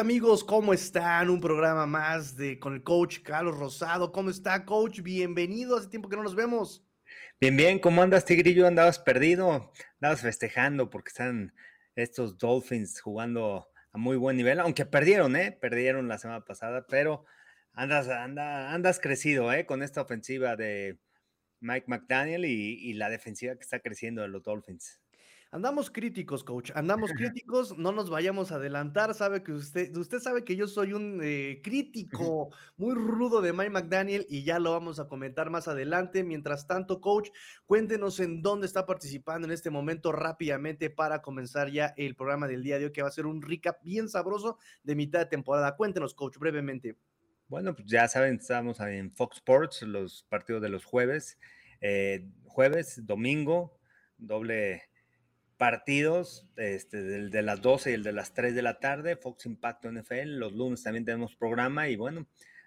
Amigos, 0.00 0.42
¿cómo 0.44 0.72
están? 0.72 1.28
Un 1.28 1.40
programa 1.40 1.84
más 1.84 2.34
de 2.34 2.58
con 2.58 2.72
el 2.72 2.82
coach 2.82 3.18
Carlos 3.22 3.58
Rosado. 3.58 4.12
¿Cómo 4.12 4.30
está, 4.30 4.64
coach? 4.64 5.00
Bienvenido. 5.02 5.76
Hace 5.76 5.88
tiempo 5.88 6.08
que 6.08 6.16
no 6.16 6.22
nos 6.22 6.34
vemos. 6.34 6.82
Bien, 7.38 7.54
bien. 7.54 7.78
¿Cómo 7.78 8.00
andas, 8.00 8.24
Tigrillo? 8.24 8.66
¿Andabas 8.66 8.98
perdido? 8.98 9.70
Andabas 10.00 10.22
festejando 10.22 10.88
porque 10.88 11.08
están 11.08 11.54
estos 11.96 12.38
Dolphins 12.38 12.98
jugando 12.98 13.68
a 13.92 13.98
muy 13.98 14.16
buen 14.16 14.38
nivel, 14.38 14.60
aunque 14.60 14.86
perdieron, 14.86 15.36
¿eh? 15.36 15.52
Perdieron 15.52 16.08
la 16.08 16.16
semana 16.16 16.46
pasada, 16.46 16.86
pero 16.88 17.26
andas, 17.74 18.08
andas 18.08 19.00
crecido, 19.00 19.52
¿eh? 19.52 19.66
Con 19.66 19.82
esta 19.82 20.00
ofensiva 20.00 20.56
de 20.56 20.98
Mike 21.60 21.84
McDaniel 21.88 22.46
y, 22.46 22.88
y 22.88 22.94
la 22.94 23.10
defensiva 23.10 23.54
que 23.54 23.64
está 23.64 23.80
creciendo 23.80 24.22
de 24.22 24.28
los 24.28 24.42
Dolphins. 24.42 24.98
Andamos 25.52 25.90
críticos, 25.90 26.44
coach. 26.44 26.70
Andamos 26.76 27.10
críticos, 27.16 27.76
no 27.76 27.90
nos 27.90 28.08
vayamos 28.08 28.52
a 28.52 28.56
adelantar. 28.56 29.14
Sabe 29.14 29.42
que 29.42 29.50
usted, 29.50 29.96
usted 29.96 30.20
sabe 30.20 30.44
que 30.44 30.54
yo 30.54 30.68
soy 30.68 30.92
un 30.92 31.20
eh, 31.24 31.60
crítico 31.62 32.50
muy 32.76 32.94
rudo 32.94 33.40
de 33.40 33.52
Mike 33.52 33.70
McDaniel 33.70 34.26
y 34.28 34.44
ya 34.44 34.60
lo 34.60 34.70
vamos 34.70 35.00
a 35.00 35.08
comentar 35.08 35.50
más 35.50 35.66
adelante. 35.66 36.22
Mientras 36.22 36.68
tanto, 36.68 37.00
coach, 37.00 37.30
cuéntenos 37.66 38.20
en 38.20 38.42
dónde 38.42 38.68
está 38.68 38.86
participando 38.86 39.48
en 39.48 39.52
este 39.52 39.70
momento 39.70 40.12
rápidamente 40.12 40.88
para 40.88 41.20
comenzar 41.20 41.68
ya 41.68 41.94
el 41.96 42.14
programa 42.14 42.46
del 42.46 42.62
día 42.62 42.78
de 42.78 42.84
hoy, 42.84 42.92
que 42.92 43.02
va 43.02 43.08
a 43.08 43.12
ser 43.12 43.26
un 43.26 43.42
recap 43.42 43.82
bien 43.82 44.08
sabroso 44.08 44.56
de 44.84 44.94
mitad 44.94 45.18
de 45.18 45.26
temporada. 45.26 45.74
Cuéntenos, 45.74 46.14
coach, 46.14 46.38
brevemente. 46.38 46.96
Bueno, 47.48 47.74
pues 47.74 47.88
ya 47.88 48.06
saben, 48.06 48.36
estamos 48.36 48.78
en 48.78 49.10
Fox 49.10 49.38
Sports, 49.38 49.82
los 49.82 50.22
partidos 50.28 50.62
de 50.62 50.68
los 50.68 50.84
jueves, 50.84 51.36
eh, 51.80 52.28
jueves, 52.44 53.04
domingo, 53.04 53.76
doble 54.16 54.89
partidos, 55.60 56.48
este, 56.56 56.96
el 56.96 57.30
de 57.30 57.42
las 57.42 57.60
12 57.60 57.90
y 57.90 57.92
el 57.92 58.02
de 58.02 58.12
las 58.12 58.32
3 58.32 58.54
de 58.54 58.62
la 58.62 58.80
tarde, 58.80 59.16
Fox 59.16 59.44
Impacto 59.44 59.92
NFL, 59.92 60.38
los 60.38 60.54
lunes 60.54 60.82
también 60.82 61.04
tenemos 61.04 61.36
programa 61.36 61.90
y 61.90 61.96
bueno, 61.96 62.26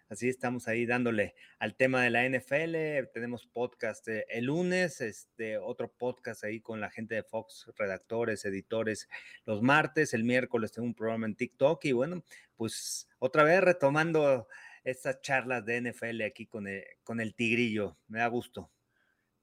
así 0.09 0.29
estamos 0.29 0.67
ahí 0.67 0.85
dándole 0.85 1.33
al 1.57 1.75
tema 1.75 2.03
de 2.03 2.11
la 2.11 2.23
NFL, 2.29 3.09
tenemos 3.11 3.47
podcast 3.47 4.07
eh, 4.09 4.27
el 4.29 4.45
lunes, 4.45 5.01
este, 5.01 5.57
otro 5.57 5.91
podcast 5.91 6.43
ahí 6.43 6.61
con 6.61 6.79
la 6.81 6.91
gente 6.91 7.15
de 7.15 7.23
Fox, 7.23 7.65
redactores, 7.79 8.45
editores, 8.45 9.09
los 9.47 9.63
martes, 9.63 10.13
el 10.13 10.23
miércoles 10.23 10.71
tengo 10.71 10.85
un 10.85 10.93
programa 10.93 11.25
en 11.25 11.35
TikTok 11.35 11.83
y 11.85 11.93
bueno, 11.93 12.23
pues 12.55 13.09
otra 13.17 13.43
vez 13.43 13.59
retomando 13.61 14.47
estas 14.83 15.19
charlas 15.21 15.65
de 15.65 15.81
NFL 15.81 16.21
aquí 16.21 16.45
con 16.45 16.67
con 17.03 17.19
el 17.19 17.33
tigrillo, 17.33 17.97
me 18.07 18.19
da 18.19 18.27
gusto. 18.27 18.69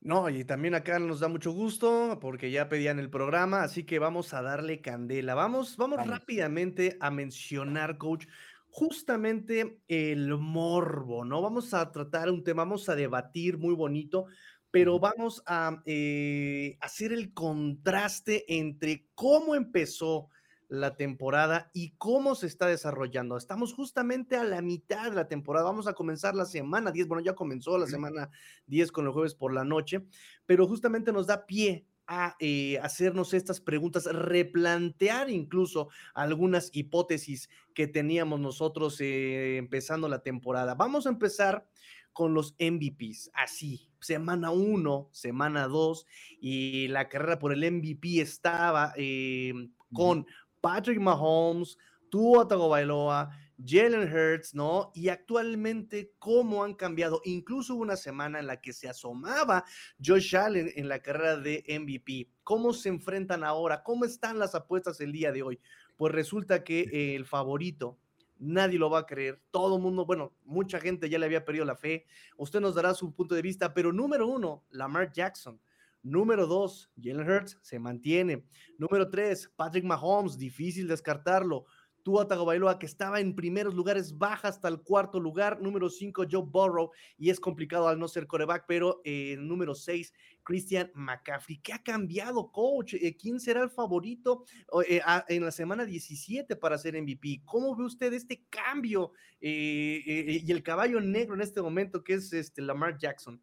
No, 0.02 0.30
y 0.30 0.44
también 0.44 0.74
acá 0.74 0.98
nos 0.98 1.20
da 1.20 1.28
mucho 1.28 1.52
gusto 1.52 2.18
porque 2.22 2.50
ya 2.50 2.70
pedían 2.70 2.98
el 2.98 3.10
programa, 3.10 3.62
así 3.62 3.84
que 3.84 3.98
vamos 3.98 4.32
a 4.32 4.40
darle 4.40 4.80
candela. 4.80 5.34
Vamos, 5.34 5.76
vamos, 5.76 6.06
rápidamente 6.06 6.96
a 7.00 7.10
mencionar, 7.10 7.98
coach, 7.98 8.26
justamente 8.70 9.82
el 9.88 10.38
morbo, 10.38 11.26
¿no? 11.26 11.42
Vamos 11.42 11.74
a 11.74 11.92
tratar 11.92 12.30
un 12.30 12.42
tema, 12.42 12.62
vamos 12.62 12.88
a 12.88 12.94
debatir 12.94 13.58
muy 13.58 13.74
bonito, 13.74 14.24
pero 14.70 14.98
vamos 14.98 15.42
a 15.44 15.82
eh, 15.84 16.78
hacer 16.80 17.12
el 17.12 17.34
contraste 17.34 18.44
entre 18.56 19.06
cómo 19.14 19.54
empezó 19.54 20.30
la 20.70 20.96
temporada 20.96 21.70
y 21.74 21.90
cómo 21.98 22.36
se 22.36 22.46
está 22.46 22.68
desarrollando. 22.68 23.36
Estamos 23.36 23.74
justamente 23.74 24.36
a 24.36 24.44
la 24.44 24.62
mitad 24.62 25.10
de 25.10 25.16
la 25.16 25.26
temporada. 25.26 25.64
Vamos 25.64 25.88
a 25.88 25.94
comenzar 25.94 26.36
la 26.36 26.44
semana 26.44 26.92
10. 26.92 27.08
Bueno, 27.08 27.24
ya 27.24 27.34
comenzó 27.34 27.76
la 27.76 27.88
semana 27.88 28.30
10 28.68 28.92
con 28.92 29.04
los 29.04 29.12
jueves 29.12 29.34
por 29.34 29.52
la 29.52 29.64
noche, 29.64 30.06
pero 30.46 30.68
justamente 30.68 31.12
nos 31.12 31.26
da 31.26 31.44
pie 31.44 31.86
a 32.06 32.36
eh, 32.38 32.78
hacernos 32.82 33.34
estas 33.34 33.60
preguntas, 33.60 34.04
replantear 34.06 35.28
incluso 35.28 35.88
algunas 36.14 36.70
hipótesis 36.72 37.50
que 37.74 37.88
teníamos 37.88 38.38
nosotros 38.38 39.00
eh, 39.00 39.56
empezando 39.56 40.08
la 40.08 40.22
temporada. 40.22 40.76
Vamos 40.76 41.06
a 41.06 41.10
empezar 41.10 41.66
con 42.12 42.32
los 42.34 42.54
MVPs, 42.58 43.30
así, 43.34 43.88
semana 44.00 44.50
1, 44.50 45.08
semana 45.12 45.66
2, 45.68 46.06
y 46.40 46.88
la 46.88 47.08
carrera 47.08 47.38
por 47.38 47.52
el 47.52 47.70
MVP 47.70 48.20
estaba 48.20 48.92
eh, 48.96 49.52
con 49.92 50.26
Patrick 50.60 51.00
Mahomes, 51.00 51.76
Tua 52.10 52.46
Tagovailoa, 52.46 53.30
Jalen 53.64 54.12
Hurts, 54.12 54.54
¿no? 54.54 54.90
Y 54.94 55.08
actualmente 55.08 56.12
cómo 56.18 56.64
han 56.64 56.74
cambiado. 56.74 57.20
Incluso 57.24 57.74
hubo 57.74 57.82
una 57.82 57.96
semana 57.96 58.38
en 58.38 58.46
la 58.46 58.60
que 58.60 58.72
se 58.72 58.88
asomaba 58.88 59.64
Josh 60.04 60.36
Allen 60.36 60.72
en 60.74 60.88
la 60.88 61.00
carrera 61.00 61.36
de 61.36 61.64
MVP. 61.68 62.28
¿Cómo 62.42 62.72
se 62.72 62.88
enfrentan 62.88 63.44
ahora? 63.44 63.82
¿Cómo 63.82 64.04
están 64.04 64.38
las 64.38 64.54
apuestas 64.54 65.00
el 65.00 65.12
día 65.12 65.32
de 65.32 65.42
hoy? 65.42 65.60
Pues 65.96 66.12
resulta 66.12 66.64
que 66.64 67.14
el 67.14 67.26
favorito, 67.26 67.98
nadie 68.38 68.78
lo 68.78 68.90
va 68.90 69.00
a 69.00 69.06
creer. 69.06 69.40
Todo 69.50 69.76
el 69.76 69.82
mundo, 69.82 70.06
bueno, 70.06 70.32
mucha 70.44 70.80
gente 70.80 71.08
ya 71.08 71.18
le 71.18 71.26
había 71.26 71.44
perdido 71.44 71.64
la 71.64 71.76
fe. 71.76 72.06
Usted 72.36 72.60
nos 72.60 72.74
dará 72.74 72.94
su 72.94 73.12
punto 73.14 73.34
de 73.34 73.42
vista, 73.42 73.74
pero 73.74 73.92
número 73.92 74.26
uno, 74.26 74.64
Lamar 74.70 75.12
Jackson. 75.12 75.60
Número 76.02 76.46
dos, 76.46 76.90
Jalen 76.96 77.28
Hurts 77.28 77.58
se 77.62 77.78
mantiene. 77.78 78.46
Número 78.78 79.10
tres, 79.10 79.50
Patrick 79.56 79.84
Mahomes, 79.84 80.38
difícil 80.38 80.88
descartarlo. 80.88 81.66
Tua 82.02 82.26
Tagovailoa, 82.26 82.78
que 82.78 82.86
estaba 82.86 83.20
en 83.20 83.34
primeros 83.34 83.74
lugares, 83.74 84.16
baja 84.16 84.48
hasta 84.48 84.68
el 84.68 84.80
cuarto 84.80 85.20
lugar. 85.20 85.60
Número 85.60 85.90
cinco, 85.90 86.24
Joe 86.30 86.44
Burrow, 86.46 86.90
y 87.18 87.30
es 87.30 87.38
complicado 87.38 87.88
al 87.88 87.98
no 87.98 88.08
ser 88.08 88.26
coreback, 88.26 88.64
pero 88.66 89.00
eh, 89.04 89.36
número 89.38 89.74
seis, 89.74 90.12
Christian 90.42 90.90
McCaffrey. 90.94 91.58
¿Qué 91.58 91.72
ha 91.72 91.82
cambiado, 91.82 92.50
coach? 92.50 92.94
Eh, 92.94 93.16
¿Quién 93.16 93.40
será 93.40 93.62
el 93.62 93.70
favorito 93.70 94.44
eh, 94.88 95.00
en 95.28 95.44
la 95.44 95.52
semana 95.52 95.84
17 95.84 96.56
para 96.56 96.78
ser 96.78 97.00
MVP? 97.00 97.42
¿Cómo 97.44 97.76
ve 97.76 97.84
usted 97.84 98.12
este 98.12 98.44
cambio 98.48 99.12
y 99.40 100.50
el 100.50 100.62
caballo 100.62 101.00
negro 101.00 101.34
en 101.34 101.40
este 101.42 101.62
momento 101.62 102.02
que 102.02 102.14
es 102.14 102.32
este 102.32 102.62
Lamar 102.62 102.98
Jackson? 102.98 103.40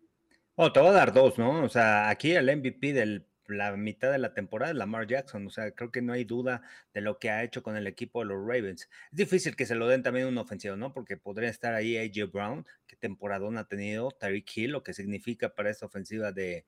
Oh, 0.59 0.71
te 0.73 0.79
voy 0.79 0.89
a 0.89 0.93
dar 0.93 1.13
dos, 1.13 1.37
¿no? 1.37 1.63
O 1.63 1.69
sea, 1.69 2.09
aquí 2.09 2.31
el 2.31 2.47
MVP 2.57 2.91
de 2.91 3.23
la 3.47 3.77
mitad 3.77 4.11
de 4.11 4.17
la 4.17 4.33
temporada 4.33 4.71
es 4.71 4.77
Lamar 4.77 5.05
Jackson. 5.05 5.45
O 5.45 5.51
sea, 5.51 5.69
creo 5.69 5.91
que 5.91 6.01
no 6.01 6.13
hay 6.13 6.23
duda 6.23 6.63
de 6.95 7.01
lo 7.01 7.19
que 7.19 7.29
ha 7.29 7.43
hecho 7.43 7.61
con 7.61 7.77
el 7.77 7.85
equipo 7.85 8.21
de 8.21 8.25
los 8.25 8.39
Ravens. 8.39 8.89
Es 9.11 9.17
difícil 9.17 9.55
que 9.55 9.67
se 9.67 9.75
lo 9.75 9.87
den 9.87 10.01
también 10.01 10.25
un 10.25 10.39
ofensivo, 10.39 10.75
¿no? 10.75 10.93
Porque 10.93 11.15
podría 11.15 11.49
estar 11.49 11.75
ahí 11.75 11.95
AJ 11.95 12.31
Brown, 12.31 12.65
que 12.87 12.95
temporadón 12.95 13.59
ha 13.59 13.67
tenido, 13.67 14.09
Tyreek 14.09 14.57
Hill, 14.57 14.71
lo 14.71 14.81
que 14.81 14.95
significa 14.95 15.53
para 15.53 15.69
esta 15.69 15.85
ofensiva 15.85 16.31
de, 16.31 16.65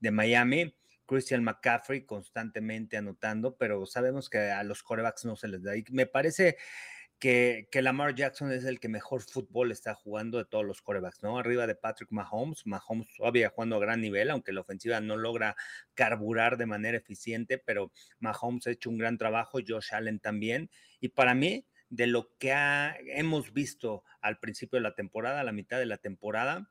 Miami. 0.00 0.76
Christian 1.06 1.42
McCaffrey 1.42 2.04
constantemente 2.04 2.98
anotando, 2.98 3.56
pero 3.56 3.86
sabemos 3.86 4.28
que 4.28 4.38
a 4.38 4.62
los 4.64 4.82
corebacks 4.82 5.24
no 5.24 5.34
se 5.34 5.48
les 5.48 5.62
da. 5.62 5.76
Y 5.78 5.84
me 5.92 6.04
parece 6.04 6.58
que, 7.20 7.68
Lamar 7.74 8.14
Jackson 8.14 8.50
es 8.50 8.64
el 8.64 8.80
que 8.80 8.88
mejor 8.88 9.22
fútbol 9.22 9.70
está 9.70 9.94
jugando 9.94 10.38
de 10.38 10.46
todos 10.46 10.64
los 10.64 10.80
corebacks, 10.80 11.22
¿no? 11.22 11.38
Arriba 11.38 11.66
de 11.66 11.74
Patrick 11.74 12.10
Mahomes, 12.10 12.66
Mahomes 12.66 13.08
todavía 13.14 13.50
jugando 13.50 13.76
a 13.76 13.80
gran 13.80 14.00
nivel, 14.00 14.30
aunque 14.30 14.52
la 14.52 14.62
ofensiva 14.62 15.00
no 15.00 15.16
logra 15.16 15.54
carburar 15.94 16.56
de 16.56 16.66
manera 16.66 16.96
eficiente, 16.96 17.58
pero 17.58 17.92
Mahomes 18.18 18.66
ha 18.66 18.70
hecho 18.70 18.88
un 18.88 18.98
gran 18.98 19.18
trabajo, 19.18 19.58
Josh 19.66 19.92
Allen 19.92 20.18
también, 20.18 20.70
y 20.98 21.10
para 21.10 21.34
mí, 21.34 21.66
de 21.90 22.06
lo 22.06 22.36
que 22.38 22.54
hemos 23.08 23.52
visto 23.52 24.02
al 24.20 24.38
principio 24.38 24.78
de 24.78 24.84
la 24.84 24.94
temporada, 24.94 25.40
a 25.40 25.44
la 25.44 25.52
mitad 25.52 25.78
de 25.78 25.86
la 25.86 25.98
temporada, 25.98 26.70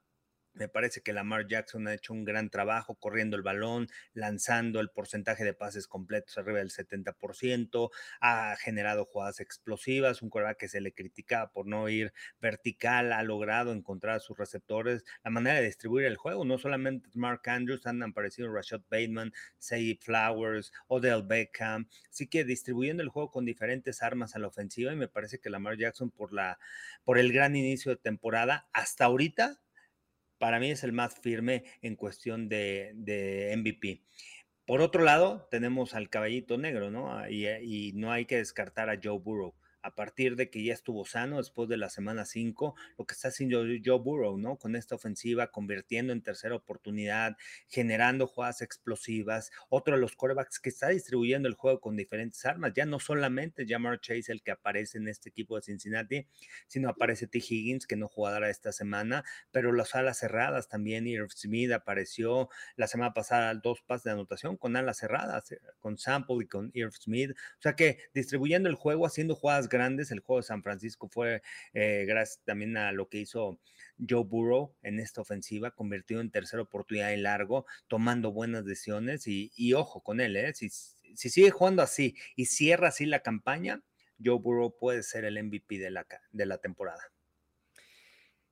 me 0.60 0.68
parece 0.68 1.02
que 1.02 1.14
Lamar 1.14 1.48
Jackson 1.48 1.88
ha 1.88 1.94
hecho 1.94 2.14
un 2.14 2.26
gran 2.26 2.50
trabajo 2.50 2.96
corriendo 2.96 3.38
el 3.38 3.44
balón, 3.44 3.88
lanzando 4.14 4.82
el 4.82 4.90
porcentaje 4.90 5.46
de 5.46 5.54
pases 5.54 5.88
completos 5.88 6.38
arriba 6.38 6.60
del 6.60 6.70
70%, 6.70 7.90
ha 8.20 8.56
generado 8.58 9.06
jugadas 9.06 9.40
explosivas, 9.40 10.22
un 10.22 10.30
coreback 10.30 10.58
que 10.58 10.68
se 10.68 10.82
le 10.82 10.94
criticaba 10.94 11.52
por 11.52 11.66
no 11.66 11.88
ir 11.88 12.14
vertical, 12.42 13.14
ha 13.14 13.24
logrado 13.24 13.72
encontrar 13.72 14.18
a 14.18 14.20
sus 14.20 14.38
receptores, 14.38 15.06
la 15.24 15.32
manera 15.32 15.60
de 15.60 15.66
distribuir 15.66 16.06
el 16.06 16.18
juego, 16.18 16.44
no 16.44 16.58
solamente 16.58 17.10
Mark 17.14 17.42
Andrews, 17.46 17.88
han 17.88 18.04
aparecido 18.04 18.52
Rashad 18.54 18.82
Bateman, 18.90 19.32
Say 19.58 19.98
Flowers, 20.02 20.74
Odell 20.88 21.24
Beckham, 21.24 21.88
así 22.10 22.28
que 22.28 22.44
distribuyendo 22.44 23.02
el 23.02 23.10
juego 23.10 23.32
con 23.32 23.46
diferentes 23.46 24.04
armas 24.04 24.36
a 24.36 24.40
la 24.40 24.48
ofensiva 24.48 24.92
y 24.92 24.98
me 24.98 25.08
parece 25.08 25.40
que 25.40 25.50
Lamar 25.50 25.78
Jackson 25.78 26.12
por, 26.12 26.34
la, 26.34 26.60
por 27.06 27.18
el 27.18 27.32
gran 27.32 27.56
inicio 27.56 27.92
de 27.92 27.98
temporada 27.98 28.68
hasta 28.74 29.06
ahorita 29.06 29.62
para 30.40 30.60
mí 30.60 30.72
es 30.72 30.84
el 30.84 30.94
más 30.94 31.16
firme 31.20 31.64
en 31.82 31.96
cuestión 31.96 32.50
de, 32.50 33.54
MVP. 33.58 34.02
Por 34.66 34.82
otro 34.82 35.04
lado, 35.04 35.48
tenemos 35.52 35.94
al 35.94 36.10
caballito 36.10 36.58
negro, 36.58 36.90
¿no? 36.90 37.30
Y, 37.30 37.48
y 37.48 37.94
no 37.94 38.12
hay 38.12 38.26
que 38.26 38.38
descartar 38.38 38.90
a 38.90 39.00
Joe 39.02 39.20
Burrow 39.20 39.54
a 39.90 39.96
partir 39.96 40.36
de 40.36 40.50
que 40.50 40.64
ya 40.64 40.74
estuvo 40.74 41.04
sano 41.06 41.38
después 41.38 41.68
de 41.68 41.78
la 41.78 41.90
semana 41.90 42.26
5, 42.26 42.76
lo 42.98 43.06
que 43.06 43.14
está 43.14 43.30
haciendo 43.30 43.64
Joe 43.84 44.00
Burrow, 44.00 44.38
¿no? 44.38 44.58
Con 44.58 44.76
esta 44.76 44.96
ofensiva, 44.96 45.52
convirtiendo 45.52 46.14
en 46.14 46.22
tercera 46.22 46.56
oportunidad, 46.56 47.38
generando 47.68 48.28
jugadas 48.28 48.62
explosivas, 48.62 49.52
otro 49.70 49.96
de 49.96 50.02
los 50.02 50.16
quarterbacks 50.16 50.60
que 50.60 50.70
está 50.70 50.90
distribuyendo 50.90 51.48
el 51.48 51.56
juego 51.56 51.80
con 51.80 51.96
diferentes 51.96 52.46
armas, 52.46 52.74
ya 52.76 52.86
no 52.86 53.00
solamente 53.00 53.66
Jamar 53.68 54.00
Chase 54.00 54.32
el 54.32 54.44
que 54.44 54.52
aparece 54.52 55.00
en 55.00 55.08
este 55.08 55.30
equipo 55.30 55.56
de 55.56 55.64
Cincinnati, 55.64 56.28
sino 56.68 56.90
aparece 56.90 57.28
T. 57.28 57.40
Higgins, 57.40 57.88
que 57.88 57.96
no 57.96 58.08
jugará 58.08 58.50
esta 58.50 58.72
semana, 58.72 59.24
pero 59.52 59.72
las 59.72 59.96
alas 59.96 60.20
cerradas 60.20 60.70
también, 60.70 61.08
Irv 61.08 61.32
Smith 61.32 61.72
apareció 61.72 62.50
la 62.76 62.88
semana 62.88 63.14
pasada 63.14 63.56
dos 63.56 63.82
pases 63.82 64.04
de 64.04 64.12
anotación 64.12 64.56
con 64.56 64.76
alas 64.76 64.98
cerradas, 64.98 65.52
eh, 65.52 65.60
con 65.80 65.98
Sample 65.98 66.38
y 66.42 66.48
con 66.48 66.72
Irv 66.74 66.94
Smith, 66.94 67.32
o 67.32 67.62
sea 67.62 67.76
que 67.76 67.98
distribuyendo 68.14 68.70
el 68.70 68.76
juego, 68.76 69.06
haciendo 69.06 69.36
jugadas 69.36 69.68
grandes. 69.68 69.79
El 69.80 70.20
juego 70.20 70.38
de 70.38 70.48
San 70.48 70.64
Francisco 70.64 71.08
fue 71.08 71.42
eh, 71.74 72.06
gracias 72.08 72.42
también 72.46 72.78
a 72.78 72.92
lo 72.92 73.08
que 73.08 73.20
hizo 73.20 73.60
Joe 74.08 74.24
Burrow 74.24 74.76
en 74.82 75.00
esta 75.00 75.22
ofensiva, 75.22 75.72
convertido 75.72 76.22
en 76.22 76.32
tercera 76.32 76.62
oportunidad 76.64 77.12
y 77.12 77.18
largo, 77.18 77.66
tomando 77.88 78.32
buenas 78.32 78.66
decisiones 78.66 79.26
y, 79.28 79.74
ojo 79.74 80.02
con 80.02 80.20
él, 80.20 80.36
¿eh? 80.36 80.54
si, 80.54 80.70
si 80.70 81.30
sigue 81.30 81.52
jugando 81.52 81.82
así 81.82 82.16
y 82.36 82.46
cierra 82.46 82.90
así 82.90 83.06
la 83.06 83.22
campaña, 83.22 83.82
Joe 84.24 84.40
Burrow 84.40 84.76
puede 84.78 85.04
ser 85.04 85.26
el 85.26 85.42
MVP 85.42 85.78
de 85.78 85.92
la, 85.92 86.06
de 86.32 86.46
la 86.46 86.58
temporada. 86.58 87.02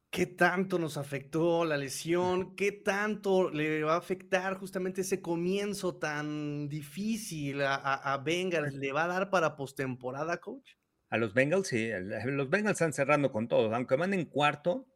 ¿Qué 0.10 0.26
tanto 0.26 0.80
nos 0.80 0.98
afectó 0.98 1.66
la 1.66 1.78
lesión? 1.78 2.56
¿Qué 2.56 2.72
tanto 2.72 3.52
le 3.52 3.84
va 3.84 3.96
a 3.96 3.98
afectar 3.98 4.58
justamente 4.58 5.02
ese 5.02 5.22
comienzo 5.22 5.98
tan 5.98 6.70
difícil 6.70 7.62
a, 7.62 7.76
a 7.76 8.18
Bengals? 8.18 8.74
¿Le 8.74 8.94
va 8.94 9.04
a 9.04 9.08
dar 9.08 9.30
para 9.30 9.58
postemporada, 9.58 10.38
coach? 10.38 10.77
A 11.10 11.18
los 11.18 11.34
Bengals, 11.34 11.68
sí. 11.68 11.90
Los 12.26 12.50
Bengals 12.50 12.76
están 12.76 12.94
cerrando 12.94 13.32
con 13.32 13.48
todos. 13.48 13.74
Aunque 13.74 13.96
van 13.96 14.14
en 14.14 14.26
cuarto 14.26 14.88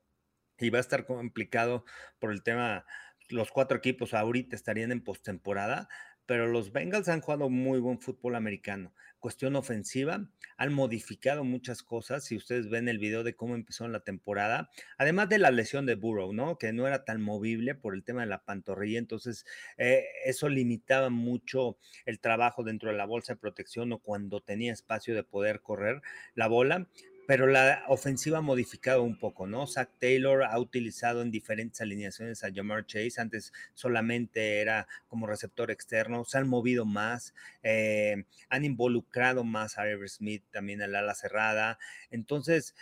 y 0.58 0.70
va 0.70 0.78
a 0.80 0.82
estar 0.82 1.06
complicado 1.06 1.86
por 2.20 2.32
el 2.32 2.44
tema, 2.44 2.86
los 3.30 3.52
cuatro 3.52 3.78
equipos 3.78 4.14
ahorita 4.14 4.56
estarían 4.56 4.92
en 4.92 5.04
postemporada, 5.04 5.90
pero 6.26 6.48
los 6.48 6.72
Bengals 6.72 7.10
han 7.10 7.22
jugado 7.22 7.50
muy 7.50 7.80
buen 7.80 8.00
fútbol 8.00 8.36
americano. 8.36 8.94
Cuestión 9.22 9.56
ofensiva, 9.56 10.28
han 10.58 10.74
modificado 10.74 11.44
muchas 11.44 11.84
cosas. 11.84 12.26
Si 12.26 12.36
ustedes 12.36 12.70
ven 12.70 12.90
el 12.90 12.98
video 12.98 13.24
de 13.24 13.36
cómo 13.36 13.54
empezó 13.54 13.88
la 13.88 14.00
temporada, 14.00 14.72
además 14.98 15.30
de 15.30 15.38
la 15.38 15.52
lesión 15.52 15.86
de 15.86 15.94
Burrow, 15.94 16.34
¿no? 16.34 16.58
Que 16.58 16.74
no 16.74 16.88
era 16.88 17.06
tan 17.06 17.22
movible 17.22 17.76
por 17.76 17.94
el 17.94 18.04
tema 18.04 18.22
de 18.22 18.28
la 18.28 18.44
pantorrilla, 18.44 18.98
entonces 18.98 19.46
eh, 19.78 20.06
eso 20.26 20.50
limitaba 20.50 21.12
mucho 21.12 21.78
el 22.06 22.20
trabajo 22.20 22.64
dentro 22.64 22.90
de 22.90 22.98
la 22.98 23.06
bolsa 23.06 23.34
de 23.34 23.40
protección 23.40 23.94
o 23.94 24.00
cuando 24.00 24.42
tenía 24.42 24.74
espacio 24.74 25.14
de 25.14 25.24
poder 25.24 25.62
correr 25.62 26.02
la 26.34 26.48
bola 26.48 26.88
pero 27.32 27.48
la 27.48 27.86
ofensiva 27.88 28.40
ha 28.40 28.42
modificado 28.42 29.04
un 29.04 29.18
poco, 29.18 29.48
¿no? 29.48 29.66
Zach 29.66 29.90
Taylor 30.00 30.44
ha 30.44 30.60
utilizado 30.60 31.22
en 31.22 31.32
diferentes 31.32 31.80
alineaciones 31.80 32.44
a 32.44 32.52
Jamar 32.54 32.86
Chase, 32.86 33.22
antes 33.22 33.54
solamente 33.74 34.60
era 34.60 34.86
como 35.08 35.28
receptor 35.28 35.72
externo, 35.72 36.26
se 36.26 36.40
han 36.40 36.50
movido 36.50 36.84
más, 36.84 37.34
eh, 37.64 38.26
han 38.50 38.66
involucrado 38.66 39.46
más 39.46 39.78
a 39.78 39.90
Ever 39.90 40.10
Smith 40.10 40.44
también 40.52 40.82
al 40.82 40.94
ala 40.94 41.16
cerrada, 41.16 41.80
entonces 42.10 42.76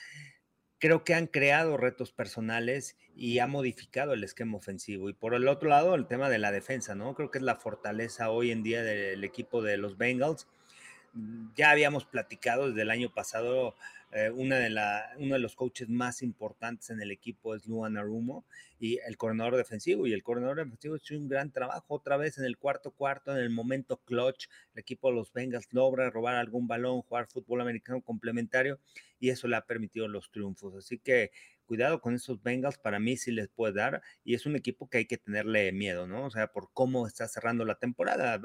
creo 0.79 1.03
que 1.03 1.13
han 1.13 1.27
creado 1.27 1.77
retos 1.77 2.11
personales 2.11 2.97
y 3.15 3.37
ha 3.37 3.45
modificado 3.45 4.13
el 4.13 4.23
esquema 4.23 4.57
ofensivo. 4.57 5.09
Y 5.09 5.13
por 5.13 5.35
el 5.35 5.47
otro 5.47 5.69
lado, 5.69 5.93
el 5.93 6.07
tema 6.07 6.27
de 6.27 6.39
la 6.39 6.51
defensa, 6.51 6.95
¿no? 6.95 7.13
Creo 7.13 7.29
que 7.29 7.37
es 7.37 7.43
la 7.43 7.57
fortaleza 7.57 8.31
hoy 8.31 8.49
en 8.49 8.63
día 8.63 8.81
del 8.81 9.23
equipo 9.23 9.61
de 9.61 9.77
los 9.77 9.95
Bengals. 9.95 10.47
Ya 11.55 11.69
habíamos 11.69 12.05
platicado 12.05 12.69
desde 12.69 12.81
el 12.81 12.89
año 12.89 13.13
pasado 13.13 13.75
eh, 14.11 14.31
una 14.31 14.57
de 14.57 14.69
la, 14.71 15.11
uno 15.17 15.35
de 15.35 15.39
los 15.39 15.55
coaches 15.55 15.87
más 15.87 16.21
importantes 16.23 16.89
en 16.89 17.01
el 17.01 17.11
equipo 17.11 17.53
es 17.53 17.67
Luan 17.67 17.95
Arumo 17.95 18.45
y 18.79 18.97
el 19.05 19.17
coordinador 19.17 19.55
defensivo. 19.55 20.07
Y 20.07 20.13
el 20.13 20.23
coordinador 20.23 20.57
defensivo 20.57 20.95
hizo 20.95 21.15
un 21.15 21.27
gran 21.27 21.51
trabajo 21.51 21.93
otra 21.93 22.17
vez 22.17 22.37
en 22.37 22.45
el 22.45 22.57
cuarto 22.57 22.91
cuarto, 22.91 23.31
en 23.31 23.37
el 23.37 23.49
momento 23.51 23.97
clutch. 23.97 24.47
El 24.73 24.79
equipo 24.79 25.09
de 25.09 25.15
los 25.15 25.31
Bengals 25.31 25.67
logra 25.71 26.09
robar 26.09 26.35
algún 26.35 26.67
balón, 26.67 27.01
jugar 27.03 27.27
fútbol 27.27 27.61
americano 27.61 28.01
complementario 28.01 28.79
y 29.19 29.29
eso 29.29 29.47
le 29.47 29.57
ha 29.57 29.65
permitido 29.65 30.07
los 30.07 30.31
triunfos. 30.31 30.75
Así 30.75 30.97
que 30.97 31.31
cuidado 31.69 32.01
con 32.01 32.15
esos 32.15 32.41
Bengals, 32.41 32.79
para 32.79 32.99
mí 32.99 33.15
sí 33.15 33.31
les 33.31 33.47
puede 33.47 33.75
dar 33.75 34.01
y 34.23 34.33
es 34.33 34.47
un 34.47 34.55
equipo 34.55 34.89
que 34.89 34.97
hay 34.97 35.05
que 35.05 35.19
tenerle 35.19 35.71
miedo, 35.71 36.07
¿no? 36.07 36.25
O 36.25 36.31
sea, 36.31 36.47
por 36.47 36.71
cómo 36.73 37.05
está 37.05 37.27
cerrando 37.27 37.63
la 37.63 37.75
temporada. 37.75 38.41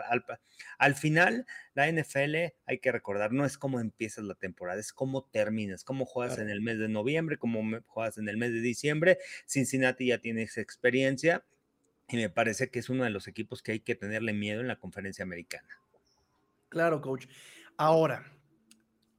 Al, 0.77 0.95
final, 0.95 1.47
la 1.73 1.91
NFL, 1.91 2.53
hay 2.67 2.79
que 2.83 2.93
recordar, 2.93 3.33
no 3.33 3.47
es 3.47 3.57
cómo 3.57 3.81
empiezas 3.81 4.25
la 4.25 4.35
temporada, 4.35 4.79
es 4.79 4.93
cómo 4.93 5.25
terminas, 5.25 5.85
cómo 5.85 6.05
juegas 6.05 6.39
en 6.39 6.51
el 6.51 6.61
mes 6.61 6.79
de 6.79 6.91
noviembre, 6.91 7.39
cómo 7.39 7.63
juegas 7.87 8.19
en 8.19 8.29
el 8.29 8.37
mes 8.37 8.53
de 8.53 8.61
diciembre. 8.61 9.17
Cincinnati 9.47 10.09
ya 10.09 10.19
tiene 10.19 10.43
esa 10.43 10.61
experiencia 10.61 11.47
y 12.09 12.19
me 12.19 12.29
parece 12.29 12.69
que 12.69 12.81
es 12.81 12.91
uno 12.91 13.05
de 13.05 13.11
los 13.11 13.27
equipos 13.27 13.63
que 13.63 13.73
hay 13.73 13.81
que 13.81 13.95
tenerle 13.95 14.35
miedo 14.35 14.61
en 14.61 14.69
la 14.69 14.79
conferencia 14.79 15.23
americana. 15.23 15.81
Claro, 16.69 17.01
coach. 17.01 17.27
Ahora, 17.79 18.34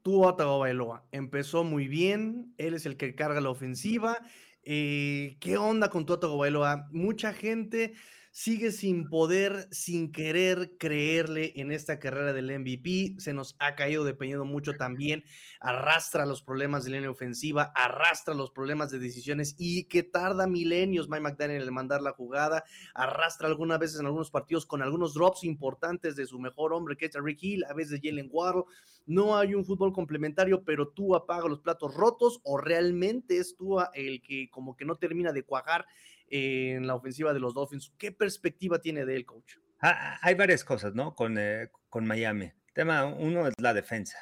Tua 0.05 0.35
Tagovailoa 0.35 1.03
empezó 1.11 1.63
muy 1.63 1.87
bien, 1.87 2.53
él 2.59 2.75
es 2.75 2.85
el 2.85 2.95
que 2.95 3.15
carga 3.15 3.41
la 3.41 3.49
ofensiva. 3.49 4.19
Eh, 4.61 5.35
¿Qué 5.39 5.57
onda 5.57 5.89
con 5.89 6.05
Tua 6.05 6.19
Tagovailoa? 6.19 6.89
Mucha 6.91 7.33
gente 7.33 7.95
sigue 8.29 8.71
sin 8.71 9.09
poder, 9.09 9.67
sin 9.71 10.11
querer 10.11 10.77
creerle 10.77 11.53
en 11.55 11.71
esta 11.71 11.97
carrera 11.97 12.33
del 12.33 12.51
MVP. 12.59 13.15
Se 13.17 13.33
nos 13.33 13.55
ha 13.57 13.73
caído 13.73 14.03
dependiendo 14.03 14.45
mucho 14.45 14.73
también. 14.73 15.23
Arrastra 15.59 16.27
los 16.27 16.43
problemas 16.43 16.83
de 16.83 16.91
línea 16.91 17.09
ofensiva, 17.09 17.71
arrastra 17.73 18.35
los 18.35 18.51
problemas 18.51 18.91
de 18.91 18.99
decisiones 18.99 19.55
y 19.57 19.85
que 19.85 20.03
tarda 20.03 20.45
milenios 20.45 21.09
Mike 21.09 21.21
McDaniel 21.21 21.67
en 21.67 21.73
mandar 21.73 22.03
la 22.03 22.11
jugada. 22.11 22.63
Arrastra 22.93 23.47
algunas 23.47 23.79
veces 23.79 23.99
en 24.01 24.05
algunos 24.05 24.29
partidos 24.29 24.67
con 24.67 24.83
algunos 24.83 25.15
drops 25.15 25.43
importantes 25.45 26.15
de 26.15 26.27
su 26.27 26.37
mejor 26.37 26.73
hombre, 26.73 26.95
que 26.95 27.07
es 27.07 27.13
Rick 27.15 27.41
Hill, 27.41 27.63
a 27.67 27.73
veces 27.73 28.01
Jalen 28.03 28.29
Waddle. 28.31 28.65
No 29.05 29.37
hay 29.37 29.53
un 29.53 29.65
fútbol 29.65 29.93
complementario, 29.93 30.63
pero 30.63 30.89
tú 30.89 31.15
apaga 31.15 31.47
los 31.47 31.59
platos 31.59 31.93
rotos 31.93 32.39
o 32.43 32.57
realmente 32.57 33.37
es 33.37 33.55
tú 33.55 33.77
el 33.93 34.21
que 34.21 34.49
como 34.49 34.75
que 34.75 34.85
no 34.85 34.95
termina 34.95 35.31
de 35.31 35.43
cuajar 35.43 35.85
en 36.27 36.87
la 36.87 36.95
ofensiva 36.95 37.33
de 37.33 37.39
los 37.39 37.53
Dolphins. 37.53 37.93
¿Qué 37.97 38.11
perspectiva 38.11 38.79
tiene 38.79 39.05
de 39.05 39.15
él, 39.15 39.25
coach? 39.25 39.55
Ah, 39.81 40.17
hay 40.21 40.35
varias 40.35 40.63
cosas, 40.63 40.95
¿no? 40.95 41.13
Con, 41.13 41.37
eh, 41.37 41.69
con 41.89 42.05
Miami. 42.05 42.51
Tema 42.73 43.05
uno 43.05 43.47
es 43.47 43.53
la 43.61 43.73
defensa, 43.73 44.17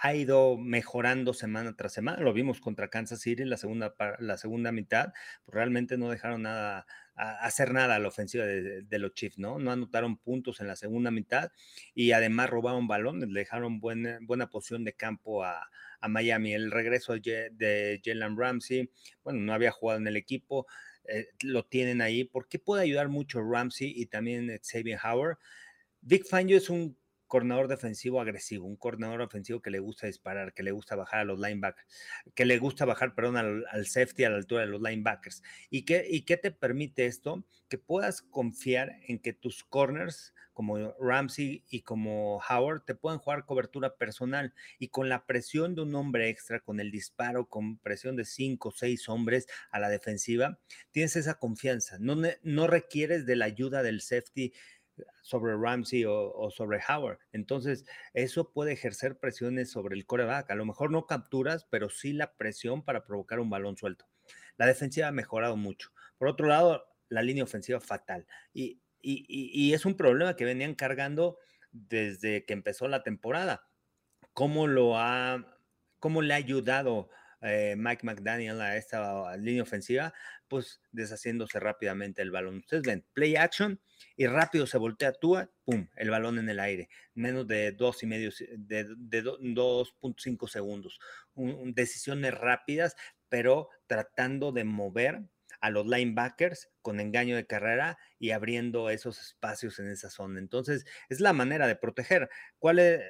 ha 0.00 0.14
ido 0.14 0.56
mejorando 0.56 1.34
semana 1.34 1.76
tras 1.76 1.92
semana. 1.92 2.20
Lo 2.20 2.32
vimos 2.32 2.60
contra 2.60 2.88
Kansas 2.88 3.20
City 3.20 3.42
en 3.42 3.50
la 3.50 3.56
segunda, 3.56 3.94
la 4.18 4.36
segunda 4.36 4.72
mitad. 4.72 5.12
Pues 5.44 5.54
realmente 5.54 5.98
no 5.98 6.10
dejaron 6.10 6.42
nada, 6.42 6.86
hacer 7.14 7.72
nada 7.72 7.96
a 7.96 7.98
la 7.98 8.08
ofensiva 8.08 8.44
de, 8.44 8.98
los 8.98 9.14
Chiefs, 9.14 9.38
¿no? 9.38 9.58
No 9.58 9.72
anotaron 9.72 10.16
puntos 10.16 10.60
en 10.60 10.66
la 10.66 10.76
segunda 10.76 11.10
mitad 11.10 11.50
y 11.94 12.12
además 12.12 12.50
robaron 12.50 12.88
balones, 12.88 13.28
le 13.28 13.40
dejaron 13.40 13.80
buena, 13.80 14.18
buena 14.22 14.48
posición 14.48 14.84
de 14.84 14.94
campo 14.94 15.44
a, 15.44 15.68
a 16.00 16.08
Miami. 16.08 16.54
El 16.54 16.70
regreso 16.70 17.14
de 17.14 18.00
Jalen 18.04 18.36
Ramsey, 18.36 18.90
bueno, 19.22 19.40
no 19.40 19.52
había 19.52 19.70
jugado 19.70 20.00
en 20.00 20.06
el 20.06 20.16
equipo 20.16 20.66
eh, 21.12 21.28
lo 21.42 21.64
tienen 21.64 22.02
ahí, 22.02 22.24
porque 22.24 22.58
puede 22.58 22.84
ayudar 22.84 23.08
mucho 23.08 23.42
Ramsey 23.42 23.92
y 23.94 24.06
también 24.06 24.60
Xavier 24.62 24.98
Howard. 25.02 25.38
Vic 26.02 26.24
Fangio 26.26 26.56
es 26.56 26.70
un 26.70 26.96
coordinador 27.30 27.68
defensivo 27.68 28.20
agresivo, 28.20 28.66
un 28.66 28.74
coordinador 28.74 29.22
ofensivo 29.22 29.62
que 29.62 29.70
le 29.70 29.78
gusta 29.78 30.08
disparar, 30.08 30.52
que 30.52 30.64
le 30.64 30.72
gusta 30.72 30.96
bajar 30.96 31.20
a 31.20 31.24
los 31.24 31.38
linebackers, 31.38 31.86
que 32.34 32.44
le 32.44 32.58
gusta 32.58 32.84
bajar, 32.84 33.14
perdón, 33.14 33.36
al, 33.36 33.86
safety 33.86 34.24
a 34.24 34.30
la 34.30 34.36
altura 34.36 34.62
de 34.62 34.66
los 34.66 34.82
linebackers. 34.82 35.42
¿Y 35.70 35.84
qué, 35.84 36.04
¿Y 36.10 36.22
qué 36.22 36.36
te 36.36 36.50
permite 36.50 37.06
esto? 37.06 37.44
Que 37.68 37.78
puedas 37.78 38.20
confiar 38.20 38.96
en 39.06 39.20
que 39.20 39.32
tus 39.32 39.62
corners, 39.62 40.34
como 40.52 40.92
Ramsey 40.98 41.64
y 41.70 41.82
como 41.82 42.42
Howard, 42.50 42.84
te 42.84 42.96
puedan 42.96 43.20
jugar 43.20 43.46
cobertura 43.46 43.96
personal 43.96 44.52
y 44.80 44.88
con 44.88 45.08
la 45.08 45.24
presión 45.24 45.76
de 45.76 45.82
un 45.82 45.94
hombre 45.94 46.30
extra, 46.30 46.58
con 46.58 46.80
el 46.80 46.90
disparo, 46.90 47.48
con 47.48 47.78
presión 47.78 48.16
de 48.16 48.24
cinco 48.24 48.70
o 48.70 48.72
seis 48.72 49.08
hombres 49.08 49.46
a 49.70 49.78
la 49.78 49.88
defensiva, 49.88 50.58
tienes 50.90 51.14
esa 51.14 51.38
confianza. 51.38 51.96
No, 52.00 52.16
no 52.42 52.66
requieres 52.66 53.24
de 53.24 53.36
la 53.36 53.44
ayuda 53.44 53.84
del 53.84 54.00
safety 54.00 54.52
sobre 55.22 55.56
Ramsey 55.56 56.04
o, 56.06 56.50
sobre 56.50 56.80
Howard. 56.88 57.18
Entonces, 57.32 57.84
eso 58.14 58.52
puede 58.52 58.72
ejercer 58.72 59.18
presiones 59.18 59.70
sobre 59.70 59.96
el 59.96 60.06
coreback. 60.06 60.50
A 60.50 60.54
lo 60.54 60.64
mejor 60.64 60.90
no 60.90 61.06
capturas, 61.06 61.66
pero 61.70 61.88
sí 61.88 62.12
la 62.12 62.34
presión 62.36 62.82
para 62.82 63.04
provocar 63.04 63.40
un 63.40 63.50
balón 63.50 63.76
suelto. 63.76 64.06
La 64.56 64.66
defensiva 64.66 65.08
ha 65.08 65.12
mejorado 65.12 65.56
mucho. 65.56 65.90
Por 66.18 66.28
otro 66.28 66.46
lado, 66.46 66.84
la 67.08 67.22
línea 67.22 67.44
ofensiva 67.44 67.80
fatal. 67.80 68.26
Y, 68.52 68.80
y, 69.02 69.72
es 69.72 69.86
un 69.86 69.96
problema 69.96 70.36
que 70.36 70.44
venían 70.44 70.74
cargando 70.74 71.38
desde 71.72 72.44
que 72.44 72.52
empezó 72.52 72.88
la 72.88 73.02
temporada. 73.02 73.68
¿Cómo 74.32 74.66
lo 74.66 74.98
ha, 74.98 75.56
cómo 75.98 76.22
le 76.22 76.34
ha 76.34 76.36
ayudado 76.36 77.10
eh, 77.42 77.74
Mike 77.76 78.04
McDaniel 78.04 78.60
a 78.60 78.76
esta 78.76 79.36
línea 79.36 79.62
ofensiva, 79.62 80.12
pues 80.48 80.80
deshaciéndose 80.92 81.58
rápidamente 81.60 82.22
el 82.22 82.30
balón. 82.30 82.58
Ustedes 82.58 82.82
ven, 82.82 83.06
play 83.12 83.36
action 83.36 83.80
y 84.16 84.26
rápido 84.26 84.66
se 84.66 84.78
voltea 84.78 85.12
Tua, 85.12 85.50
pum, 85.64 85.88
el 85.96 86.10
balón 86.10 86.38
en 86.38 86.48
el 86.48 86.60
aire, 86.60 86.88
menos 87.14 87.46
de 87.46 87.72
dos 87.72 88.02
y 88.02 88.06
medio, 88.06 88.30
de, 88.56 88.86
2.5 88.86 90.48
segundos. 90.48 90.98
decisiones 91.34 92.34
rápidas, 92.34 92.96
pero 93.28 93.68
tratando 93.86 94.52
de 94.52 94.64
mover 94.64 95.22
a 95.60 95.70
los 95.70 95.86
linebackers 95.86 96.70
con 96.82 97.00
engaño 97.00 97.36
de 97.36 97.46
carrera 97.46 97.98
y 98.18 98.30
abriendo 98.30 98.90
esos 98.90 99.20
espacios 99.20 99.78
en 99.78 99.88
esa 99.88 100.10
zona. 100.10 100.38
Entonces, 100.38 100.86
es 101.08 101.20
la 101.20 101.32
manera 101.32 101.66
de 101.66 101.76
proteger. 101.76 102.30
¿Cuál, 102.58 102.78
es, 102.78 103.00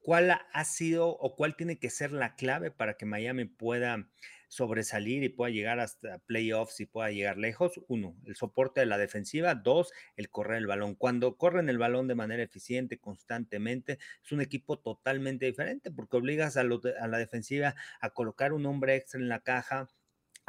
cuál 0.00 0.30
ha 0.30 0.64
sido 0.64 1.08
o 1.08 1.36
cuál 1.36 1.56
tiene 1.56 1.78
que 1.78 1.90
ser 1.90 2.12
la 2.12 2.34
clave 2.36 2.70
para 2.70 2.94
que 2.94 3.06
Miami 3.06 3.44
pueda 3.44 4.08
sobresalir 4.48 5.22
y 5.22 5.28
pueda 5.28 5.50
llegar 5.52 5.78
hasta 5.78 6.18
playoffs 6.18 6.80
y 6.80 6.86
pueda 6.86 7.10
llegar 7.12 7.38
lejos. 7.38 7.80
Uno, 7.86 8.16
el 8.26 8.34
soporte 8.34 8.80
de 8.80 8.86
la 8.86 8.98
defensiva. 8.98 9.54
Dos, 9.54 9.92
el 10.16 10.28
correr 10.28 10.58
el 10.58 10.66
balón. 10.66 10.96
Cuando 10.96 11.36
corren 11.36 11.68
el 11.68 11.78
balón 11.78 12.08
de 12.08 12.16
manera 12.16 12.42
eficiente, 12.42 12.98
constantemente, 12.98 13.98
es 14.24 14.32
un 14.32 14.40
equipo 14.40 14.78
totalmente 14.80 15.46
diferente 15.46 15.92
porque 15.92 16.16
obligas 16.16 16.56
a, 16.56 16.62
a 16.62 16.64
la 17.08 17.18
defensiva 17.18 17.76
a 18.00 18.10
colocar 18.10 18.52
un 18.52 18.66
hombre 18.66 18.96
extra 18.96 19.20
en 19.20 19.28
la 19.28 19.40
caja, 19.40 19.88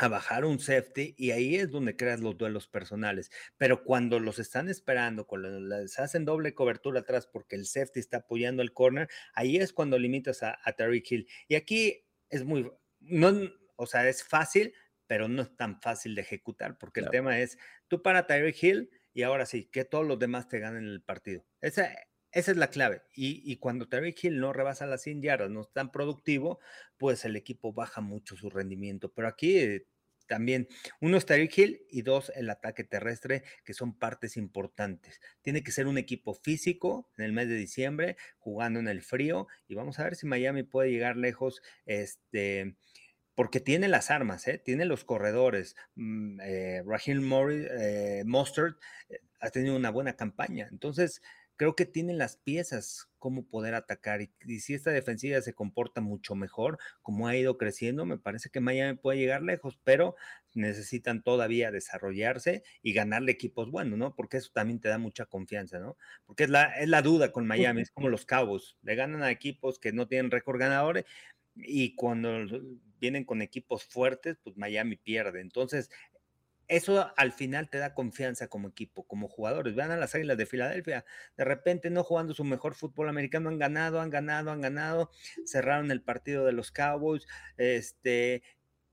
a 0.01 0.07
bajar 0.07 0.45
un 0.45 0.59
safety 0.59 1.15
y 1.17 1.31
ahí 1.31 1.55
es 1.55 1.69
donde 1.71 1.95
creas 1.95 2.19
los 2.19 2.37
duelos 2.37 2.67
personales. 2.67 3.31
Pero 3.57 3.83
cuando 3.83 4.19
los 4.19 4.39
están 4.39 4.69
esperando, 4.69 5.25
cuando 5.27 5.59
les 5.59 5.99
hacen 5.99 6.25
doble 6.25 6.53
cobertura 6.53 7.01
atrás 7.01 7.27
porque 7.27 7.55
el 7.55 7.65
safety 7.65 7.99
está 7.99 8.17
apoyando 8.17 8.61
el 8.61 8.73
corner, 8.73 9.09
ahí 9.33 9.57
es 9.57 9.73
cuando 9.73 9.97
limitas 9.99 10.43
a, 10.43 10.59
a 10.63 10.75
Hill. 10.77 11.27
Y 11.47 11.55
aquí 11.55 12.05
es 12.29 12.43
muy, 12.43 12.71
no, 12.99 13.33
o 13.75 13.85
sea, 13.85 14.07
es 14.07 14.23
fácil, 14.23 14.73
pero 15.07 15.27
no 15.27 15.41
es 15.41 15.55
tan 15.55 15.81
fácil 15.81 16.15
de 16.15 16.21
ejecutar 16.21 16.77
porque 16.77 17.01
el 17.01 17.09
tema 17.09 17.39
es, 17.39 17.57
tú 17.87 18.01
para 18.01 18.27
Tyreek 18.27 18.63
Hill 18.63 18.89
y 19.13 19.23
ahora 19.23 19.45
sí, 19.45 19.65
que 19.65 19.83
todos 19.83 20.07
los 20.07 20.17
demás 20.19 20.47
te 20.47 20.59
ganen 20.59 20.85
el 20.85 21.01
partido. 21.01 21.45
Esa, 21.59 21.93
esa 22.31 22.51
es 22.51 22.57
la 22.57 22.69
clave. 22.69 23.01
Y, 23.13 23.57
cuando 23.57 23.89
Tyreek 23.89 24.23
Hill 24.23 24.39
no 24.39 24.53
rebasa 24.53 24.85
las 24.85 25.01
100 25.01 25.21
yardas, 25.21 25.49
no 25.49 25.61
es 25.61 25.71
tan 25.73 25.91
productivo, 25.91 26.59
pues 26.97 27.25
el 27.25 27.35
equipo 27.35 27.73
baja 27.73 27.99
mucho 27.99 28.37
su 28.37 28.49
rendimiento. 28.49 29.11
Pero 29.13 29.27
aquí 29.27 29.83
también, 30.31 30.69
uno 31.01 31.17
es 31.17 31.25
Tyreek 31.25 31.57
Hill 31.57 31.85
y 31.89 32.03
dos, 32.03 32.31
el 32.37 32.49
ataque 32.49 32.85
terrestre, 32.85 33.43
que 33.65 33.73
son 33.73 33.99
partes 33.99 34.37
importantes. 34.37 35.19
Tiene 35.41 35.61
que 35.61 35.73
ser 35.73 35.87
un 35.87 35.97
equipo 35.97 36.33
físico 36.33 37.11
en 37.17 37.25
el 37.25 37.33
mes 37.33 37.49
de 37.49 37.55
diciembre, 37.55 38.15
jugando 38.37 38.79
en 38.79 38.87
el 38.87 39.01
frío. 39.01 39.49
Y 39.67 39.75
vamos 39.75 39.99
a 39.99 40.05
ver 40.05 40.15
si 40.15 40.25
Miami 40.27 40.63
puede 40.63 40.89
llegar 40.89 41.17
lejos. 41.17 41.61
Este 41.85 42.77
porque 43.35 43.59
tiene 43.59 43.89
las 43.89 44.09
armas, 44.09 44.47
¿eh? 44.47 44.57
tiene 44.57 44.85
los 44.85 45.03
corredores. 45.03 45.75
Mm, 45.95 46.39
eh, 46.41 46.81
Rahim 46.85 47.23
Morris, 47.23 47.67
eh, 47.69 48.23
Mustard 48.25 48.75
eh, 49.09 49.19
ha 49.41 49.49
tenido 49.49 49.75
una 49.75 49.89
buena 49.89 50.15
campaña. 50.15 50.69
Entonces, 50.71 51.21
creo 51.57 51.75
que 51.75 51.85
tienen 51.85 52.17
las 52.17 52.37
piezas 52.37 53.10
como 53.21 53.45
poder 53.45 53.75
atacar. 53.75 54.19
Y, 54.21 54.59
si 54.59 54.73
esta 54.73 54.89
defensiva 54.91 55.39
se 55.41 55.53
comporta 55.53 56.01
mucho 56.01 56.33
mejor, 56.35 56.79
como 57.03 57.27
ha 57.27 57.37
ido 57.37 57.57
creciendo, 57.57 58.05
me 58.05 58.17
parece 58.17 58.49
que 58.49 58.59
Miami 58.59 58.97
puede 58.97 59.19
llegar 59.19 59.43
lejos, 59.43 59.79
pero 59.83 60.15
necesitan 60.55 61.21
todavía 61.21 61.71
desarrollarse 61.71 62.63
y 62.81 62.93
ganarle 62.93 63.31
equipos 63.31 63.69
buenos, 63.69 63.97
¿no? 63.99 64.15
Porque 64.15 64.37
eso 64.37 64.49
también 64.51 64.79
te 64.81 64.89
da 64.89 64.97
mucha 64.97 65.27
confianza, 65.27 65.79
¿no? 65.79 65.97
Porque 66.25 66.45
es 66.45 66.49
la, 66.49 66.63
es 66.79 66.89
la 66.89 67.03
duda 67.03 67.31
con 67.31 67.45
Miami, 67.45 67.83
es 67.83 67.91
como 67.91 68.09
los 68.09 68.25
Cabos, 68.25 68.77
le 68.81 68.95
ganan 68.95 69.21
a 69.21 69.29
equipos 69.29 69.77
que 69.77 69.93
no 69.93 70.07
tienen 70.07 70.31
récord 70.31 70.59
ganadores 70.59 71.05
y 71.55 71.95
cuando 71.95 72.29
vienen 72.99 73.23
con 73.23 73.41
equipos 73.41 73.85
fuertes, 73.85 74.37
pues 74.43 74.57
Miami 74.57 74.95
pierde. 74.95 75.41
Entonces, 75.41 75.91
eso 76.71 77.11
al 77.17 77.33
final 77.33 77.69
te 77.69 77.79
da 77.79 77.93
confianza 77.93 78.47
como 78.47 78.69
equipo, 78.69 79.03
como 79.05 79.27
jugadores. 79.27 79.75
Vean 79.75 79.91
a 79.91 79.97
las 79.97 80.15
Águilas 80.15 80.37
de 80.37 80.45
Filadelfia, 80.45 81.03
de 81.35 81.43
repente 81.43 81.89
no 81.89 82.01
jugando 82.01 82.33
su 82.33 82.45
mejor 82.45 82.75
fútbol 82.75 83.09
americano, 83.09 83.49
han 83.49 83.59
ganado, 83.59 83.99
han 83.99 84.09
ganado, 84.09 84.51
han 84.51 84.61
ganado, 84.61 85.11
cerraron 85.45 85.91
el 85.91 86.01
partido 86.01 86.45
de 86.45 86.53
los 86.53 86.71
Cowboys, 86.71 87.27
este, 87.57 88.43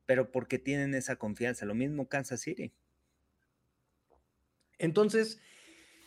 pero 0.07 0.33
porque 0.33 0.59
tienen 0.59 0.93
esa 0.97 1.17
confianza. 1.17 1.67
Lo 1.67 1.77
mismo 1.77 2.09
Kansas 2.09 2.41
City. 2.41 2.73
Entonces, 4.79 5.41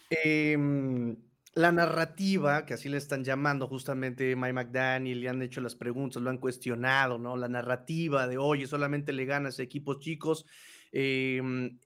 em, 0.09 1.15
la 1.53 1.71
narrativa, 1.71 2.65
que 2.65 2.73
así 2.73 2.89
le 2.89 2.97
están 2.97 3.23
llamando 3.23 3.69
justamente 3.69 4.35
Mike 4.35 4.53
McDaniel, 4.53 5.21
le 5.21 5.29
han 5.29 5.41
hecho 5.41 5.61
las 5.61 5.75
preguntas, 5.75 6.21
lo 6.21 6.29
han 6.29 6.37
cuestionado, 6.37 7.17
¿no? 7.17 7.37
La 7.37 7.47
narrativa 7.47 8.27
de, 8.27 8.37
oye, 8.37 8.67
solamente 8.67 9.13
le 9.13 9.23
ganas 9.23 9.57
a 9.59 9.63
equipos 9.63 9.99
chicos 9.99 10.45
Em, 10.91 11.79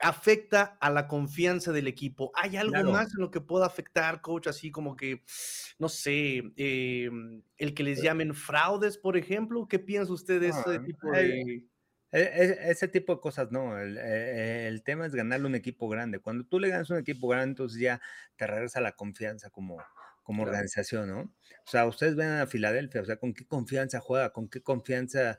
afecta 0.00 0.76
a 0.80 0.90
la 0.90 1.06
confianza 1.06 1.72
del 1.72 1.86
equipo. 1.86 2.32
¿Hay 2.34 2.56
algo 2.56 2.90
más 2.90 3.14
en 3.14 3.20
lo 3.20 3.30
que 3.30 3.40
pueda 3.40 3.66
afectar, 3.66 4.20
coach? 4.20 4.48
Así 4.48 4.70
como 4.70 4.96
que, 4.96 5.22
no 5.78 5.88
sé, 5.88 6.42
em, 6.56 7.42
el 7.56 7.74
que 7.74 7.84
les 7.84 8.00
eh 8.00 8.02
llamen 8.04 8.34
fraudes, 8.34 8.98
por 8.98 9.16
ejemplo. 9.16 9.66
¿Qué 9.68 9.78
piensa 9.78 10.12
usted 10.12 10.40
de 10.40 10.48
ese 10.48 10.78
tipo 10.80 11.10
de... 11.10 11.62
E, 12.14 12.20
e, 12.20 12.70
ese 12.70 12.88
tipo 12.88 13.14
de 13.14 13.20
cosas, 13.20 13.50
no. 13.50 13.78
E, 13.78 14.66
el, 14.66 14.82
tema 14.82 15.06
es 15.06 15.14
ganarle 15.14 15.46
un 15.46 15.54
equipo 15.54 15.88
grande. 15.88 16.18
Cuando 16.18 16.44
tú 16.44 16.58
le 16.58 16.68
ganas 16.68 16.90
un 16.90 16.98
equipo 16.98 17.28
grande, 17.28 17.50
entonces 17.50 17.80
ya 17.80 18.00
te 18.36 18.46
regresa 18.46 18.80
la 18.80 18.92
confianza 18.92 19.50
como, 19.50 19.78
como 20.22 20.42
organización, 20.42 21.08
¿no? 21.08 21.20
O 21.66 21.70
sea, 21.70 21.86
ustedes 21.86 22.16
ven 22.16 22.28
a 22.28 22.46
Filadelfia, 22.46 23.02
o 23.02 23.04
sea, 23.04 23.16
con 23.16 23.34
qué 23.34 23.46
confianza 23.46 24.00
juega, 24.00 24.32
con 24.32 24.48
qué 24.48 24.62
confianza 24.62 25.38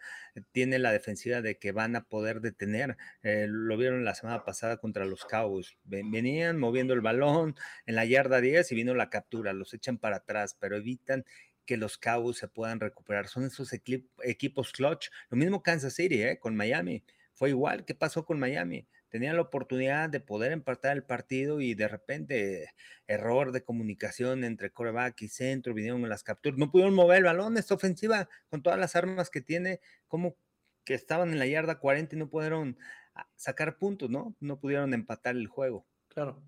tiene 0.51 0.79
la 0.79 0.91
defensiva 0.91 1.41
de 1.41 1.57
que 1.57 1.71
van 1.71 1.95
a 1.95 2.05
poder 2.05 2.41
detener. 2.41 2.97
Eh, 3.23 3.47
lo 3.49 3.77
vieron 3.77 4.05
la 4.05 4.15
semana 4.15 4.45
pasada 4.45 4.77
contra 4.77 5.05
los 5.05 5.25
Cowboys. 5.25 5.77
Venían 5.83 6.59
moviendo 6.59 6.93
el 6.93 7.01
balón 7.01 7.55
en 7.85 7.95
la 7.95 8.05
yarda 8.05 8.41
10 8.41 8.71
y 8.71 8.75
vino 8.75 8.93
la 8.95 9.09
captura, 9.09 9.53
los 9.53 9.73
echan 9.73 9.97
para 9.97 10.17
atrás, 10.17 10.55
pero 10.59 10.77
evitan 10.77 11.25
que 11.65 11.77
los 11.77 11.97
Cowboys 11.97 12.37
se 12.37 12.47
puedan 12.47 12.79
recuperar. 12.79 13.27
Son 13.27 13.45
esos 13.45 13.71
equipos 13.73 14.71
clutch. 14.71 15.09
Lo 15.29 15.37
mismo 15.37 15.63
Kansas 15.63 15.93
City, 15.93 16.21
¿eh? 16.21 16.39
Con 16.39 16.55
Miami. 16.55 17.03
Fue 17.33 17.49
igual. 17.49 17.85
¿Qué 17.85 17.95
pasó 17.95 18.25
con 18.25 18.39
Miami? 18.39 18.87
Tenían 19.13 19.35
la 19.35 19.43
oportunidad 19.43 20.09
de 20.09 20.19
poder 20.19 20.51
empatar 20.51 20.97
el 20.97 21.03
partido 21.03 21.61
y 21.61 21.75
de 21.75 21.87
repente 21.87 22.73
error 23.05 23.51
de 23.51 23.63
comunicación 23.63 24.43
entre 24.43 24.71
coreback 24.71 25.21
y 25.21 25.27
centro, 25.27 25.75
vinieron 25.75 26.09
las 26.09 26.23
capturas, 26.23 26.57
no 26.57 26.71
pudieron 26.71 26.95
mover 26.95 27.19
el 27.19 27.25
balón, 27.25 27.55
esta 27.59 27.75
ofensiva 27.75 28.27
con 28.49 28.63
todas 28.63 28.79
las 28.79 28.95
armas 28.95 29.29
que 29.29 29.39
tiene, 29.39 29.81
como 30.07 30.35
que 30.83 30.95
estaban 30.95 31.29
en 31.29 31.37
la 31.37 31.45
yarda 31.45 31.77
40 31.77 32.15
y 32.15 32.17
no 32.17 32.27
pudieron 32.27 32.75
ah, 33.13 33.29
sacar 33.35 33.77
puntos, 33.77 34.09
¿no? 34.09 34.35
No 34.39 34.59
pudieron 34.59 34.95
empatar 34.95 35.35
el 35.35 35.45
juego. 35.45 35.85
Claro. 36.07 36.41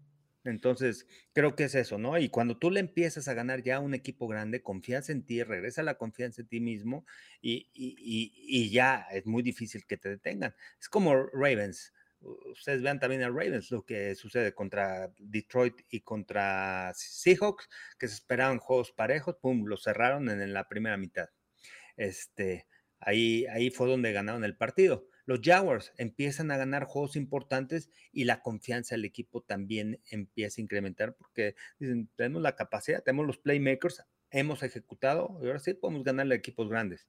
Entonces, 0.44 1.06
creo 1.34 1.56
que 1.56 1.66
es 1.66 1.76
eso, 1.76 2.00
¿no? 2.00 2.18
Y 2.18 2.30
cuando 2.30 2.58
tú 2.58 2.72
le 2.72 2.80
empiezas 2.80 3.28
a 3.28 3.36
ganar 3.36 3.62
ya 3.62 3.76
a 3.76 3.80
un 3.80 3.94
equipo 3.94 4.28
grande, 4.28 4.64
confianza 4.64 5.12
en 5.12 5.24
ti, 5.24 5.44
regresa 5.44 5.84
la 5.84 6.00
confianza 6.00 6.42
en 6.42 6.48
ti 6.48 6.62
mismo 6.62 7.06
y, 7.44 7.70
y 7.76 8.72
ya 8.72 9.06
es 9.12 9.28
muy 9.28 9.44
difícil 9.44 9.86
que 9.86 9.98
te 9.98 10.10
detengan. 10.10 10.56
Es 10.80 10.90
como 10.90 11.28
Ravens 11.28 11.94
ustedes 12.52 12.82
vean 12.82 13.00
también 13.00 13.24
a 13.24 13.28
Ravens, 13.28 13.72
lo 13.72 13.86
que 13.86 14.16
sucede 14.16 14.54
contra 14.54 15.12
Detroit 15.18 15.82
y 15.90 16.02
contra 16.02 16.92
Seahawks, 16.96 17.70
que 18.00 18.08
se 18.08 18.16
esperaban 18.16 18.60
juegos 18.60 18.92
parejos, 18.92 19.36
pum, 19.42 19.66
lo 19.66 19.78
cerraron 19.78 20.30
en, 20.30 20.54
la 20.54 20.68
primera 20.68 20.98
mitad. 20.98 21.30
Este, 21.98 22.68
ahí, 23.00 23.46
ahí 23.48 23.70
fue 23.70 23.88
donde 23.88 24.12
ganaron 24.12 24.44
el 24.44 24.58
partido. 24.58 25.08
Los 25.26 25.40
Jaguars 25.42 25.92
empiezan 25.98 26.52
a 26.52 26.58
ganar 26.58 26.86
juegos 26.86 27.16
importantes 27.16 27.90
y 28.12 28.26
la 28.26 28.42
confianza 28.42 28.96
del 28.96 29.06
equipo 29.06 29.42
también 29.42 30.00
empieza 30.12 30.62
a 30.62 30.64
incrementar 30.64 31.16
porque 31.16 31.56
dicen, 31.80 32.10
tenemos 32.16 32.44
la 32.44 32.56
capacidad, 32.56 33.02
tenemos 33.04 33.26
los 33.26 33.40
playmakers, 33.40 34.04
hemos 34.30 34.62
ejecutado 34.62 35.40
y 35.42 35.48
ahora 35.48 35.60
sí 35.60 35.74
podemos 35.74 36.04
ganarle 36.04 36.36
a 36.36 36.38
equipos 36.38 36.70
grandes. 36.70 37.08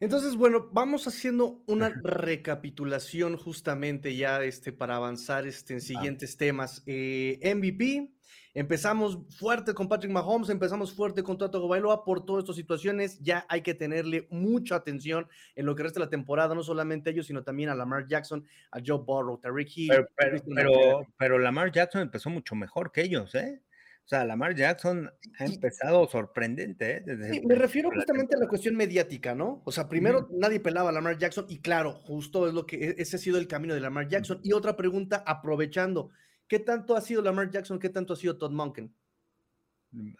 Entonces, 0.00 0.34
bueno, 0.34 0.70
vamos 0.72 1.06
haciendo 1.06 1.62
una 1.66 1.90
recapitulación 2.02 3.36
justamente 3.36 4.16
ya 4.16 4.42
este, 4.42 4.72
para 4.72 4.96
avanzar 4.96 5.46
este, 5.46 5.74
en 5.74 5.82
siguientes 5.82 6.38
temas. 6.38 6.82
Eh, 6.86 7.38
MVP, 7.54 8.10
empezamos 8.54 9.18
fuerte 9.28 9.74
con 9.74 9.88
Patrick 9.88 10.10
Mahomes, 10.10 10.48
empezamos 10.48 10.94
fuerte 10.94 11.22
con 11.22 11.36
Tato 11.36 11.68
Bailoa 11.68 12.02
por 12.02 12.24
todas 12.24 12.44
estas 12.44 12.56
situaciones. 12.56 13.18
Ya 13.20 13.44
hay 13.50 13.60
que 13.60 13.74
tenerle 13.74 14.26
mucha 14.30 14.76
atención 14.76 15.28
en 15.54 15.66
lo 15.66 15.76
que 15.76 15.82
resta 15.82 16.00
de 16.00 16.06
la 16.06 16.10
temporada, 16.10 16.54
no 16.54 16.62
solamente 16.62 17.10
a 17.10 17.12
ellos, 17.12 17.26
sino 17.26 17.42
también 17.42 17.68
a 17.68 17.74
Lamar 17.74 18.06
Jackson, 18.06 18.46
a 18.70 18.78
Joe 18.84 19.02
Burrow, 19.04 19.36
Tariq 19.36 19.68
Hill. 19.76 20.06
pero, 20.16 21.06
pero 21.18 21.38
Lamar 21.38 21.72
Jackson 21.72 22.00
empezó 22.00 22.30
mucho 22.30 22.54
mejor 22.54 22.90
que 22.90 23.02
ellos, 23.02 23.34
¿eh? 23.34 23.60
O 24.04 24.08
sea, 24.10 24.24
Lamar 24.24 24.56
Jackson 24.56 25.08
ha 25.38 25.44
empezado 25.44 26.08
sorprendente. 26.08 27.04
¿eh? 27.06 27.42
me 27.46 27.54
refiero 27.54 27.90
justamente 27.90 28.34
a 28.34 28.40
la 28.40 28.48
cuestión 28.48 28.74
mediática, 28.74 29.34
¿no? 29.34 29.62
O 29.64 29.70
sea, 29.70 29.88
primero 29.88 30.28
nadie 30.32 30.58
pelaba 30.58 30.90
a 30.90 30.92
Lamar 30.92 31.16
Jackson 31.16 31.46
y 31.48 31.60
claro, 31.60 31.92
justo 31.92 32.48
es 32.48 32.54
lo 32.54 32.66
que 32.66 32.76
e, 32.76 32.94
ese 32.98 33.16
ha 33.16 33.18
sido 33.20 33.38
el 33.38 33.46
camino 33.46 33.72
de 33.72 33.80
Lamar 33.80 34.08
Jackson. 34.08 34.40
Y 34.42 34.52
otra 34.52 34.76
pregunta, 34.76 35.22
aprovechando, 35.26 36.10
¿qué 36.48 36.58
tanto 36.58 36.96
ha 36.96 37.00
sido 37.00 37.22
Lamar 37.22 37.50
Jackson? 37.50 37.78
¿Qué 37.78 37.88
tanto 37.88 38.14
ha 38.14 38.16
sido 38.16 38.36
Todd 38.36 38.50
Monken? 38.50 38.92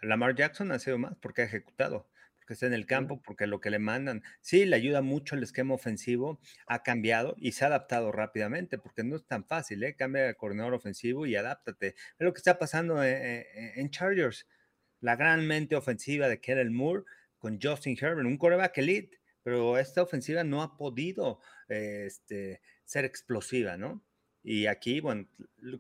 Lamar 0.03 0.35
Jackson 0.35 0.71
ha 0.73 0.79
sido 0.79 0.99
más 0.99 1.17
porque 1.21 1.43
ha 1.43 1.47
ejecutado 1.47 2.10
que 2.50 2.54
esté 2.54 2.66
en 2.66 2.75
el 2.75 2.85
campo, 2.85 3.23
porque 3.23 3.47
lo 3.47 3.61
que 3.61 3.71
le 3.71 3.78
mandan, 3.78 4.25
sí, 4.40 4.64
le 4.64 4.75
ayuda 4.75 5.02
mucho 5.02 5.37
el 5.37 5.45
esquema 5.45 5.73
ofensivo, 5.73 6.40
ha 6.66 6.83
cambiado 6.83 7.37
y 7.38 7.52
se 7.52 7.62
ha 7.62 7.69
adaptado 7.69 8.11
rápidamente, 8.11 8.76
porque 8.76 9.04
no 9.04 9.14
es 9.14 9.25
tan 9.25 9.45
fácil, 9.45 9.85
¿eh? 9.85 9.95
Cambia 9.95 10.25
de 10.25 10.35
coordinador 10.35 10.75
ofensivo 10.75 11.26
y 11.26 11.37
adáptate. 11.37 11.95
Es 11.95 11.95
lo 12.19 12.33
que 12.33 12.38
está 12.38 12.59
pasando 12.59 13.04
en, 13.04 13.09
eh, 13.09 13.40
eh, 13.54 13.73
en 13.76 13.90
Chargers. 13.90 14.49
La 14.99 15.14
gran 15.14 15.47
mente 15.47 15.76
ofensiva 15.76 16.26
de 16.28 16.40
Kellen 16.40 16.75
Moore 16.75 17.04
con 17.38 17.61
Justin 17.62 17.97
Herbert, 17.97 18.26
un 18.26 18.37
coreback 18.37 18.78
elite, 18.78 19.21
pero 19.45 19.78
esta 19.78 20.02
ofensiva 20.02 20.42
no 20.42 20.61
ha 20.62 20.76
podido 20.76 21.38
este, 21.69 22.62
ser 22.85 23.04
explosiva, 23.04 23.76
¿no? 23.76 24.04
Y 24.43 24.67
aquí, 24.67 25.01
bueno, 25.01 25.27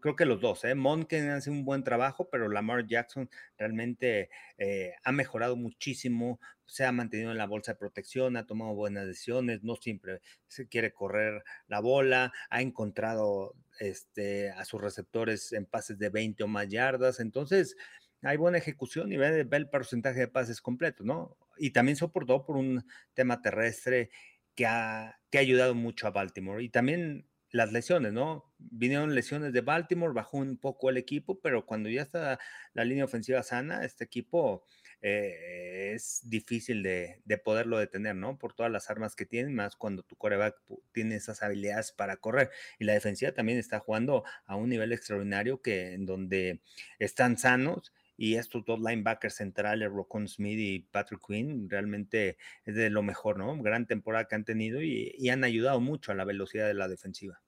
creo 0.00 0.16
que 0.16 0.26
los 0.26 0.40
dos, 0.40 0.64
¿eh? 0.64 0.74
Monken 0.74 1.30
hace 1.30 1.50
un 1.50 1.64
buen 1.64 1.82
trabajo, 1.82 2.28
pero 2.30 2.48
Lamar 2.48 2.86
Jackson 2.86 3.30
realmente 3.56 4.28
eh, 4.58 4.92
ha 5.02 5.12
mejorado 5.12 5.56
muchísimo, 5.56 6.40
se 6.66 6.84
ha 6.84 6.92
mantenido 6.92 7.30
en 7.30 7.38
la 7.38 7.46
bolsa 7.46 7.72
de 7.72 7.78
protección, 7.78 8.36
ha 8.36 8.46
tomado 8.46 8.74
buenas 8.74 9.06
decisiones, 9.06 9.62
no 9.62 9.76
siempre 9.76 10.20
se 10.46 10.68
quiere 10.68 10.92
correr 10.92 11.42
la 11.68 11.80
bola, 11.80 12.32
ha 12.50 12.60
encontrado 12.60 13.54
este, 13.78 14.50
a 14.50 14.64
sus 14.66 14.80
receptores 14.80 15.52
en 15.52 15.64
pases 15.64 15.98
de 15.98 16.10
20 16.10 16.44
o 16.44 16.48
más 16.48 16.68
yardas, 16.68 17.18
entonces 17.20 17.76
hay 18.22 18.36
buena 18.36 18.58
ejecución 18.58 19.12
y 19.12 19.16
ve, 19.16 19.46
el 19.50 19.70
porcentaje 19.70 20.20
de 20.20 20.28
pases 20.28 20.60
completo, 20.60 21.04
¿no? 21.04 21.36
Y 21.56 21.70
también 21.70 21.96
soportó 21.96 22.44
por 22.44 22.56
un 22.56 22.84
tema 23.14 23.40
terrestre 23.40 24.10
que 24.54 24.66
ha, 24.66 25.18
que 25.30 25.38
ha 25.38 25.40
ayudado 25.40 25.74
mucho 25.74 26.06
a 26.06 26.10
Baltimore. 26.10 26.62
Y 26.62 26.68
también 26.68 27.29
las 27.52 27.72
lesiones, 27.72 28.12
¿no? 28.12 28.52
Vinieron 28.58 29.14
lesiones 29.14 29.52
de 29.52 29.60
Baltimore, 29.60 30.12
bajó 30.12 30.38
un 30.38 30.56
poco 30.56 30.90
el 30.90 30.96
equipo, 30.96 31.40
pero 31.40 31.66
cuando 31.66 31.88
ya 31.88 32.02
está 32.02 32.38
la 32.74 32.84
línea 32.84 33.04
ofensiva 33.04 33.42
sana, 33.42 33.84
este 33.84 34.04
equipo 34.04 34.64
eh, 35.02 35.92
es 35.94 36.20
difícil 36.24 36.82
de, 36.82 37.22
poderlo 37.44 37.78
detener, 37.78 38.14
¿no? 38.14 38.38
Por 38.38 38.54
todas 38.54 38.70
las 38.70 38.90
armas 38.90 39.16
que 39.16 39.26
tienen, 39.26 39.54
más 39.54 39.76
cuando 39.76 40.02
tu 40.02 40.16
coreback 40.16 40.56
tiene 40.92 41.16
esas 41.16 41.42
habilidades 41.42 41.92
para 41.92 42.16
correr. 42.16 42.50
Y 42.78 42.84
la 42.84 42.92
defensiva 42.92 43.32
también 43.32 43.58
está 43.58 43.80
jugando 43.80 44.24
a 44.46 44.56
un 44.56 44.68
nivel 44.68 44.92
extraordinario 44.92 45.62
que 45.62 45.94
en 45.94 46.06
donde 46.06 46.60
están 46.98 47.38
sanos 47.38 47.92
y 48.20 48.34
estos 48.34 48.66
dos 48.66 48.78
linebackers 48.78 49.36
centrales, 49.36 49.90
Rocon 49.90 50.28
Smith 50.28 50.58
y 50.58 50.80
Patrick 50.80 51.22
Quinn, 51.26 51.70
realmente 51.70 52.36
es 52.66 52.74
de 52.74 52.90
lo 52.90 53.02
mejor, 53.02 53.38
¿no? 53.38 53.56
Gran 53.62 53.86
temporada 53.86 54.26
que 54.26 54.34
han 54.34 54.44
tenido 54.44 54.82
y, 54.82 55.30
han 55.30 55.42
ayudado 55.42 55.80
mucho 55.80 56.12
a 56.12 56.14
la 56.14 56.26
velocidad 56.26 56.66
de 56.66 56.74
la 56.74 56.86
defensiva. 56.86 57.40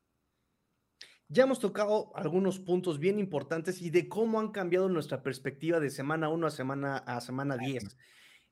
Ya 1.28 1.42
hemos 1.42 1.60
tocado 1.60 2.16
algunos 2.16 2.58
puntos 2.58 2.98
bien 2.98 3.18
importantes 3.18 3.82
y 3.82 3.90
de 3.90 4.08
cómo 4.08 4.40
han 4.40 4.50
cambiado 4.50 4.88
nuestra 4.88 5.22
perspectiva 5.22 5.78
de 5.78 5.90
semana 5.90 6.30
1 6.30 6.46
a 6.46 6.50
semana 6.50 6.96
a 6.96 7.20
semana 7.20 7.58
10. 7.58 7.94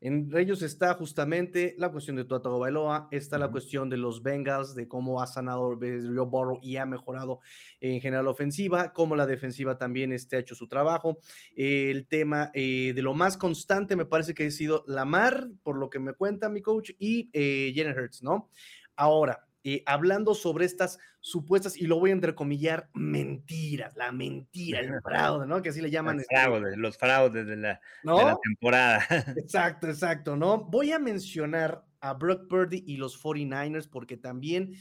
En 0.00 0.30
ellos 0.34 0.62
está 0.62 0.94
justamente 0.94 1.74
la 1.76 1.90
cuestión 1.90 2.16
de 2.16 2.24
Tua 2.24 2.38
Bailoa, 2.38 3.08
está 3.10 3.36
la 3.36 3.50
cuestión 3.50 3.90
de 3.90 3.98
los 3.98 4.22
Bengals, 4.22 4.74
de 4.74 4.88
cómo 4.88 5.20
ha 5.20 5.26
sanado 5.26 5.78
Joe 5.78 6.26
Burrow 6.26 6.58
y 6.62 6.76
ha 6.76 6.86
mejorado 6.86 7.40
en 7.80 8.00
general 8.00 8.24
la 8.24 8.30
ofensiva, 8.30 8.94
cómo 8.94 9.14
la 9.14 9.26
defensiva 9.26 9.76
también 9.76 10.12
este, 10.12 10.36
ha 10.36 10.40
hecho 10.40 10.54
su 10.54 10.68
trabajo. 10.68 11.18
el 11.54 12.06
tema 12.06 12.50
eh, 12.54 12.92
de 12.94 13.02
lo 13.02 13.12
más 13.12 13.36
constante 13.36 13.94
me 13.94 14.06
parece 14.06 14.32
que 14.32 14.46
ha 14.46 14.50
sido 14.50 14.84
Lamar, 14.86 15.48
por 15.62 15.76
lo 15.76 15.90
que 15.90 15.98
me 15.98 16.14
cuenta 16.14 16.48
mi 16.48 16.62
coach, 16.62 16.92
y 16.98 17.28
eh, 17.34 17.74
Hurts, 17.94 18.22
¿no? 18.22 18.48
Ahora, 18.96 19.49
eh, 19.62 19.82
hablando 19.86 20.34
sobre 20.34 20.64
estas 20.64 20.98
supuestas, 21.20 21.76
y 21.76 21.86
lo 21.86 21.98
voy 21.98 22.10
a 22.10 22.14
entrecomillar, 22.14 22.88
mentiras, 22.94 23.94
la 23.96 24.10
mentira, 24.12 24.80
el 24.80 25.00
fraude, 25.04 25.46
¿no? 25.46 25.60
Que 25.60 25.68
así 25.68 25.80
le 25.80 25.90
llaman. 25.90 26.20
Este 26.20 26.76
los 26.76 26.96
fraudes, 26.96 27.46
de 27.46 27.56
la, 27.56 27.80
temporada. 28.42 29.04
Exacto, 29.36 29.88
exacto, 29.88 30.36
¿no? 30.36 30.64
Voy 30.64 30.92
a 30.92 30.98
mencionar 30.98 31.84
a 32.00 32.14
Brock 32.14 32.48
Purdy 32.48 32.82
y 32.86 32.96
los 32.96 33.22
49ers 33.22 33.88
porque 33.88 34.16
también 34.16 34.74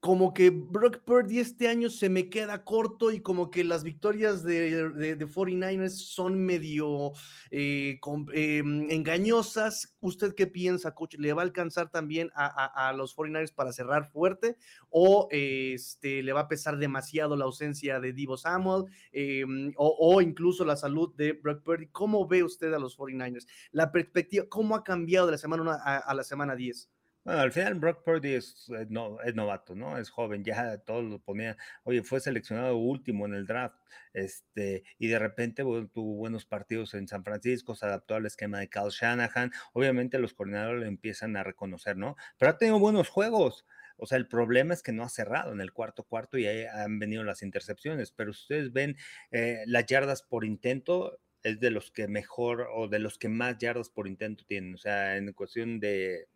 como 0.00 0.34
que 0.34 0.50
Brock 0.50 0.98
Purdy 1.04 1.40
este 1.40 1.68
año 1.68 1.90
se 1.90 2.08
me 2.08 2.28
queda 2.28 2.64
corto 2.64 3.10
y 3.10 3.20
como 3.20 3.50
que 3.50 3.64
las 3.64 3.82
victorias 3.82 4.44
de, 4.44 4.90
de, 4.90 5.26
49ers 5.26 5.90
son 5.90 6.38
medio 6.38 7.12
eh, 7.50 7.98
em, 8.32 8.90
engañosas. 8.90 9.96
¿Usted 10.00 10.34
qué 10.34 10.46
piensa, 10.46 10.94
coach? 10.94 11.16
¿Le 11.18 11.32
va 11.32 11.42
a 11.42 11.44
alcanzar 11.44 11.90
también 11.90 12.30
a, 12.34 12.92
los 12.96 13.16
49ers 13.16 13.52
para 13.52 13.72
cerrar 13.72 14.08
fuerte 14.10 14.56
o 14.90 15.28
este, 15.30 16.22
le 16.22 16.32
va 16.32 16.40
a 16.40 16.48
pesar 16.48 16.76
demasiado 16.76 17.36
la 17.36 17.44
ausencia 17.44 17.98
de 17.98 18.12
Divo 18.12 18.36
Samuel 18.36 18.84
em, 19.12 19.72
o, 19.76 20.20
incluso 20.20 20.64
la 20.64 20.76
salud 20.76 21.14
de 21.16 21.32
Brock 21.32 21.62
Purdy? 21.62 21.88
¿Cómo 21.88 22.28
ve 22.28 22.44
usted 22.44 22.72
a 22.72 22.78
los 22.78 22.96
49ers? 22.96 23.46
La 23.72 23.90
perspectiva, 23.90 24.44
¿cómo 24.48 24.76
ha 24.76 24.84
cambiado 24.84 25.26
de 25.26 25.32
la 25.32 25.38
semana 25.38 25.62
1 25.62 25.70
a, 25.72 25.96
a 25.96 26.14
la 26.14 26.22
semana 26.22 26.54
10? 26.54 26.90
Bueno, 27.26 27.40
al 27.40 27.50
final 27.50 27.74
Brock 27.74 28.04
Purdy 28.04 28.34
es, 28.34 28.70
no, 28.88 29.20
es 29.20 29.34
novato, 29.34 29.74
¿no? 29.74 29.98
Es 29.98 30.10
joven, 30.10 30.44
ya 30.44 30.78
todos 30.78 31.04
lo 31.04 31.18
ponían, 31.18 31.56
oye, 31.82 32.04
fue 32.04 32.20
seleccionado 32.20 32.76
último 32.76 33.26
en 33.26 33.34
el 33.34 33.46
draft, 33.46 33.80
este, 34.12 34.84
y 34.96 35.08
de 35.08 35.18
repente 35.18 35.64
tuvo 35.64 36.14
buenos 36.14 36.46
partidos 36.46 36.94
en 36.94 37.08
San 37.08 37.24
Francisco, 37.24 37.74
se 37.74 37.84
adaptó 37.84 38.14
al 38.14 38.26
esquema 38.26 38.60
de 38.60 38.68
Kyle 38.68 38.90
Shanahan, 38.90 39.50
obviamente 39.72 40.20
los 40.20 40.34
coordinadores 40.34 40.82
lo 40.82 40.86
empiezan 40.86 41.36
a 41.36 41.42
reconocer, 41.42 41.96
¿no? 41.96 42.14
Pero 42.38 42.52
ha 42.52 42.58
tenido 42.58 42.78
buenos 42.78 43.08
juegos, 43.08 43.66
o 43.96 44.06
sea, 44.06 44.18
el 44.18 44.28
problema 44.28 44.72
es 44.72 44.84
que 44.84 44.92
no 44.92 45.02
ha 45.02 45.08
cerrado 45.08 45.52
en 45.52 45.60
el 45.60 45.72
cuarto 45.72 46.04
cuarto 46.04 46.38
y 46.38 46.46
ahí 46.46 46.64
han 46.64 47.00
venido 47.00 47.24
las 47.24 47.42
intercepciones, 47.42 48.12
pero 48.12 48.30
ustedes 48.30 48.72
ven 48.72 48.96
eh, 49.32 49.64
las 49.66 49.84
yardas 49.86 50.22
por 50.22 50.44
intento, 50.44 51.18
es 51.42 51.60
de 51.60 51.70
los 51.70 51.92
que 51.92 52.08
mejor 52.08 52.68
o 52.74 52.88
de 52.88 52.98
los 52.98 53.18
que 53.18 53.28
más 53.28 53.56
yardas 53.58 53.88
por 53.88 54.08
intento 54.08 54.44
tienen, 54.46 54.74
o 54.74 54.78
sea, 54.78 55.16
en 55.16 55.32
cuestión 55.32 55.78
de 55.78 56.28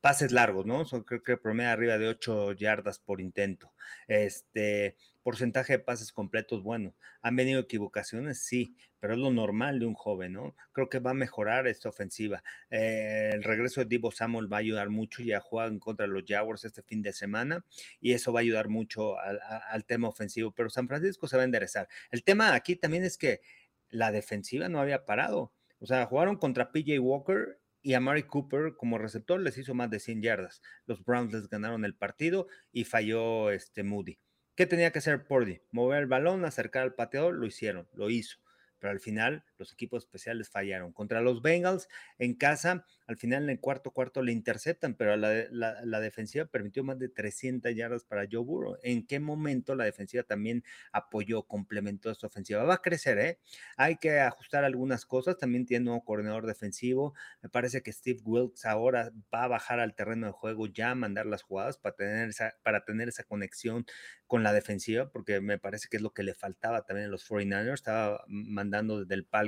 pases 0.00 0.32
largos, 0.32 0.66
¿no? 0.66 0.84
Son, 0.84 1.02
creo 1.02 1.22
que 1.22 1.36
promedio 1.36 1.70
arriba 1.70 1.98
de 1.98 2.08
8 2.08 2.52
yardas 2.52 2.98
por 2.98 3.20
intento. 3.20 3.72
Este 4.06 4.96
porcentaje 5.22 5.74
de 5.74 5.78
pases 5.80 6.10
completos, 6.10 6.62
bueno, 6.62 6.94
han 7.20 7.36
venido 7.36 7.60
equivocaciones, 7.60 8.40
sí, 8.40 8.74
pero 8.98 9.12
es 9.12 9.18
lo 9.18 9.30
normal 9.30 9.78
de 9.78 9.86
un 9.86 9.92
joven, 9.94 10.32
¿no? 10.32 10.56
Creo 10.72 10.88
que 10.88 11.00
va 11.00 11.10
a 11.10 11.14
mejorar 11.14 11.66
esta 11.66 11.90
ofensiva. 11.90 12.42
Eh, 12.70 13.32
el 13.34 13.42
regreso 13.44 13.80
de 13.80 13.86
Divo 13.86 14.10
Samuel 14.10 14.50
va 14.50 14.56
a 14.56 14.60
ayudar 14.60 14.88
mucho, 14.88 15.22
ya 15.22 15.40
juegan 15.40 15.80
contra 15.80 16.06
los 16.06 16.24
Jaguars 16.26 16.64
este 16.64 16.82
fin 16.82 17.02
de 17.02 17.12
semana 17.12 17.64
y 18.00 18.12
eso 18.12 18.32
va 18.32 18.40
a 18.40 18.42
ayudar 18.42 18.68
mucho 18.68 19.18
al, 19.18 19.38
al 19.68 19.84
tema 19.84 20.08
ofensivo, 20.08 20.52
pero 20.52 20.70
San 20.70 20.88
Francisco 20.88 21.28
se 21.28 21.36
va 21.36 21.42
a 21.42 21.44
enderezar. 21.44 21.88
El 22.10 22.24
tema 22.24 22.54
aquí 22.54 22.76
también 22.76 23.04
es 23.04 23.18
que 23.18 23.42
la 23.90 24.12
defensiva 24.12 24.68
no 24.68 24.80
había 24.80 25.04
parado. 25.04 25.52
O 25.80 25.86
sea, 25.86 26.06
jugaron 26.06 26.36
contra 26.36 26.72
PJ 26.72 26.98
Walker 26.98 27.57
y 27.82 27.94
a 27.94 28.00
Mari 28.00 28.24
Cooper 28.24 28.74
como 28.76 28.98
receptor 28.98 29.40
les 29.40 29.58
hizo 29.58 29.74
más 29.74 29.90
de 29.90 30.00
100 30.00 30.22
yardas. 30.22 30.62
Los 30.86 31.04
Browns 31.04 31.32
les 31.32 31.48
ganaron 31.48 31.84
el 31.84 31.94
partido 31.94 32.48
y 32.72 32.84
falló 32.84 33.50
este 33.50 33.82
Moody. 33.82 34.18
¿Qué 34.54 34.66
tenía 34.66 34.90
que 34.90 34.98
hacer 34.98 35.26
Purdy? 35.26 35.60
Mover 35.70 36.00
el 36.00 36.06
balón, 36.06 36.44
acercar 36.44 36.82
al 36.82 36.94
pateador, 36.94 37.34
lo 37.34 37.46
hicieron, 37.46 37.88
lo 37.92 38.10
hizo 38.10 38.38
pero 38.78 38.92
al 38.92 39.00
final 39.00 39.44
los 39.58 39.72
equipos 39.72 40.04
especiales 40.04 40.48
fallaron. 40.48 40.92
Contra 40.92 41.20
los 41.20 41.42
Bengals 41.42 41.88
en 42.18 42.34
casa, 42.34 42.86
al 43.06 43.16
final 43.16 43.44
en 43.44 43.50
el 43.50 43.60
cuarto 43.60 43.90
cuarto 43.90 44.22
le 44.22 44.32
interceptan, 44.32 44.94
pero 44.94 45.16
la, 45.16 45.48
la, 45.50 46.00
defensiva 46.00 46.46
permitió 46.46 46.84
más 46.84 46.98
de 46.98 47.08
300 47.08 47.74
yardas 47.74 48.04
para 48.04 48.26
Joe 48.30 48.44
Burrow. 48.44 48.76
¿En 48.82 49.06
qué 49.06 49.20
momento 49.20 49.74
la 49.74 49.84
defensiva 49.84 50.22
también 50.22 50.64
apoyó, 50.92 51.42
complementó 51.42 52.10
esta 52.10 52.28
ofensiva? 52.28 52.62
Va 52.64 52.74
a 52.74 52.82
crecer, 52.82 53.18
¿eh? 53.18 53.38
Hay 53.76 53.96
que 53.96 54.20
ajustar 54.20 54.64
algunas 54.64 55.04
cosas. 55.04 55.36
También 55.36 55.66
tiene 55.66 55.90
un 55.90 56.00
coordinador 56.00 56.46
defensivo. 56.46 57.14
Me 57.42 57.48
parece 57.48 57.82
que 57.82 57.92
Steve 57.92 58.20
Wilkes 58.24 58.64
ahora 58.64 59.10
va 59.34 59.44
a 59.44 59.48
bajar 59.48 59.80
al 59.80 59.94
terreno 59.94 60.26
de 60.26 60.32
juego 60.32 60.66
ya 60.66 60.90
a 60.90 60.94
mandar 60.94 61.26
las 61.26 61.42
jugadas 61.42 61.78
para 61.78 61.96
tener 61.96 62.28
esa, 62.28 62.54
para 62.62 62.84
tener 62.84 63.08
esa 63.08 63.24
conexión 63.24 63.86
con 64.26 64.42
la 64.42 64.52
defensiva, 64.52 65.10
porque 65.10 65.40
me 65.40 65.58
parece 65.58 65.88
que 65.88 65.96
es 65.96 66.02
lo 66.02 66.12
que 66.12 66.22
le 66.22 66.34
faltaba 66.34 66.84
también 66.84 67.08
a 67.08 67.10
los 67.10 67.28
49ers. 67.28 67.74
Estaba 67.74 68.24
mandando 68.28 68.78
dando 68.78 69.00
desde 69.00 69.14
el 69.14 69.24
palco. 69.24 69.47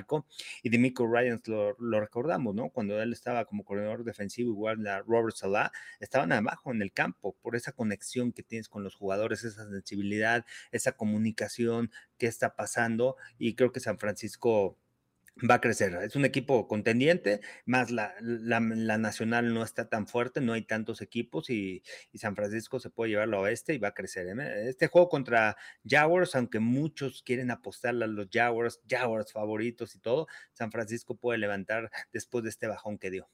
Y 0.62 0.70
de 0.70 0.78
Miko 0.78 1.06
Ryan 1.06 1.40
lo, 1.46 2.00
recordamos, 2.00 2.54
¿no? 2.54 2.70
Cuando 2.70 3.00
él 3.00 3.12
estaba 3.12 3.44
como 3.44 3.64
corredor 3.64 4.04
defensivo, 4.04 4.50
igual 4.50 4.86
a 4.86 5.00
Robert 5.02 5.36
Salah, 5.36 5.72
estaban 6.00 6.32
abajo 6.32 6.70
en 6.72 6.82
el 6.82 6.92
campo 6.92 7.36
por 7.42 7.56
esa 7.56 7.72
conexión 7.72 8.32
que 8.32 8.42
tienes 8.42 8.68
con 8.68 8.84
los 8.84 8.94
jugadores, 8.94 9.44
esa 9.44 9.68
sensibilidad, 9.68 10.44
esa 10.72 10.92
comunicación 10.92 11.90
que 12.18 12.26
está 12.26 12.54
pasando. 12.56 13.16
Y 13.38 13.54
creo 13.54 13.72
que 13.72 13.80
San 13.80 13.98
Francisco 13.98 14.76
va 15.48 15.54
a 15.54 15.60
crecer. 15.60 15.94
Es 16.02 16.16
un 16.16 16.24
equipo 16.24 16.66
contendiente, 16.68 17.40
más 17.64 17.90
la, 17.90 18.14
la, 18.20 18.60
nacional 18.60 19.54
no 19.54 19.62
está 19.62 19.88
tan 19.88 20.06
fuerte, 20.06 20.40
no 20.40 20.52
hay 20.52 20.62
tantos 20.62 21.00
equipos 21.00 21.50
y, 21.50 21.82
San 22.14 22.36
Francisco 22.36 22.80
se 22.80 22.90
puede 22.90 23.12
llevarlo 23.12 23.38
a 23.38 23.40
oeste 23.40 23.74
y 23.74 23.78
va 23.78 23.88
a 23.88 23.94
crecer. 23.94 24.26
¿eh? 24.26 24.68
Este 24.68 24.88
juego 24.88 25.08
contra 25.08 25.56
Jaguars, 25.88 26.34
aunque 26.34 26.60
muchos 26.60 27.22
quieren 27.22 27.50
apostarle 27.50 28.04
a 28.04 28.08
los 28.08 28.28
Jaguars, 28.30 28.80
Jaguars 28.88 29.32
favoritos 29.32 29.94
y 29.94 29.98
todo, 30.00 30.26
San 30.52 30.70
Francisco 30.70 31.16
puede 31.16 31.38
levantar 31.38 31.90
después 32.12 32.44
de 32.44 32.50
este 32.50 32.66
bajón 32.66 32.98
que 32.98 33.10
dio. 33.10 33.30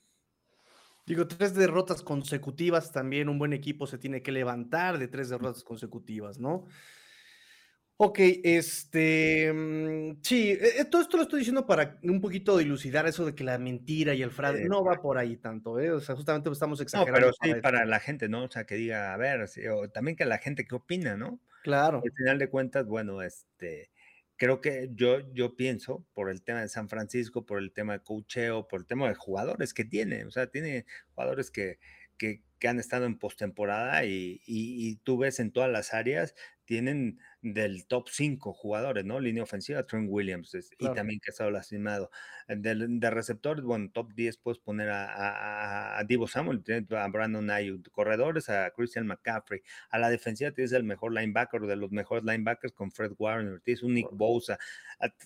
Digo, 1.07 1.29
tres 1.29 1.55
derrotas 1.55 2.03
consecutivas, 2.03 2.90
también 2.90 3.29
un 3.29 3.38
buen 3.38 3.53
equipo 3.53 3.87
se 3.87 3.97
tiene 3.97 4.23
que 4.23 4.33
levantar 4.33 4.99
de 4.99 5.07
tres 5.07 5.29
derrotas 5.29 5.62
consecutivas, 5.62 6.38
¿no? 6.40 6.66
Ok, 7.98 8.18
este, 8.44 9.50
mm, 9.50 10.18
sí, 10.22 10.50
e, 10.50 10.80
e, 10.80 10.85
todo 10.85 11.00
esto 11.00 11.16
lo 11.16 11.22
estoy 11.22 11.38
diciendo 11.38 11.66
para 11.66 11.98
un 12.02 12.20
poquito 12.20 12.59
dilucidar 12.59 13.06
eso 13.06 13.24
de 13.24 13.35
que 13.35 13.42
la 13.42 13.56
mentira 13.56 14.12
y 14.12 14.22
el 14.22 14.30
fraude 14.30 14.68
no 14.68 14.85
va 14.85 15.00
por 15.00 15.16
ahí 15.16 15.38
tanto, 15.38 15.80
¿eh? 15.80 15.90
O 15.90 16.00
sea, 16.00 16.14
justamente 16.14 16.50
estamos 16.50 16.78
exagerando. 16.82 17.28
No, 17.28 17.32
pero 17.40 17.54
sí 17.54 17.61
para, 17.62 17.87
la 17.87 17.98
gente, 17.98 18.28
¿no? 18.28 18.44
O 18.44 18.50
sea, 18.50 18.66
que 18.66 18.74
diga, 18.74 19.14
a 19.14 19.16
ver, 19.16 19.46
o 19.72 19.88
también 19.88 20.14
que 20.14 20.26
la 20.26 20.37
gente 20.38 20.66
que 20.66 20.74
opina, 20.74 21.16
¿no? 21.16 21.40
Claro. 21.62 22.02
Al 22.04 22.12
final 22.12 22.38
de 22.38 22.50
cuentas, 22.50 22.87
bueno, 22.87 23.22
este, 23.22 23.90
creo 24.37 24.61
que 24.61 24.90
yo, 24.92 25.32
yo 25.32 25.56
pienso, 25.56 26.06
por 26.12 26.30
el 26.30 26.42
tema 26.42 26.61
de 26.61 26.68
San 26.68 26.90
Francisco, 26.90 27.46
por 27.46 27.59
el 27.59 27.72
tema 27.72 27.94
de 27.94 28.04
cocheo, 28.04 28.68
por 28.68 28.80
el 28.80 28.87
tema 28.87 29.09
de 29.09 29.14
jugadores 29.14 29.72
que 29.72 29.87
tiene, 29.87 30.26
o 30.26 30.30
sea, 30.30 30.48
tiene 30.48 30.85
jugadores 31.14 31.50
que, 31.50 31.78
que, 32.18 32.42
que 32.59 32.68
han 32.68 32.78
estado 32.78 33.06
en 33.06 33.18
postemporada 33.18 34.04
y, 34.04 34.40
y, 34.46 34.96
tú 34.96 35.18
ves 35.18 35.40
en 35.40 35.50
todas 35.50 35.70
las 35.70 35.94
áreas, 35.94 36.35
tienen 36.64 37.18
del 37.52 37.87
top 37.87 38.09
5 38.09 38.52
jugadores, 38.52 39.04
¿no? 39.04 39.20
Línea 39.20 39.42
ofensiva, 39.42 39.85
Trent 39.87 40.09
Williams, 40.11 40.56
y 40.78 40.92
también 40.94 41.20
que 41.20 41.30
ha 41.30 41.32
estado 41.32 41.50
lastimado. 41.50 42.11
De, 42.48 42.74
de 42.74 43.11
receptores, 43.11 43.64
bueno, 43.64 43.90
top 43.92 44.12
10 44.14 44.38
puedes 44.38 44.59
poner 44.59 44.90
a, 44.90 45.98
a, 45.98 46.04
Divo 46.04 46.26
Samuel, 46.26 46.62
a 46.90 47.09
Brandon 47.09 47.50
Ayuk, 47.50 47.88
corredores, 47.90 48.48
a 48.48 48.70
Christian 48.70 49.06
McCaffrey, 49.06 49.62
a 49.90 49.98
la 49.98 50.11
defensiva 50.11 50.50
tienes 50.50 50.72
el 50.72 50.85
mejor 50.85 51.12
linebacker, 51.12 51.62
de 51.62 51.76
los 51.76 51.92
mejores 51.92 52.24
linebackers 52.24 52.72
con 52.72 52.90
Fred 52.90 53.12
Warner, 53.18 53.61
tienes 53.61 53.82
un 53.82 53.94
Nick 53.94 54.11
Bosa, 54.12 54.59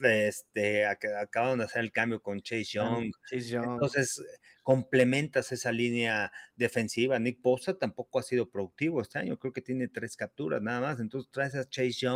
este, 0.02 0.86
acaban 0.86 1.58
de 1.58 1.64
hacer 1.64 1.82
el 1.82 1.92
cambio 1.92 2.20
con 2.20 2.40
Chase 2.40 2.64
Young. 2.64 3.12
Chase 3.30 3.48
Young. 3.48 3.72
Entonces, 3.72 4.22
complementas 4.62 5.52
esa 5.52 5.72
línea 5.72 6.30
defensiva. 6.54 7.18
Nick 7.18 7.40
Bosa 7.42 7.76
tampoco 7.76 8.18
ha 8.18 8.22
sido 8.22 8.48
productivo 8.48 9.00
este 9.00 9.18
año, 9.18 9.38
creo 9.38 9.52
que 9.52 9.62
tiene 9.62 9.88
tres 9.88 10.16
capturas 10.16 10.62
nada 10.62 10.80
más. 10.80 11.00
Entonces 11.00 11.30
traes 11.32 11.54
a 11.54 11.68
Chase 11.68 11.90
Young 11.92 12.09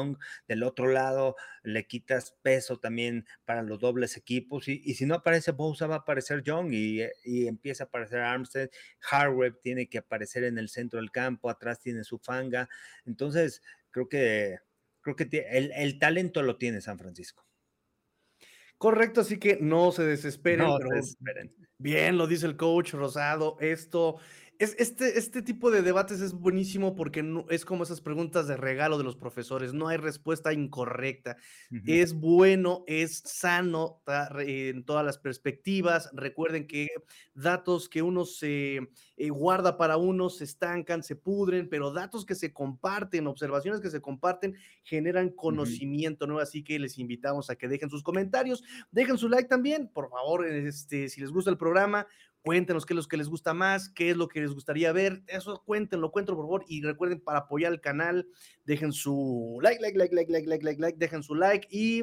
del 0.48 0.62
otro 0.62 0.88
lado, 0.88 1.36
le 1.62 1.86
quitas 1.86 2.36
peso 2.42 2.78
también 2.78 3.26
para 3.44 3.62
los 3.62 3.80
dobles 3.80 4.16
equipos. 4.16 4.68
Y, 4.68 4.94
si 4.94 5.06
no 5.06 5.16
aparece 5.16 5.52
Bosa, 5.52 5.86
va 5.86 5.96
a 5.96 5.98
aparecer 5.98 6.42
Young 6.42 6.72
y, 6.72 7.02
empieza 7.46 7.84
a 7.84 7.86
aparecer 7.86 8.20
Armstead. 8.20 8.70
Harweb 9.10 9.60
tiene 9.60 9.88
que 9.88 9.98
aparecer 9.98 10.44
en 10.44 10.58
el 10.58 10.68
centro 10.68 11.00
del 11.00 11.10
campo, 11.10 11.50
atrás 11.50 11.80
tiene 11.80 12.04
su 12.04 12.18
fanga. 12.18 12.68
Entonces, 13.04 13.62
creo 13.90 14.08
que, 14.08 14.58
creo 15.00 15.16
que 15.16 15.28
el, 15.50 15.72
el 15.72 15.98
talento 15.98 16.42
lo 16.42 16.56
tiene 16.56 16.80
San 16.80 16.98
Francisco. 16.98 17.44
Correcto, 18.78 19.22
así 19.22 19.38
que 19.38 19.58
no 19.60 19.92
se 19.92 20.02
desesperen. 20.02 20.66
No 20.66 20.78
se 20.78 20.94
desesperen. 20.94 21.54
Bien, 21.78 22.18
lo 22.18 22.26
dice 22.26 22.46
el 22.46 22.56
coach 22.56 22.92
Rosado. 22.92 23.56
Esto 23.60 24.18
es, 24.58 24.76
este, 24.78 25.18
este 25.18 25.42
tipo 25.42 25.70
de 25.70 25.82
debates 25.82 26.20
es 26.20 26.32
buenísimo 26.32 26.94
porque 26.94 27.22
no, 27.22 27.46
es 27.50 27.64
como 27.64 27.82
esas 27.82 28.00
preguntas 28.00 28.46
de 28.46 28.56
regalo 28.56 28.98
de 28.98 29.04
los 29.04 29.16
profesores. 29.16 29.72
No 29.72 29.88
hay 29.88 29.96
respuesta 29.96 30.52
incorrecta. 30.52 31.36
Es 31.86 32.14
bueno, 32.14 32.84
es 32.86 33.22
sano 33.24 34.02
en 34.38 34.84
todas 34.84 35.04
las 35.04 35.18
perspectivas. 35.18 36.10
Recuerden 36.12 36.66
que 36.66 36.88
datos 37.34 37.88
que 37.88 38.02
uno 38.02 38.24
se 38.24 38.88
eh, 39.16 39.28
guarda 39.28 39.76
para 39.76 39.96
uno 39.96 40.28
se 40.30 40.44
estancan, 40.44 41.02
se 41.02 41.16
pudren, 41.16 41.68
pero 41.68 41.92
datos 41.92 42.24
que 42.24 42.34
se 42.34 42.52
comparten, 42.52 43.26
observaciones 43.26 43.80
que 43.80 43.90
se 43.90 44.00
comparten, 44.00 44.56
generan 44.82 45.30
conocimiento, 45.30 46.26
¿no? 46.26 46.38
Así 46.38 46.62
que 46.62 46.78
les 46.78 46.98
invitamos 46.98 47.50
a 47.50 47.56
que 47.56 47.68
dejen 47.68 47.90
sus 47.90 48.02
comentarios, 48.02 48.62
dejen 48.90 49.18
su 49.18 49.28
like 49.28 49.48
también, 49.48 49.88
por 49.88 50.10
favor, 50.10 50.46
este, 50.46 51.08
si 51.08 51.20
les 51.20 51.30
gusta 51.30 51.50
el 51.50 51.58
programa, 51.58 52.06
Cuéntenos 52.44 52.84
qué 52.84 52.92
es 52.92 52.96
lo 52.96 53.04
que 53.04 53.16
les 53.16 53.30
gusta 53.30 53.54
más, 53.54 53.88
qué 53.88 54.10
es 54.10 54.18
lo 54.18 54.28
que 54.28 54.42
les 54.42 54.52
gustaría 54.52 54.92
ver. 54.92 55.22
Eso 55.28 55.62
cuéntenlo, 55.64 56.10
cuéntenlo 56.10 56.36
por 56.36 56.44
favor. 56.44 56.64
Y 56.68 56.82
recuerden, 56.82 57.18
para 57.18 57.38
apoyar 57.38 57.72
el 57.72 57.80
canal, 57.80 58.28
dejen 58.66 58.92
su 58.92 59.58
like, 59.62 59.80
like, 59.80 59.96
like, 59.96 60.14
like, 60.14 60.30
like, 60.30 60.46
like, 60.46 60.62
like, 60.62 60.78
like, 60.78 60.98
dejen 60.98 61.22
su 61.22 61.34
like 61.34 61.66
y 61.70 62.02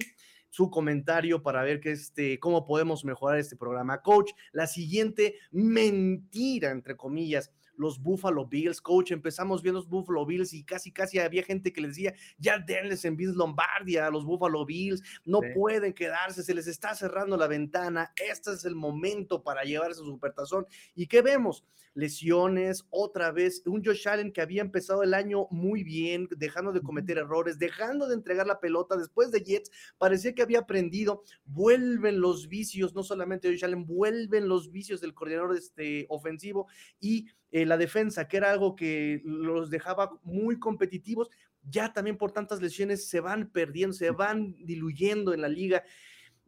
su 0.49 0.71
comentario 0.71 1.43
para 1.43 1.61
ver 1.61 1.79
que 1.79 1.91
este, 1.91 2.39
cómo 2.39 2.65
podemos 2.65 3.05
mejorar 3.05 3.37
este 3.37 3.55
programa. 3.55 4.01
Coach, 4.01 4.31
la 4.51 4.65
siguiente 4.65 5.35
mentira, 5.51 6.71
entre 6.71 6.97
comillas, 6.97 7.51
los 7.81 7.99
Buffalo 7.99 8.45
Bills, 8.45 8.79
coach. 8.79 9.11
Empezamos 9.11 9.61
viendo 9.61 9.79
los 9.79 9.89
Buffalo 9.89 10.25
Bills 10.25 10.53
y 10.53 10.63
casi, 10.63 10.91
casi 10.91 11.19
había 11.19 11.43
gente 11.43 11.73
que 11.73 11.81
les 11.81 11.95
decía, 11.95 12.13
ya 12.37 12.59
denles 12.59 13.03
en 13.05 13.17
Vince 13.17 13.35
Lombardia 13.35 14.07
a 14.07 14.11
los 14.11 14.23
Buffalo 14.23 14.65
Bills, 14.65 15.01
no 15.25 15.41
pueden 15.55 15.93
quedarse, 15.93 16.43
se 16.43 16.53
les 16.53 16.67
está 16.67 16.93
cerrando 16.95 17.35
la 17.37 17.47
ventana, 17.47 18.13
este 18.15 18.53
es 18.53 18.65
el 18.65 18.75
momento 18.75 19.43
para 19.43 19.63
llevarse 19.63 19.99
su 19.99 20.05
supertazón. 20.05 20.67
¿Y 20.93 21.07
qué 21.07 21.21
vemos? 21.21 21.65
Lesiones, 21.93 22.85
otra 22.89 23.31
vez, 23.31 23.63
un 23.65 23.83
Josh 23.83 24.07
Allen 24.07 24.31
que 24.31 24.41
había 24.41 24.61
empezado 24.61 25.03
el 25.03 25.13
año 25.13 25.47
muy 25.49 25.83
bien, 25.83 26.29
dejando 26.37 26.71
de 26.71 26.81
cometer 26.81 27.17
errores, 27.17 27.59
dejando 27.59 28.07
de 28.07 28.13
entregar 28.13 28.47
la 28.47 28.61
pelota 28.61 28.95
después 28.95 29.31
de 29.31 29.43
Jets, 29.43 29.71
parecía 29.97 30.33
que 30.33 30.41
había 30.41 30.59
aprendido, 30.59 31.23
vuelven 31.43 32.21
los 32.21 32.47
vicios, 32.47 32.93
no 32.93 33.03
solamente 33.03 33.49
Josh 33.49 33.65
Allen, 33.65 33.85
vuelven 33.85 34.47
los 34.47 34.71
vicios 34.71 35.01
del 35.01 35.13
coordinador 35.13 35.57
este, 35.57 36.05
ofensivo 36.09 36.67
y 36.99 37.27
eh, 37.51 37.65
la 37.65 37.77
defensa, 37.77 38.27
que 38.27 38.37
era 38.37 38.51
algo 38.51 38.75
que 38.75 39.21
los 39.25 39.69
dejaba 39.69 40.19
muy 40.23 40.57
competitivos, 40.57 41.29
ya 41.63 41.93
también 41.93 42.17
por 42.17 42.31
tantas 42.31 42.61
lesiones 42.61 43.07
se 43.07 43.19
van 43.19 43.51
perdiendo, 43.51 43.93
se 43.93 44.11
van 44.11 44.55
diluyendo 44.65 45.33
en 45.33 45.41
la 45.41 45.49
liga. 45.49 45.83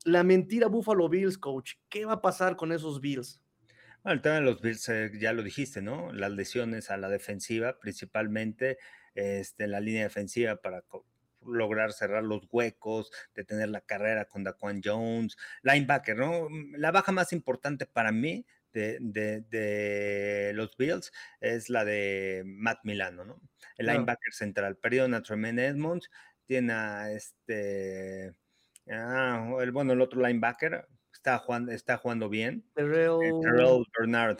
La 0.05 0.23
mentira 0.23 0.67
Buffalo 0.67 1.09
Bills, 1.09 1.37
coach, 1.37 1.73
¿qué 1.89 2.05
va 2.05 2.13
a 2.13 2.21
pasar 2.21 2.55
con 2.55 2.71
esos 2.71 3.01
Bills? 3.01 3.41
Bueno, 4.03 4.15
el 4.15 4.21
tema 4.21 4.35
de 4.35 4.41
los 4.41 4.61
Bills, 4.61 4.89
eh, 4.89 5.11
ya 5.19 5.33
lo 5.33 5.43
dijiste, 5.43 5.81
¿no? 5.81 6.11
Las 6.13 6.31
lesiones 6.31 6.89
a 6.89 6.97
la 6.97 7.09
defensiva, 7.09 7.79
principalmente 7.79 8.77
este, 9.15 9.67
la 9.67 9.79
línea 9.79 10.03
defensiva 10.03 10.55
para 10.57 10.83
lograr 11.45 11.93
cerrar 11.93 12.23
los 12.23 12.47
huecos, 12.51 13.11
detener 13.35 13.69
la 13.69 13.81
carrera 13.81 14.25
con 14.25 14.43
Daquan 14.43 14.81
Jones, 14.83 15.35
linebacker, 15.63 16.17
¿no? 16.17 16.47
La 16.77 16.91
baja 16.91 17.11
más 17.11 17.33
importante 17.33 17.85
para 17.85 18.11
mí 18.11 18.45
de, 18.73 20.51
los 20.55 20.75
Bills 20.77 21.11
es 21.39 21.69
la 21.69 21.85
de 21.85 22.43
Matt 22.45 22.79
Milano, 22.83 23.25
¿no? 23.25 23.41
El 23.77 23.87
linebacker 23.87 24.33
central. 24.33 24.77
Perdió 24.77 25.05
a 25.05 25.21
Tremaine 25.21 25.65
Edmonds, 25.65 26.09
tiene 26.45 26.73
a 26.73 27.11
este, 27.11 28.33
ah, 28.89 29.55
el, 29.61 29.71
bueno, 29.71 29.93
el 29.93 30.01
otro 30.01 30.21
linebacker 30.21 30.87
está 31.13 31.37
jugando, 31.39 31.71
está 31.71 31.97
jugando 31.97 32.29
bien. 32.29 32.65
Eh, 32.75 32.81
Terrell, 32.81 33.85
Bernard, 33.97 34.39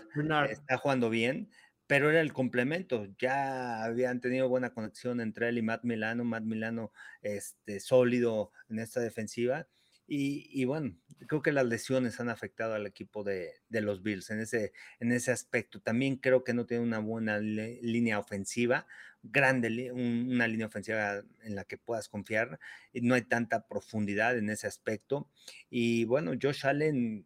está 0.50 0.78
jugando 0.78 1.10
bien, 1.10 1.50
pero 1.88 2.10
era 2.10 2.22
el 2.22 2.34
complemento. 2.34 3.08
Ya 3.18 3.84
habían 3.84 4.20
tenido 4.20 4.50
buena 4.50 4.74
conexión 4.74 5.22
entre 5.22 5.50
él 5.50 5.58
y 5.58 5.62
Matt 5.62 5.84
Milano. 5.84 6.24
Matt 6.24 6.44
Milano, 6.44 6.92
este, 7.22 7.80
sólido 7.80 8.52
en 8.70 8.80
esta 8.80 9.00
defensiva 9.00 9.68
y, 10.06 10.66
bueno, 10.66 10.96
creo 11.28 11.42
que 11.42 11.52
las 11.52 11.66
lesiones 11.66 12.20
han 12.20 12.30
afectado 12.30 12.74
al 12.74 12.86
equipo 12.86 13.24
de, 13.24 13.54
los 13.70 14.04
Bills 14.04 14.30
en 14.32 14.42
ese, 14.42 14.74
en 15.00 15.12
ese 15.12 15.32
aspecto. 15.32 15.82
También 15.82 16.18
creo 16.18 16.44
que 16.44 16.54
no 16.54 16.66
tiene 16.66 16.84
una 16.84 17.00
buena 17.00 17.40
línea 17.40 18.20
ofensiva, 18.20 18.86
grande, 19.24 19.92
una 19.92 20.48
línea 20.48 20.68
ofensiva 20.68 21.24
en 21.44 21.56
la 21.56 21.64
que 21.64 21.78
puedas 21.78 22.10
confiar. 22.10 22.60
Y 22.92 23.02
no 23.02 23.16
hay 23.16 23.24
tanta 23.24 23.68
profundidad 23.68 24.38
en 24.38 24.50
ese 24.50 24.68
aspecto. 24.68 25.30
Y 25.70 26.06
bueno, 26.06 26.34
Josh 26.40 26.66
Allen 26.66 27.26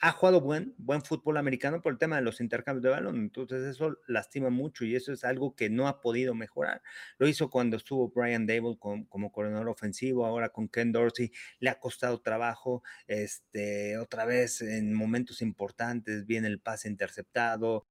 ha 0.00 0.12
jugado 0.12 0.40
buen, 0.40 0.74
buen 0.76 1.02
fútbol 1.02 1.38
americano 1.38 1.80
por 1.80 1.92
el 1.92 1.98
tema 1.98 2.16
de 2.16 2.22
los 2.22 2.40
intercambios 2.40 2.82
de 2.82 2.90
balón, 2.90 3.16
entonces 3.16 3.62
eso 3.64 3.98
lastima 4.06 4.50
mucho 4.50 4.84
y 4.84 4.94
eso 4.94 5.12
es 5.12 5.24
algo 5.24 5.54
que 5.54 5.70
no 5.70 5.88
ha 5.88 6.00
podido 6.00 6.34
mejorar. 6.34 6.82
Lo 7.18 7.26
hizo 7.26 7.48
cuando 7.48 7.76
estuvo 7.76 8.08
Brian 8.10 8.46
Dable 8.46 8.76
como 8.78 9.32
coordinador 9.32 9.68
ofensivo, 9.68 10.26
ahora 10.26 10.50
con 10.50 10.68
Ken 10.68 10.92
Dorsey, 10.92 11.32
le 11.60 11.70
ha 11.70 11.78
costado 11.80 12.20
trabajo, 12.20 12.82
este, 13.06 13.96
otra 13.98 14.26
vez 14.26 14.60
en 14.60 14.92
momentos 14.92 15.40
importantes 15.40 16.26
viene 16.26 16.48
el 16.48 16.60
pase 16.60 16.88
interceptado, 16.88 17.86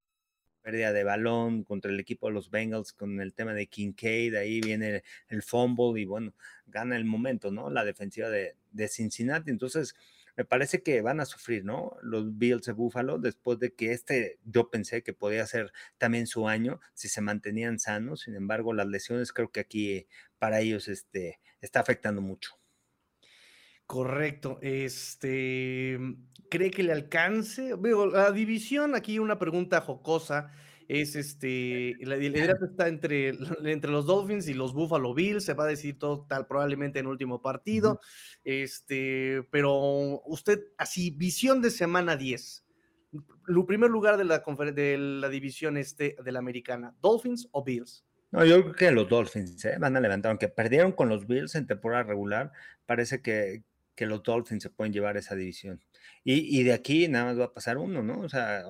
pérdida 0.62 0.94
de 0.94 1.04
balón 1.04 1.64
contra 1.64 1.92
el 1.92 2.00
equipo 2.00 2.28
de 2.28 2.34
los 2.34 2.50
Bengals 2.50 2.94
con 2.94 3.20
el 3.22 3.34
tema 3.34 3.54
de 3.54 3.68
Kincaid, 3.68 4.36
ahí 4.36 4.62
viene 4.62 5.04
el, 5.28 5.44
fumble 5.44 6.02
y 6.02 6.06
bueno, 6.06 6.34
gana 6.68 6.98
el 6.98 7.06
momento, 7.06 7.52
¿no? 7.52 7.70
La 7.70 7.84
defensiva 7.84 8.30
de, 8.30 8.56
de 8.72 8.88
Cincinnati, 8.88 9.52
entonces 9.52 9.96
me 10.38 10.46
parece 10.46 10.84
que 10.84 11.02
van 11.02 11.20
a 11.20 11.26
sufrir, 11.26 11.64
¿no? 11.64 11.96
Los 12.02 12.38
Bills 12.38 12.66
de 12.66 12.74
Buffalo, 12.74 13.18
después 13.18 13.60
de 13.60 13.74
que 13.74 13.94
este, 13.94 14.40
yo 14.44 14.70
pensé 14.70 15.04
que 15.04 15.14
podía 15.14 15.46
ser 15.48 15.72
también 15.98 16.28
su 16.28 16.48
año, 16.48 16.80
si 16.94 17.08
se 17.08 17.22
mantenían 17.22 17.80
sanos, 17.80 18.22
sin 18.22 18.36
embargo, 18.36 18.74
las 18.74 18.88
lesiones 18.88 19.32
creo 19.32 19.52
que 19.52 19.62
aquí 19.62 20.08
para 20.38 20.60
ellos 20.60 20.88
este, 20.88 21.40
está 21.62 21.80
afectando 21.80 22.22
mucho. 22.22 22.60
Correcto. 23.86 24.58
Este, 24.62 26.00
¿cree 26.50 26.72
que 26.72 26.84
le 26.84 26.92
alcance? 26.92 27.76
Veo, 27.76 28.08
la 28.08 28.32
división, 28.32 28.96
aquí 28.96 29.20
una 29.20 29.38
pregunta 29.38 29.82
jocosa 29.82 30.52
es 30.88 31.16
este, 31.16 31.96
la 32.02 32.16
liderato 32.58 32.66
está 32.66 32.88
entre, 32.88 33.30
entre 33.64 33.92
los 33.92 34.06
Dolphins 34.06 34.48
y 34.48 34.54
los 34.54 34.74
Buffalo 34.74 35.14
Bills, 35.14 35.46
se 35.46 35.54
va 35.54 35.66
a 35.66 35.68
decir 35.68 35.98
todo 35.98 36.26
tal 36.28 36.48
probablemente 36.48 37.00
en 37.00 37.08
último 37.08 37.42
partido, 37.42 38.00
este, 38.44 39.44
pero 39.52 40.22
usted, 40.26 40.64
así, 40.78 41.12
visión 41.12 41.62
de 41.62 41.72
semana 41.72 42.16
10, 42.16 42.66
el 43.48 43.66
primer 43.66 43.90
lugar 43.90 44.18
de 44.18 44.26
la, 44.26 44.44
de 44.74 44.98
la 44.98 45.30
división 45.30 45.78
este 45.78 46.16
de 46.24 46.32
la 46.32 46.40
americana, 46.40 46.96
Dolphins 47.02 47.48
o 47.52 47.64
Bills. 47.64 48.06
No, 48.32 48.44
yo 48.44 48.62
creo 48.62 48.76
que 48.76 48.92
los 48.92 49.08
Dolphins 49.08 49.64
¿eh? 49.66 49.78
van 49.80 49.96
a 49.96 50.02
levantar, 50.02 50.32
aunque 50.32 50.50
perdieron 50.50 50.92
con 50.92 51.10
los 51.10 51.26
Bills 51.26 51.56
en 51.56 51.68
temporada 51.68 52.04
regular, 52.04 52.52
parece 52.86 53.22
que, 53.22 53.64
los 53.98 54.24
Dolphins 54.24 54.64
se 54.64 54.70
pueden 54.70 54.92
llevar 54.92 55.16
esa 55.16 55.36
división. 55.36 55.82
Y, 56.24 56.64
de 56.64 56.74
aquí 56.74 57.08
nada 57.08 57.26
más 57.26 57.40
va 57.40 57.46
a 57.46 57.54
pasar 57.54 57.78
uno, 57.78 58.04
¿no? 58.04 58.20
O 58.20 58.28
sea, 58.28 58.64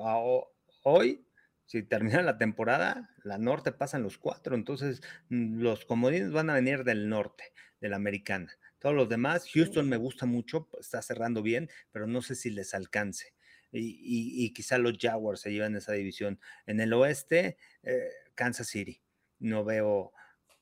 hoy, 0.83 1.24
si 1.65 1.83
termina 1.83 2.21
la 2.21 2.37
temporada, 2.37 3.09
la 3.23 3.37
norte 3.37 3.71
pasan 3.71 4.03
los 4.03 4.17
cuatro, 4.17 4.55
entonces 4.55 5.01
mm, 5.29 5.61
los 5.61 5.85
comodines 5.85 6.31
van 6.31 6.49
a 6.49 6.55
venir 6.55 6.83
del 6.83 7.09
norte, 7.09 7.53
de 7.81 7.89
la 7.89 7.95
americana. 7.95 8.51
Todos 8.79 8.95
los 8.95 9.09
demás, 9.09 9.49
Houston 9.51 9.89
me 9.89 9.97
gusta 9.97 10.25
mucho, 10.25 10.69
está 10.79 11.01
cerrando 11.01 11.41
bien, 11.41 11.69
pero 11.91 12.07
no 12.07 12.21
sé 12.21 12.35
si 12.35 12.49
les 12.51 12.73
alcance. 12.73 13.33
Y, 13.77 14.53
quizá 14.53 14.77
los 14.77 14.97
Jaguars 14.97 15.41
se 15.41 15.51
llevan 15.51 15.75
esa 15.75 15.91
división. 15.91 16.39
En 16.65 16.79
el 16.79 16.93
oeste, 16.93 17.57
eh, 17.83 18.09
Kansas 18.33 18.67
City 18.67 19.01
no 19.39 19.63
veo, 19.63 20.13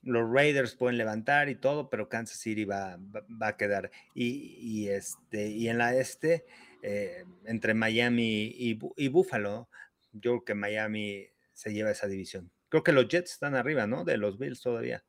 los 0.02 0.30
Raiders 0.30 0.74
pueden 0.74 0.98
levantar 0.98 1.48
y 1.48 1.54
todo, 1.54 1.90
pero 1.90 2.08
Kansas 2.08 2.38
City 2.38 2.64
va, 2.64 2.98
va, 2.98 3.48
a 3.48 3.56
quedar. 3.56 3.90
Y, 4.14 4.88
este, 4.88 5.48
y 5.48 5.68
en 5.68 5.78
la 5.78 5.94
este, 5.94 6.44
eh, 6.82 7.24
entre 7.44 7.74
Miami 7.74 8.52
y, 8.56 8.78
y, 8.96 9.08
Buffalo, 9.08 9.68
yo 10.14 10.32
creo 10.32 10.44
que 10.44 10.54
Miami 10.54 11.28
se 11.52 11.72
lleva 11.72 11.90
esa 11.90 12.06
división. 12.06 12.50
Creo 12.68 12.82
que 12.82 12.92
los 12.92 13.08
Jets 13.08 13.32
están 13.32 13.54
arriba, 13.54 13.86
¿no? 13.86 14.04
De 14.04 14.16
los 14.16 14.38
Bills 14.38 14.60
todavía. 14.60 15.04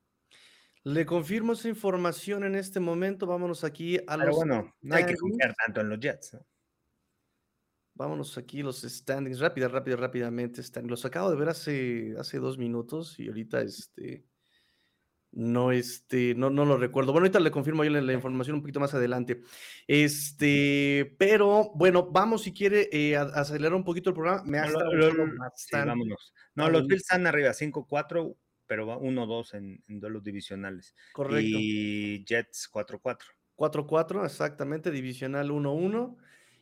Le 0.84 1.04
confirmo 1.04 1.54
esa 1.54 1.68
información 1.68 2.44
en 2.44 2.54
este 2.54 2.78
momento. 2.78 3.26
Vámonos 3.26 3.64
aquí 3.64 3.98
a 4.06 4.16
Pero 4.16 4.36
bueno, 4.36 4.76
no 4.82 4.94
hay 4.94 5.04
que 5.04 5.16
confiar 5.16 5.54
tanto 5.54 5.80
en 5.80 5.88
los 5.88 5.98
Jets. 5.98 6.34
¿no? 6.34 6.46
Vámonos 7.94 8.36
aquí 8.36 8.62
los 8.62 8.82
standings, 8.82 9.40
rápida, 9.40 9.68
rápida, 9.68 9.96
rápidamente. 9.96 10.62
Los 10.82 11.04
acabo 11.04 11.30
de 11.30 11.36
ver 11.36 11.48
hace, 11.48 12.14
hace 12.18 12.38
dos 12.38 12.58
minutos 12.58 13.18
y 13.18 13.28
ahorita 13.28 13.62
este, 13.62 14.24
no, 15.32 15.72
este, 15.72 16.34
no, 16.34 16.50
no 16.50 16.64
lo 16.64 16.76
recuerdo. 16.76 17.12
Bueno, 17.12 17.24
ahorita 17.24 17.40
le 17.40 17.50
confirmo 17.50 17.84
yo 17.84 17.90
la, 17.90 18.12
información 18.12 18.56
un 18.56 18.62
poquito 18.62 18.80
más 18.80 18.94
adelante. 18.94 19.42
Este, 19.86 21.14
pero 21.18 21.72
bueno, 21.74 22.08
vamos 22.10 22.42
si 22.42 22.52
quiere 22.52 22.88
eh, 22.92 23.16
acelerar 23.16 23.74
un 23.74 23.84
poquito 23.84 24.10
el 24.10 24.14
programa. 24.14 24.42
Me 24.44 24.58
ha 24.58 24.66
vámonos. 25.72 26.32
No, 26.54 26.70
los 26.70 26.86
Bills 26.86 27.02
están 27.02 27.26
arriba, 27.26 27.52
5-4, 27.52 28.36
pero 28.66 29.00
1-2 29.00 29.54
en, 29.54 29.84
en 29.88 30.00
duelos 30.00 30.22
divisionales. 30.22 30.94
Correcto. 31.12 31.58
Y 31.60 32.24
Jets 32.24 32.70
4-4. 32.72 33.18
4-4, 33.56 34.24
exactamente, 34.24 34.90
divisional 34.90 35.50
1-1. 35.50 36.16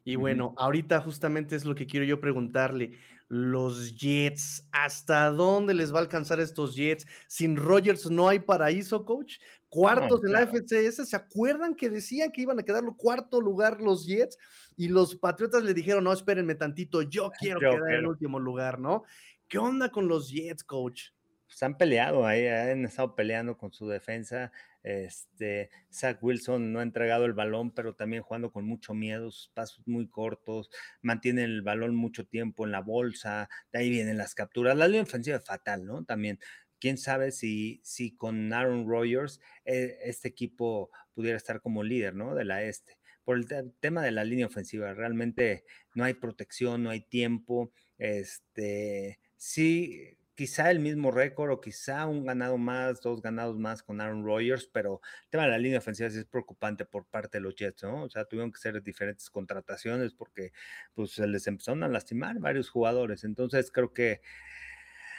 Y 0.07 0.17
bueno, 0.17 0.55
ahorita 0.59 1.01
justamente 1.01 1.57
es 1.57 1.65
lo 1.65 1.75
que 1.75 1.87
quiero 1.87 2.05
yo 2.05 2.21
preguntarle. 2.21 2.93
Los 3.35 3.97
Jets, 3.97 4.65
¿hasta 4.71 5.29
dónde 5.31 5.75
les 5.75 5.93
va 5.93 5.99
a 5.99 6.03
alcanzar 6.03 6.39
estos 6.39 6.77
Jets? 6.77 7.05
Sin 7.27 7.57
Rogers 7.57 8.09
no 8.09 8.29
hay 8.29 8.39
paraíso, 8.39 9.05
coach. 9.05 9.39
Cuartos 9.69 10.23
en 10.23 10.31
la 10.31 10.47
FCS, 10.47 11.09
¿se 11.09 11.17
acuerdan 11.17 11.75
que 11.75 11.91
decían 11.91 12.31
que 12.31 12.43
iban 12.43 12.61
a 12.61 12.63
quedar 12.63 12.85
cuarto 12.97 13.41
lugar 13.41 13.81
los 13.81 14.07
Jets? 14.07 14.39
Y 14.77 14.87
los 14.87 15.17
Patriotas 15.17 15.65
le 15.65 15.75
dijeron, 15.75 16.05
no, 16.05 16.13
espérenme 16.13 16.55
tantito, 16.55 17.03
yo 17.03 17.33
quiero 17.41 17.59
quedar 17.59 17.95
en 17.95 18.07
último 18.07 18.39
lugar, 18.39 18.79
¿no? 18.79 19.03
¿Qué 19.49 19.59
onda 19.59 19.89
con 19.89 20.07
los 20.07 20.31
Jets, 20.31 20.63
coach? 20.63 21.07
Se 21.49 21.65
han 21.65 21.77
peleado 21.77 22.25
ahí, 22.25 22.47
han 22.47 22.85
estado 22.85 23.17
peleando 23.17 23.59
con 23.59 23.73
su 23.73 23.89
defensa. 23.89 24.53
Este, 24.85 25.71
Zach 25.91 26.23
Wilson 26.23 26.73
no 26.73 26.81
ha 26.81 26.83
entregado 26.83 27.25
el 27.25 27.33
balón, 27.33 27.73
pero 27.73 27.95
también 27.95 28.23
jugando 28.23 28.53
con 28.53 28.67
mucho 28.67 28.95
miedo, 28.95 29.31
sus 29.31 29.49
pasos 29.49 29.83
muy 29.89 30.09
cortos, 30.09 30.71
mantiene 31.01 31.45
el 31.45 31.63
balón 31.63 31.97
mucho 31.97 32.27
tiempo 32.27 32.65
en 32.65 32.71
la 32.73 32.81
bolsa, 32.81 33.49
de 33.73 33.81
ahí 33.81 33.91
vienen 33.91 34.19
las 34.19 34.35
capturas. 34.35 34.77
La 34.77 34.87
línea 34.87 35.03
ofensiva 35.03 35.39
es 35.39 35.45
fatal, 35.45 35.87
¿no? 35.87 36.05
También, 36.05 36.39
quién 36.79 36.99
sabe 36.99 37.33
si, 37.33 37.81
si 37.83 38.15
con 38.15 38.53
Aaron 38.53 38.87
Rodgers 38.87 39.41
eh, 39.65 39.97
este 40.03 40.29
equipo 40.29 40.91
pudiera 41.15 41.39
estar 41.39 41.63
como 41.63 41.83
líder, 41.83 42.15
¿no? 42.15 42.35
De 42.35 42.45
la 42.45 42.63
este. 42.63 42.99
Por 43.25 43.39
el 43.39 43.47
tema 43.81 44.03
de 44.03 44.11
la 44.11 44.23
línea 44.23 44.47
ofensiva, 44.47 44.93
realmente 44.93 45.65
no 45.95 46.05
hay 46.05 46.13
protección, 46.13 46.83
no 46.83 46.91
hay 46.91 47.01
tiempo. 47.01 47.73
Este, 47.97 49.19
sí, 49.39 50.19
quizá 50.35 50.71
el 50.71 50.81
mismo 50.81 51.11
récord 51.11 51.51
o 51.53 51.61
quizá 51.61 52.07
un 52.07 52.25
ganado 52.25 52.59
más, 52.59 53.01
dos 53.01 53.23
ganados 53.23 53.59
más 53.59 53.83
con 53.83 54.01
Aaron 54.01 54.25
Rodgers, 54.25 54.69
pero 54.73 55.01
el 55.25 55.31
tema 55.31 55.45
de 55.45 55.51
la 55.51 55.59
línea 55.59 55.79
ofensiva 55.79 56.11
sí 56.11 56.19
es 56.19 56.25
preocupante 56.25 56.85
por 56.85 57.07
parte 57.07 57.39
de 57.39 57.43
los 57.43 57.55
Jets, 57.55 57.85
¿no? 57.85 58.05
O 58.05 58.11
sea, 58.11 58.25
tuvieron 58.25 58.51
que 58.51 58.57
hacer 58.57 58.83
diferentes 58.83 59.31
contrataciones 59.31 60.13
porque 60.15 60.53
pues 60.95 61.13
se 61.13 61.27
les 61.27 61.47
empezaron 61.47 61.83
a 61.85 61.89
lastimar 61.89 62.39
varios 62.39 62.69
jugadores. 62.69 63.25
Entonces 63.25 63.71
creo 63.71 63.93
que 63.93 64.21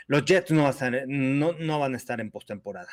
los 0.07 0.25
Jets 0.25 0.51
no, 0.51 0.71
no, 1.07 1.53
no 1.53 1.79
van 1.79 1.93
a 1.93 1.97
estar 1.97 2.19
en 2.19 2.31
postemporada. 2.31 2.89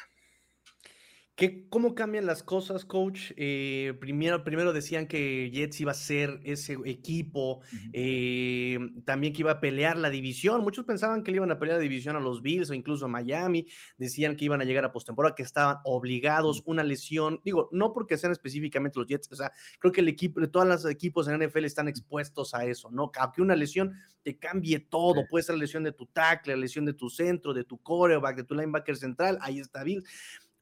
¿Cómo 1.70 1.94
cambian 1.94 2.26
las 2.26 2.42
cosas, 2.42 2.84
coach? 2.84 3.32
Eh, 3.36 3.94
primero, 4.00 4.44
primero 4.44 4.74
decían 4.74 5.06
que 5.06 5.50
Jets 5.50 5.80
iba 5.80 5.90
a 5.90 5.94
ser 5.94 6.40
ese 6.44 6.76
equipo, 6.84 7.62
eh, 7.94 8.78
también 9.06 9.32
que 9.32 9.40
iba 9.40 9.52
a 9.52 9.60
pelear 9.60 9.96
la 9.96 10.10
división. 10.10 10.60
Muchos 10.62 10.84
pensaban 10.84 11.24
que 11.24 11.30
le 11.30 11.38
iban 11.38 11.50
a 11.50 11.58
pelear 11.58 11.78
la 11.78 11.82
división 11.82 12.16
a 12.16 12.20
los 12.20 12.42
Bills 12.42 12.68
o 12.70 12.74
incluso 12.74 13.06
a 13.06 13.08
Miami. 13.08 13.66
Decían 13.96 14.36
que 14.36 14.44
iban 14.44 14.60
a 14.60 14.64
llegar 14.64 14.84
a 14.84 14.92
postemporada, 14.92 15.34
que 15.34 15.42
estaban 15.42 15.78
obligados, 15.84 16.62
una 16.66 16.84
lesión. 16.84 17.40
Digo, 17.44 17.70
no 17.72 17.94
porque 17.94 18.18
sean 18.18 18.32
específicamente 18.32 18.98
los 18.98 19.08
Jets, 19.08 19.32
o 19.32 19.36
sea, 19.36 19.52
creo 19.80 19.90
que 19.90 20.02
el 20.02 20.08
equipo, 20.08 20.46
todos 20.48 20.66
los 20.66 20.84
equipos 20.84 21.28
en 21.28 21.42
NFL 21.42 21.64
están 21.64 21.88
expuestos 21.88 22.52
a 22.54 22.66
eso, 22.66 22.90
¿no? 22.90 23.10
Aunque 23.18 23.40
una 23.40 23.56
lesión 23.56 23.94
te 24.22 24.38
cambie 24.38 24.78
todo, 24.80 25.26
puede 25.28 25.42
ser 25.42 25.56
la 25.56 25.60
lesión 25.60 25.82
de 25.82 25.92
tu 25.92 26.06
tackle, 26.06 26.54
la 26.54 26.60
lesión 26.60 26.84
de 26.84 26.92
tu 26.92 27.08
centro, 27.08 27.54
de 27.54 27.64
tu 27.64 27.78
coreback, 27.78 28.36
de 28.36 28.44
tu 28.44 28.54
linebacker 28.54 28.96
central, 28.96 29.38
ahí 29.40 29.58
está 29.58 29.82
Bills 29.82 30.04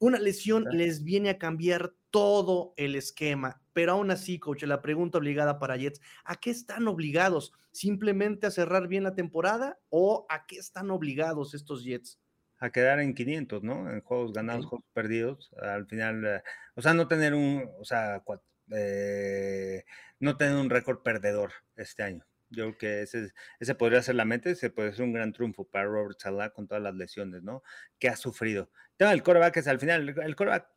una 0.01 0.17
lesión 0.17 0.65
les 0.71 1.03
viene 1.03 1.29
a 1.29 1.37
cambiar 1.37 1.93
todo 2.09 2.73
el 2.75 2.95
esquema, 2.95 3.61
pero 3.71 3.93
aún 3.93 4.09
así, 4.09 4.39
coach, 4.39 4.63
la 4.63 4.81
pregunta 4.81 5.19
obligada 5.19 5.59
para 5.59 5.77
Jets, 5.77 6.01
¿a 6.25 6.37
qué 6.37 6.49
están 6.49 6.87
obligados? 6.87 7.53
¿Simplemente 7.71 8.47
a 8.47 8.51
cerrar 8.51 8.87
bien 8.87 9.03
la 9.03 9.13
temporada 9.13 9.79
o 9.89 10.25
a 10.27 10.47
qué 10.47 10.57
están 10.57 10.89
obligados 10.89 11.53
estos 11.53 11.83
Jets? 11.83 12.19
A 12.57 12.71
quedar 12.71 12.99
en 12.99 13.13
500, 13.13 13.61
¿no? 13.61 13.91
En 13.91 14.01
juegos 14.01 14.33
ganados, 14.33 14.65
juegos 14.65 14.87
perdidos. 14.91 15.51
Al 15.61 15.85
final, 15.85 16.25
eh, 16.25 16.41
o 16.75 16.81
sea, 16.81 16.95
no 16.95 17.07
tener 17.07 17.35
un, 17.35 17.69
o 17.79 17.85
sea, 17.85 18.23
eh, 18.71 19.83
no 20.19 20.35
tener 20.35 20.55
un 20.55 20.71
récord 20.71 21.03
perdedor 21.03 21.51
este 21.75 22.01
año. 22.01 22.25
Yo 22.51 22.65
creo 22.65 22.77
que 22.77 23.01
ese, 23.01 23.31
ese 23.59 23.75
podría 23.75 24.01
ser 24.01 24.15
la 24.15 24.25
mente, 24.25 24.51
ese 24.51 24.69
puede 24.69 24.93
ser 24.93 25.03
un 25.03 25.13
gran 25.13 25.33
triunfo 25.33 25.67
para 25.67 25.85
Robert 25.85 26.19
Salah 26.19 26.51
con 26.51 26.67
todas 26.67 26.83
las 26.83 26.95
lesiones, 26.95 27.43
¿no? 27.43 27.63
Que 27.97 28.09
ha 28.09 28.15
sufrido. 28.15 28.71
El 28.91 28.97
tema 28.97 29.11
del 29.11 29.23
coreback 29.23 29.57
es 29.57 29.67
al 29.67 29.79
final, 29.79 30.09
el 30.09 30.35
coreback 30.35 30.67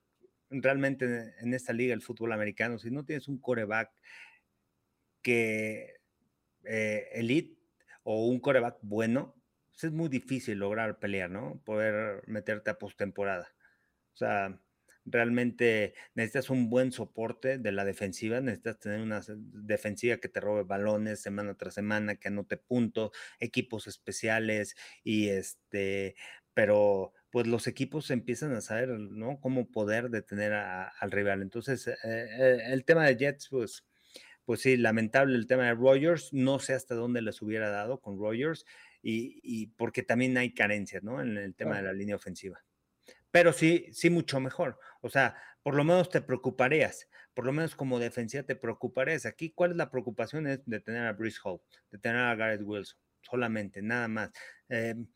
realmente 0.51 1.35
en 1.41 1.55
esta 1.55 1.73
liga, 1.73 1.95
el 1.95 2.03
fútbol 2.03 2.33
americano, 2.33 2.79
si 2.79 2.91
no 2.91 3.05
tienes 3.05 3.29
un 3.29 3.39
coreback 3.39 3.91
que 5.23 5.97
eh, 6.65 7.09
elite 7.13 7.59
o 8.05 8.27
un 8.27 8.41
coreback 8.41 8.79
bueno, 8.83 9.35
pues 9.71 9.85
es 9.85 9.93
muy 9.93 10.09
difícil 10.09 10.59
lograr 10.59 10.99
pelear, 10.99 11.31
¿no? 11.31 11.61
Poder 11.65 12.23
meterte 12.27 12.71
a 12.71 12.79
postemporada. 12.79 13.55
O 14.13 14.17
sea, 14.17 14.61
realmente 15.07 15.95
necesitas 16.15 16.51
un 16.51 16.71
buen 16.71 16.93
soporte 16.93 17.59
de 17.59 17.73
la 17.73 17.85
defensiva, 17.85 18.41
necesitas 18.41 18.79
tener 18.79 19.01
una 19.01 19.21
defensiva 19.29 20.17
que 20.19 20.29
te 20.29 20.41
robe 20.41 20.63
balones 20.65 21.21
semana 21.21 21.55
tras 21.55 21.75
semana, 21.75 22.17
que 22.17 22.29
anote 22.29 22.57
puntos, 22.57 23.11
equipos 23.41 23.87
especiales 23.87 24.77
y 25.03 25.29
este, 25.29 26.17
pero 26.55 27.13
pues 27.31 27.47
los 27.47 27.67
equipos 27.67 28.11
empiezan 28.11 28.53
a 28.55 28.61
saber, 28.61 28.89
¿no? 28.91 29.41
Cómo 29.41 29.71
poder 29.71 30.09
detener 30.11 30.53
al 30.53 31.11
rival. 31.11 31.43
Entonces, 31.43 31.89
eh, 31.89 31.97
eh, 32.05 32.59
el 32.67 32.85
tema 32.85 33.07
de 33.07 33.17
Jets, 33.17 33.49
pues, 33.51 33.85
pues 34.45 34.61
sí, 34.61 34.77
lamentable 34.77 35.37
el 35.37 35.47
tema 35.47 35.65
de 35.65 35.75
Rogers, 35.75 36.33
no 36.33 36.59
sé 36.61 36.75
hasta 36.75 36.95
dónde 36.95 37.23
les 37.23 37.43
hubiera 37.43 37.71
dado 37.71 38.01
con 38.01 38.19
Rogers 38.19 38.65
y, 39.03 39.67
porque 39.77 40.03
también 40.03 40.37
hay 40.39 40.55
carencias, 40.55 41.03
¿no? 41.03 41.21
En 41.21 41.37
el 41.37 41.55
tema 41.55 41.77
de 41.79 41.83
la 41.83 41.93
línea 41.93 42.17
ofensiva 42.17 42.65
pero 43.35 43.53
sí, 43.53 43.89
sí 43.91 44.11
mucho 44.11 44.39
mejor. 44.39 44.79
O 45.01 45.11
sea, 45.11 45.37
por 45.65 45.75
lo 45.75 45.83
menos 45.83 46.09
te 46.09 46.21
preocuparías, 46.21 47.09
por 47.35 47.45
lo 47.45 47.53
menos 47.53 47.75
como 47.75 47.99
defensiva 47.99 48.45
te 48.45 48.55
preocuparías. 48.55 49.27
Aquí, 49.27 49.51
¿cuál 49.51 49.73
es 49.73 49.77
la 49.77 49.91
preocupación? 49.91 50.47
Es 50.47 50.65
de 50.65 50.79
tener 50.79 51.05
a 51.05 51.15
Bruce 51.15 51.41
Hall, 51.43 51.61
de 51.91 51.99
tener 51.99 52.21
a 52.21 52.37
Garrett 52.37 52.63
Wilson, 52.63 52.97
solamente, 53.23 53.83
nada 53.83 54.07
más. 54.07 54.31
Em, 54.69 55.09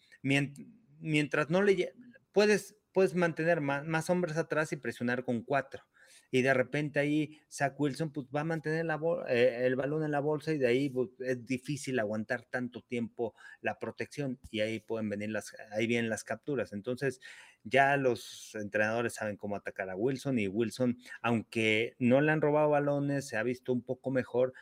mientras 0.98 1.48
no 1.48 1.62
le 1.62 1.94
puedes, 2.33 2.74
puedes 2.90 3.14
mantener 3.14 3.61
más 3.61 4.11
hombres 4.11 4.37
atrás 4.37 4.72
y 4.72 4.76
presionar 4.78 5.22
con 5.22 5.44
cuatro 5.44 5.85
y 6.30 6.42
de 6.42 6.54
repente 6.54 7.00
ahí 7.00 7.40
Zach 7.50 7.74
Wilson 7.78 8.12
pues 8.12 8.26
va 8.34 8.42
a 8.42 8.44
mantener 8.44 8.84
la 8.84 9.00
eh, 9.28 9.62
el 9.64 9.76
balón 9.76 10.04
en 10.04 10.10
la 10.10 10.20
bolsa 10.20 10.52
y 10.52 10.58
de 10.58 10.66
ahí 10.66 10.90
pues, 10.90 11.10
es 11.20 11.44
difícil 11.46 11.98
aguantar 11.98 12.44
tanto 12.44 12.82
tiempo 12.82 13.34
la 13.60 13.78
protección 13.78 14.38
y 14.50 14.60
ahí 14.60 14.80
pueden 14.80 15.08
venir 15.08 15.30
las, 15.30 15.54
ahí 15.72 15.86
vienen 15.86 16.10
las 16.10 16.24
capturas. 16.24 16.72
Entonces 16.72 17.20
ya 17.64 17.96
los 17.96 18.54
entrenadores 18.54 19.14
saben 19.14 19.36
cómo 19.36 19.56
atacar 19.56 19.90
a 19.90 19.96
Wilson 19.96 20.38
y 20.38 20.48
Wilson, 20.48 20.98
aunque 21.22 21.96
no 21.98 22.20
le 22.20 22.32
han 22.32 22.40
robado 22.40 22.70
balones, 22.70 23.26
se 23.28 23.36
ha 23.36 23.42
visto 23.42 23.72
un 23.72 23.82
poco 23.82 24.10
mejor, 24.10 24.52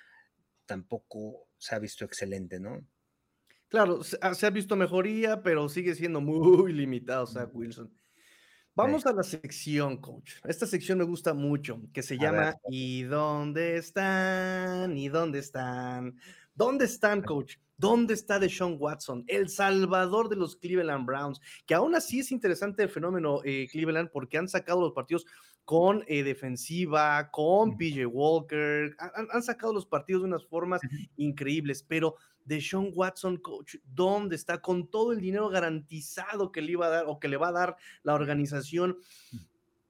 tampoco 0.67 1.49
se 1.59 1.75
ha 1.75 1.79
visto 1.79 2.05
excelente, 2.05 2.61
¿no? 2.61 2.87
Claro, 3.69 4.05
se, 4.05 4.17
ha 4.21 4.51
visto 4.51 4.77
mejoría, 4.77 5.43
pero 5.43 5.69
sigue 5.69 5.95
siendo 5.95 6.21
muy 6.21 6.73
limitado 6.73 7.27
Zach 7.27 7.51
Wilson. 7.53 7.93
Vamos 8.77 9.07
a 9.07 9.13
la 9.15 9.23
sección, 9.23 9.97
coach. 9.97 10.33
Esta 10.45 10.67
sección 10.67 10.99
me 10.99 11.05
gusta 11.05 11.33
mucho, 11.33 11.81
que 11.95 12.03
se 12.03 12.19
llama 12.19 12.55
¿Y 12.69 13.05
dónde 13.05 13.79
están? 13.79 14.99
¿Y 14.99 15.09
dónde 15.09 15.39
están? 15.39 16.21
¿Dónde 16.55 16.85
están, 16.85 17.23
coach? 17.23 17.57
¿Dónde 17.79 18.13
está 18.13 18.39
Deshaun 18.39 18.77
Watson, 18.79 19.25
el 19.29 19.49
salvador 19.49 20.29
de 20.29 20.37
los 20.37 20.57
Cleveland 20.57 21.07
Browns? 21.07 21.41
Que 21.65 21.73
aún 21.73 21.95
así 21.95 22.21
es 22.21 22.31
interesante 22.31 22.83
el 22.83 22.91
fenómeno 22.91 23.41
eh, 23.45 23.67
Cleveland 23.73 24.11
porque 24.11 24.37
han 24.37 24.49
sacado 24.49 24.83
los 24.83 24.93
partidos 24.93 25.25
con 25.65 26.05
eh, 26.07 26.23
defensiva, 26.23 27.31
con 27.31 27.79
PJ 27.79 28.07
Walker, 28.07 28.95
han, 28.99 29.43
sacado 29.43 29.73
los 29.73 29.87
partidos 29.87 30.23
de 30.23 30.29
unas 30.29 30.47
formas 30.47 30.83
increíbles, 31.17 31.83
pero 31.83 32.17
Deshaun 32.47 32.91
Watson, 32.95 33.37
coach, 33.37 33.77
¿dónde 33.85 34.37
está? 34.37 34.63
Con 34.63 34.89
todo 34.89 35.13
el 35.13 35.21
dinero 35.21 35.49
garantizado 35.49 36.51
que 36.51 36.63
le 36.63 36.73
iba 36.73 36.87
a 36.87 36.91
dar 36.91 37.05
o 37.07 37.21
que 37.21 37.29
le 37.29 37.37
va 37.37 37.49
a 37.49 37.53
dar 37.53 37.77
la 38.03 38.15
organización. 38.15 38.99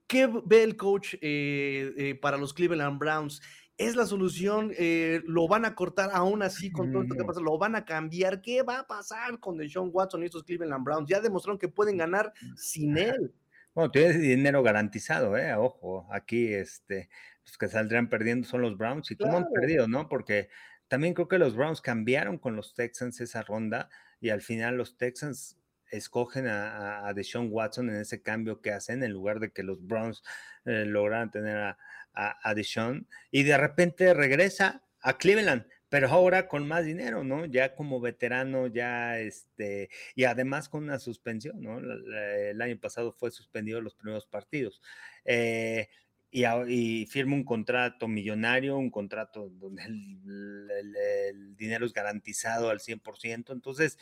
¿Qué 0.06 0.28
ve 0.44 0.62
el 0.62 0.76
coach 0.76 1.14
eh, 1.20 2.18
para 2.20 2.36
los 2.36 2.52
Cleveland 2.52 2.98
Browns? 2.98 3.40
es 3.78 3.94
la 3.94 4.06
solución, 4.06 4.72
eh, 4.78 5.22
lo 5.26 5.48
van 5.48 5.64
a 5.64 5.74
cortar 5.74 6.10
aún 6.14 6.42
así 6.42 6.70
con 6.70 6.92
todo 6.92 7.02
esto 7.02 7.14
que 7.14 7.24
pasa, 7.24 7.40
lo 7.40 7.58
van 7.58 7.74
a 7.76 7.84
cambiar. 7.84 8.40
¿Qué 8.40 8.62
va 8.62 8.80
a 8.80 8.86
pasar 8.86 9.38
con 9.38 9.58
Deshaun 9.58 9.90
Watson 9.92 10.22
y 10.22 10.26
estos 10.26 10.44
Cleveland 10.44 10.82
Browns? 10.84 11.08
Ya 11.08 11.20
demostraron 11.20 11.58
que 11.58 11.68
pueden 11.68 11.98
ganar 11.98 12.32
sin 12.56 12.96
él. 12.96 13.34
Bueno, 13.74 13.90
tiene 13.90 14.16
dinero 14.16 14.62
garantizado, 14.62 15.36
¿eh? 15.36 15.54
Ojo, 15.54 16.08
aquí 16.10 16.54
este, 16.54 17.10
los 17.44 17.58
que 17.58 17.68
saldrán 17.68 18.08
perdiendo 18.08 18.48
son 18.48 18.62
los 18.62 18.78
Browns. 18.78 19.10
¿Y 19.10 19.16
cómo 19.16 19.36
han 19.36 19.48
perdido, 19.52 19.86
no? 19.86 20.08
Porque 20.08 20.48
también 20.88 21.14
creo 21.14 21.28
que 21.28 21.38
los 21.38 21.56
Browns 21.56 21.80
cambiaron 21.80 22.38
con 22.38 22.56
los 22.56 22.74
Texans 22.74 23.20
esa 23.20 23.42
ronda 23.42 23.88
y 24.20 24.30
al 24.30 24.42
final 24.42 24.76
los 24.76 24.96
Texans 24.96 25.58
escogen 25.90 26.46
a, 26.46 27.06
a 27.06 27.14
Deshaun 27.14 27.48
Watson 27.50 27.90
en 27.90 27.96
ese 27.96 28.22
cambio 28.22 28.60
que 28.60 28.72
hacen 28.72 29.02
en 29.02 29.12
lugar 29.12 29.40
de 29.40 29.50
que 29.50 29.62
los 29.62 29.84
Browns 29.86 30.22
eh, 30.64 30.84
lograran 30.84 31.30
tener 31.30 31.56
a, 31.56 31.78
a, 32.16 32.54
Deshaun 32.54 33.06
y 33.30 33.42
de 33.42 33.56
repente 33.56 34.14
regresa 34.14 34.82
a 35.00 35.18
Cleveland, 35.18 35.66
pero 35.88 36.08
ahora 36.08 36.48
con 36.48 36.66
más 36.66 36.84
dinero, 36.84 37.22
¿no? 37.22 37.44
Ya 37.44 37.74
como 37.74 38.00
veterano, 38.00 38.66
ya 38.66 39.18
este, 39.20 39.90
y 40.14 40.24
además 40.24 40.68
con 40.68 40.84
una 40.84 40.98
suspensión, 40.98 41.62
¿no? 41.62 41.78
El 41.78 42.60
año 42.60 42.78
pasado 42.80 43.12
fue 43.12 43.30
suspendido 43.30 43.80
los 43.80 43.94
primeros 43.94 44.26
partidos. 44.26 44.82
Eh, 45.24 45.88
y, 46.30 47.06
firma 47.06 47.34
un 47.34 47.44
contrato 47.44 48.08
millonario, 48.08 48.76
un 48.76 48.90
contrato 48.90 49.48
donde 49.50 49.84
el, 49.84 51.56
dinero 51.56 51.86
es 51.86 51.92
garantizado 51.92 52.70
al 52.70 52.80
100%, 52.80 53.52
entonces, 53.52 53.98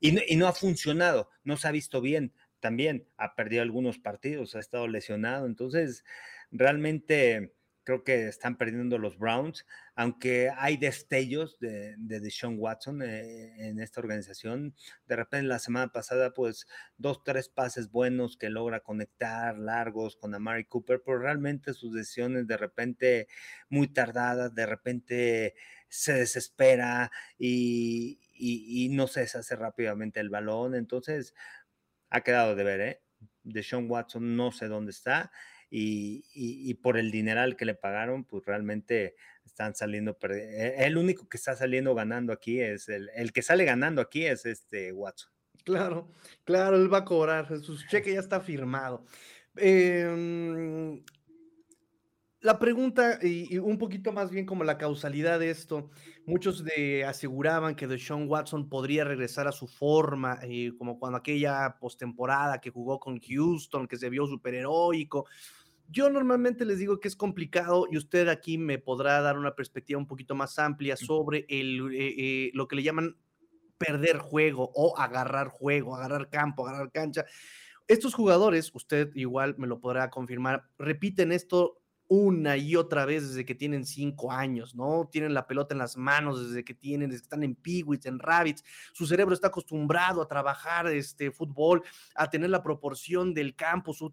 y 0.00 0.32
y 0.32 0.36
no 0.36 0.46
ha 0.46 0.52
funcionado, 0.52 1.28
no 1.42 1.56
se 1.56 1.68
ha 1.68 1.70
visto 1.70 2.00
bien 2.00 2.32
también, 2.60 3.06
ha 3.18 3.34
perdido 3.34 3.62
algunos 3.62 3.98
partidos, 3.98 4.54
ha 4.54 4.60
estado 4.60 4.88
lesionado, 4.88 5.46
entonces, 5.46 6.04
realmente 6.50 7.52
creo 7.84 8.02
que 8.02 8.28
están 8.28 8.56
perdiendo 8.56 8.98
los 8.98 9.18
Browns, 9.18 9.66
aunque 9.94 10.50
hay 10.56 10.78
destellos 10.78 11.58
de, 11.60 11.94
de 11.98 12.20
Deshaun 12.20 12.56
Watson 12.58 13.02
eh, 13.02 13.68
en 13.68 13.78
esta 13.78 14.00
organización. 14.00 14.74
De 15.06 15.16
repente 15.16 15.46
la 15.46 15.58
semana 15.58 15.92
pasada, 15.92 16.32
pues 16.32 16.66
dos, 16.96 17.22
tres 17.22 17.48
pases 17.48 17.90
buenos 17.90 18.36
que 18.38 18.48
logra 18.48 18.80
conectar, 18.80 19.58
largos 19.58 20.16
con 20.16 20.34
Amari 20.34 20.64
Cooper, 20.64 21.02
pero 21.04 21.18
realmente 21.18 21.74
sus 21.74 21.94
decisiones 21.94 22.46
de 22.46 22.56
repente 22.56 23.28
muy 23.68 23.88
tardadas, 23.88 24.54
de 24.54 24.66
repente 24.66 25.54
se 25.88 26.14
desespera 26.14 27.12
y, 27.38 28.18
y, 28.32 28.88
no 28.88 29.06
se 29.06 29.20
deshace 29.20 29.54
rápidamente 29.56 30.20
el 30.20 30.30
balón. 30.30 30.74
Entonces, 30.74 31.34
ha 32.10 32.22
quedado 32.22 32.56
de 32.56 32.64
ver, 32.64 32.80
¿eh? 32.80 33.00
Deshaun 33.44 33.90
Watson 33.90 34.36
no 34.36 34.52
sé 34.52 34.68
dónde 34.68 34.90
está 34.90 35.30
y, 35.70 36.74
por 36.82 36.96
el 36.96 37.10
dineral 37.10 37.56
que 37.56 37.64
le 37.64 37.74
pagaron, 37.74 38.24
pues 38.24 38.44
realmente 38.44 39.16
están 39.44 39.74
saliendo 39.74 40.16
e, 40.30 40.74
El 40.78 40.96
único 40.96 41.28
que 41.28 41.36
está 41.36 41.56
saliendo 41.56 41.94
ganando 41.94 42.32
aquí 42.32 42.60
es 42.60 42.88
el, 42.88 43.10
el 43.14 43.32
que 43.32 43.42
sale 43.42 43.64
ganando 43.64 44.00
aquí 44.00 44.26
es 44.26 44.46
este 44.46 44.92
Watson. 44.92 45.30
Claro, 45.64 46.10
claro, 46.44 46.76
él 46.76 46.92
va 46.92 46.98
a 46.98 47.04
cobrar, 47.04 47.48
su 47.60 47.78
cheque 47.88 48.12
ya 48.12 48.20
está 48.20 48.40
firmado. 48.40 49.06
Em, 49.56 51.02
la 52.44 52.58
pregunta, 52.58 53.18
y, 53.22 53.56
un 53.56 53.78
poquito 53.78 54.12
más 54.12 54.30
bien 54.30 54.44
como 54.44 54.64
la 54.64 54.76
causalidad 54.76 55.40
de 55.40 55.48
esto, 55.48 55.88
muchos 56.26 56.62
de, 56.62 57.02
aseguraban 57.02 57.74
que 57.74 57.86
Deshaun 57.86 58.28
Watson 58.28 58.68
podría 58.68 59.02
regresar 59.02 59.48
a 59.48 59.52
su 59.52 59.66
forma, 59.66 60.38
eh, 60.42 60.72
como 60.76 60.98
cuando 60.98 61.16
aquella 61.16 61.78
postemporada 61.80 62.60
que 62.60 62.68
jugó 62.68 63.00
con 63.00 63.18
Houston, 63.18 63.88
que 63.88 63.96
se 63.96 64.10
vio 64.10 64.26
superheroico. 64.26 65.24
Yo 65.88 66.10
normalmente 66.10 66.66
les 66.66 66.78
digo 66.78 67.00
que 67.00 67.08
es 67.08 67.16
complicado 67.16 67.86
y 67.90 67.96
usted 67.96 68.28
aquí 68.28 68.58
me 68.58 68.78
podrá 68.78 69.22
dar 69.22 69.38
una 69.38 69.54
perspectiva 69.54 69.98
un 69.98 70.06
poquito 70.06 70.34
más 70.34 70.58
amplia 70.58 70.98
sobre 70.98 71.46
el, 71.48 71.94
eh, 71.94 72.14
eh, 72.18 72.50
lo 72.52 72.68
que 72.68 72.76
le 72.76 72.82
llaman 72.82 73.16
perder 73.78 74.18
juego 74.18 74.70
o 74.74 74.98
agarrar 74.98 75.48
juego, 75.48 75.96
agarrar 75.96 76.28
campo, 76.28 76.68
agarrar 76.68 76.92
cancha. 76.92 77.24
Estos 77.88 78.12
jugadores, 78.12 78.70
usted 78.74 79.08
igual 79.14 79.54
me 79.56 79.66
lo 79.66 79.80
podrá 79.80 80.10
confirmar, 80.10 80.68
repiten 80.76 81.32
esto 81.32 81.80
una 82.08 82.56
y 82.56 82.76
otra 82.76 83.06
vez 83.06 83.28
desde 83.28 83.44
que 83.44 83.54
tienen 83.54 83.86
cinco 83.86 84.30
años, 84.30 84.74
¿no? 84.74 85.08
Tienen 85.10 85.32
la 85.32 85.46
pelota 85.46 85.74
en 85.74 85.78
las 85.78 85.96
manos 85.96 86.48
desde 86.48 86.64
que 86.64 86.74
tienen, 86.74 87.08
desde 87.08 87.22
que 87.22 87.24
están 87.24 87.42
en 87.42 87.54
Peewits, 87.54 88.06
en 88.06 88.18
Rabbits. 88.18 88.62
Su 88.92 89.06
cerebro 89.06 89.34
está 89.34 89.48
acostumbrado 89.48 90.20
a 90.20 90.28
trabajar 90.28 90.86
este 90.88 91.30
fútbol, 91.30 91.82
a 92.14 92.28
tener 92.28 92.50
la 92.50 92.62
proporción 92.62 93.32
del 93.32 93.54
campo. 93.54 93.94
Su, 93.94 94.10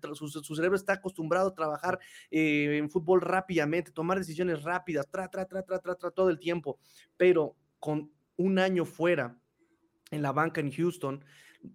cerebro 0.55 0.75
está 0.75 0.93
acostumbrado 0.93 1.49
a 1.49 1.55
trabajar 1.55 1.99
eh, 2.29 2.77
en 2.77 2.89
fútbol 2.89 3.21
rápidamente, 3.21 3.91
tomar 3.91 4.17
decisiones 4.17 4.63
rápidas, 4.63 5.09
tra, 5.09 5.27
tra, 5.27 5.45
tra, 5.45 5.63
tra, 5.63 5.79
tra, 5.79 5.95
tra, 5.95 6.11
todo 6.11 6.29
el 6.29 6.39
tiempo. 6.39 6.79
Pero 7.17 7.55
con 7.79 8.11
un 8.37 8.59
año 8.59 8.85
fuera 8.85 9.37
en 10.11 10.21
la 10.21 10.31
banca 10.31 10.61
en 10.61 10.71
Houston, 10.71 11.23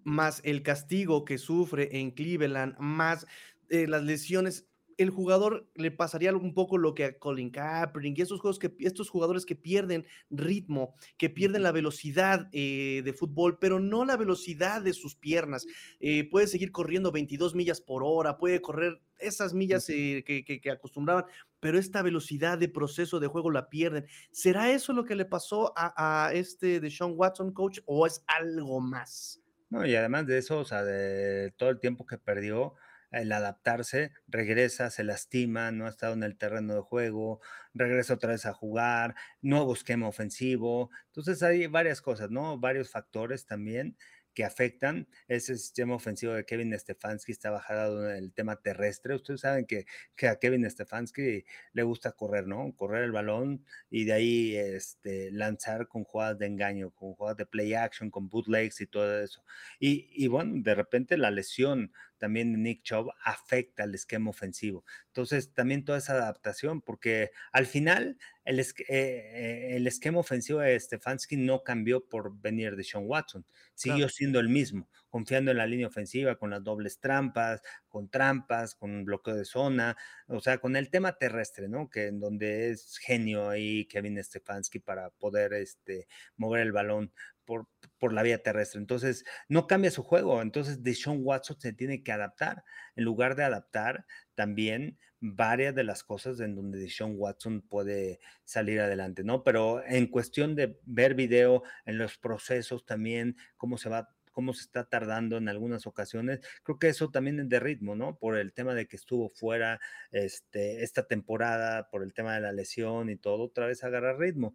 más 0.03 0.41
el 0.43 0.63
castigo 0.63 1.25
que 1.25 1.37
sufre 1.37 1.99
en 1.99 2.11
Cleveland, 2.11 2.77
más 2.79 3.25
eh, 3.69 3.87
las 3.87 4.03
lesiones 4.03 4.67
el 4.97 5.11
jugador 5.11 5.69
le 5.75 5.91
pasaría 5.91 6.35
un 6.35 6.53
poco 6.53 6.77
lo 6.77 6.95
que 6.95 7.05
a 7.05 7.19
Colin 7.19 7.51
Kaepernick 7.51 8.17
y 8.17 8.21
estos, 8.21 8.39
juegos 8.39 8.57
que, 8.57 8.73
estos 8.79 9.09
jugadores 9.09 9.45
que 9.45 9.55
pierden 9.55 10.05
ritmo, 10.29 10.95
que 11.17 11.29
pierden 11.29 11.63
la 11.63 11.71
velocidad 11.71 12.49
eh, 12.51 13.03
de 13.05 13.13
fútbol, 13.13 13.59
pero 13.59 13.79
no 13.79 14.05
la 14.05 14.17
velocidad 14.17 14.81
de 14.81 14.93
sus 14.93 15.15
piernas. 15.15 15.67
Eh, 15.99 16.27
puede 16.29 16.47
seguir 16.47 16.71
corriendo 16.71 17.11
22 17.11 17.53
millas 17.53 17.79
por 17.79 18.01
hora, 18.03 18.37
puede 18.37 18.59
correr 18.61 19.01
esas 19.19 19.53
millas 19.53 19.87
eh, 19.89 20.23
que, 20.25 20.71
acostumbraban, 20.71 21.25
pero 21.59 21.77
esta 21.77 22.01
velocidad 22.01 22.57
de 22.57 22.67
proceso 22.67 23.19
de 23.19 23.27
juego 23.27 23.51
la 23.51 23.69
pierden. 23.69 24.05
¿Será 24.31 24.71
eso 24.71 24.93
lo 24.93 25.05
que 25.05 25.15
le 25.15 25.25
pasó 25.25 25.73
a, 25.75 26.27
a 26.27 26.33
este 26.33 26.79
de 26.79 26.89
Sean 26.89 27.13
Watson, 27.15 27.53
coach, 27.53 27.79
o 27.85 28.07
es 28.07 28.23
algo 28.27 28.79
más? 28.79 29.41
No, 29.69 29.85
y 29.85 29.95
además 29.95 30.25
de 30.25 30.37
eso, 30.37 30.59
o 30.59 30.65
sea, 30.65 30.83
de 30.83 31.51
todo 31.57 31.69
el 31.69 31.79
tiempo 31.79 32.05
que 32.05 32.17
perdió, 32.17 32.75
el 33.11 33.31
adaptarse, 33.31 34.11
regresa, 34.27 34.89
se 34.89 35.03
lastima, 35.03 35.71
no 35.71 35.85
ha 35.85 35.89
estado 35.89 36.13
en 36.13 36.23
el 36.23 36.37
terreno 36.37 36.75
de 36.75 36.81
juego, 36.81 37.41
regresa 37.73 38.15
otra 38.15 38.31
vez 38.31 38.45
a 38.45 38.53
jugar, 38.53 39.15
nuevo 39.41 39.73
esquema 39.73 40.07
ofensivo. 40.07 40.89
Entonces 41.07 41.43
hay 41.43 41.67
varias 41.67 42.01
cosas, 42.01 42.29
¿no? 42.29 42.59
Varios 42.59 42.89
factores 42.89 43.45
también 43.45 43.97
que 44.37 44.45
afectan 44.45 45.07
ese 45.27 45.57
sistema 45.57 45.95
ofensivo 45.95 46.33
de 46.33 46.45
Kevin 46.45 46.77
Stefanski 46.77 47.31
está 47.31 47.49
bajado 47.49 48.07
en 48.07 48.17
el 48.17 48.33
tema 48.33 48.57
terrestre. 48.57 49.15
Ustedes 49.15 49.41
saben 49.41 49.65
que, 49.65 49.87
que, 50.15 50.27
a 50.27 50.37
Kevin 50.37 50.69
Stefanski 50.69 51.43
le 51.73 51.81
gusta 51.81 52.11
correr, 52.11 52.45
¿no? 52.45 52.71
Correr 52.75 53.03
el 53.03 53.11
balón 53.11 53.65
y 53.89 54.05
de 54.05 54.13
ahí 54.13 54.55
este, 54.55 55.31
lanzar 55.31 55.87
con 55.87 56.03
jugadas 56.03 56.37
de 56.37 56.45
engaño, 56.45 56.91
con 56.91 57.15
jugadas 57.15 57.37
de 57.37 57.47
play 57.47 57.73
action, 57.73 58.11
con 58.11 58.29
bootlegs 58.29 58.79
y 58.79 58.85
todo 58.85 59.23
eso. 59.23 59.43
Y, 59.79 60.07
y 60.13 60.27
bueno, 60.27 60.61
de 60.61 60.75
repente 60.75 61.17
la 61.17 61.31
lesión 61.31 61.91
también 62.17 62.51
de 62.53 62.57
Nick 62.59 62.83
Chubb 62.83 63.11
afecta 63.23 63.83
al 63.83 63.95
esquema 63.95 64.29
ofensivo. 64.29 64.83
Entonces, 65.07 65.53
también 65.53 65.85
toda 65.85 65.97
esa 65.97 66.13
adaptación, 66.13 66.81
porque 66.81 67.31
al 67.51 67.65
final 67.65 68.17
el, 68.45 68.59
eh, 68.87 69.69
el 69.71 69.87
esquema 69.87 70.19
ofensivo 70.19 70.59
de 70.59 70.79
Stefanski 70.79 71.37
no 71.37 71.63
cambió 71.63 72.07
por 72.07 72.39
venir 72.39 72.75
de 72.75 72.83
Sean 72.83 73.03
Watson, 73.05 73.45
siguió 73.73 74.09
siendo 74.09 74.39
el 74.39 74.49
mismo, 74.49 74.89
confiando 75.17 75.49
en 75.49 75.57
la 75.57 75.65
línea 75.65 75.87
ofensiva, 75.87 76.35
con 76.35 76.51
las 76.51 76.63
dobles 76.63 76.99
trampas, 76.99 77.63
con 77.87 78.07
trampas, 78.07 78.75
con 78.75 79.03
bloqueo 79.03 79.33
de 79.33 79.45
zona, 79.45 79.97
o 80.27 80.39
sea, 80.41 80.59
con 80.59 80.75
el 80.75 80.91
tema 80.91 81.17
terrestre, 81.17 81.67
¿no? 81.67 81.89
Que 81.89 82.05
en 82.05 82.19
donde 82.19 82.69
es 82.69 82.99
genio 82.99 83.49
ahí 83.49 83.85
Kevin 83.85 84.23
Stefanski 84.23 84.77
para 84.77 85.09
poder 85.09 85.53
este, 85.53 86.07
mover 86.35 86.61
el 86.61 86.71
balón 86.71 87.11
por, 87.45 87.67
por, 87.97 88.13
la 88.13 88.21
vía 88.21 88.43
terrestre. 88.43 88.79
Entonces, 88.79 89.25
no 89.49 89.65
cambia 89.65 89.89
su 89.89 90.03
juego. 90.03 90.39
Entonces, 90.43 90.83
Deshaun 90.83 91.21
Watson 91.23 91.59
se 91.59 91.73
tiene 91.73 92.03
que 92.03 92.11
adaptar. 92.11 92.63
En 92.95 93.03
lugar 93.03 93.35
de 93.35 93.43
adaptar, 93.43 94.05
también 94.35 94.99
varias 95.19 95.73
de 95.73 95.83
las 95.83 96.03
cosas 96.03 96.39
en 96.41 96.53
donde 96.53 96.77
Deshaun 96.77 97.15
Watson 97.17 97.63
puede 97.63 98.19
salir 98.43 98.81
adelante, 98.81 99.23
¿no? 99.23 99.43
Pero 99.43 99.83
en 99.83 100.05
cuestión 100.11 100.53
de 100.53 100.79
ver 100.85 101.15
video, 101.15 101.63
en 101.87 101.97
los 101.97 102.19
procesos 102.19 102.85
también, 102.85 103.35
cómo 103.55 103.79
se 103.79 103.89
va 103.89 104.15
cómo 104.37 104.53
se 104.53 104.61
está 104.61 104.83
tardando 104.83 105.37
en 105.37 105.49
algunas 105.49 105.87
ocasiones. 105.87 106.41
Creo 106.61 106.77
que 106.77 106.89
eso 106.89 107.09
también 107.09 107.39
es 107.39 107.49
de 107.49 107.59
ritmo, 107.59 107.95
¿no? 107.95 108.19
Por 108.19 108.37
el 108.37 108.53
tema 108.53 108.75
de 108.75 108.87
que 108.87 108.95
estuvo 108.95 109.31
fuera 109.31 109.79
este, 110.11 110.83
esta 110.83 111.07
temporada, 111.07 111.89
por 111.89 112.03
el 112.03 112.13
tema 112.13 112.35
de 112.35 112.41
la 112.41 112.51
lesión 112.51 113.09
y 113.09 113.15
todo, 113.15 113.45
otra 113.45 113.65
vez 113.65 113.83
agarra 113.83 114.15
ritmo. 114.15 114.53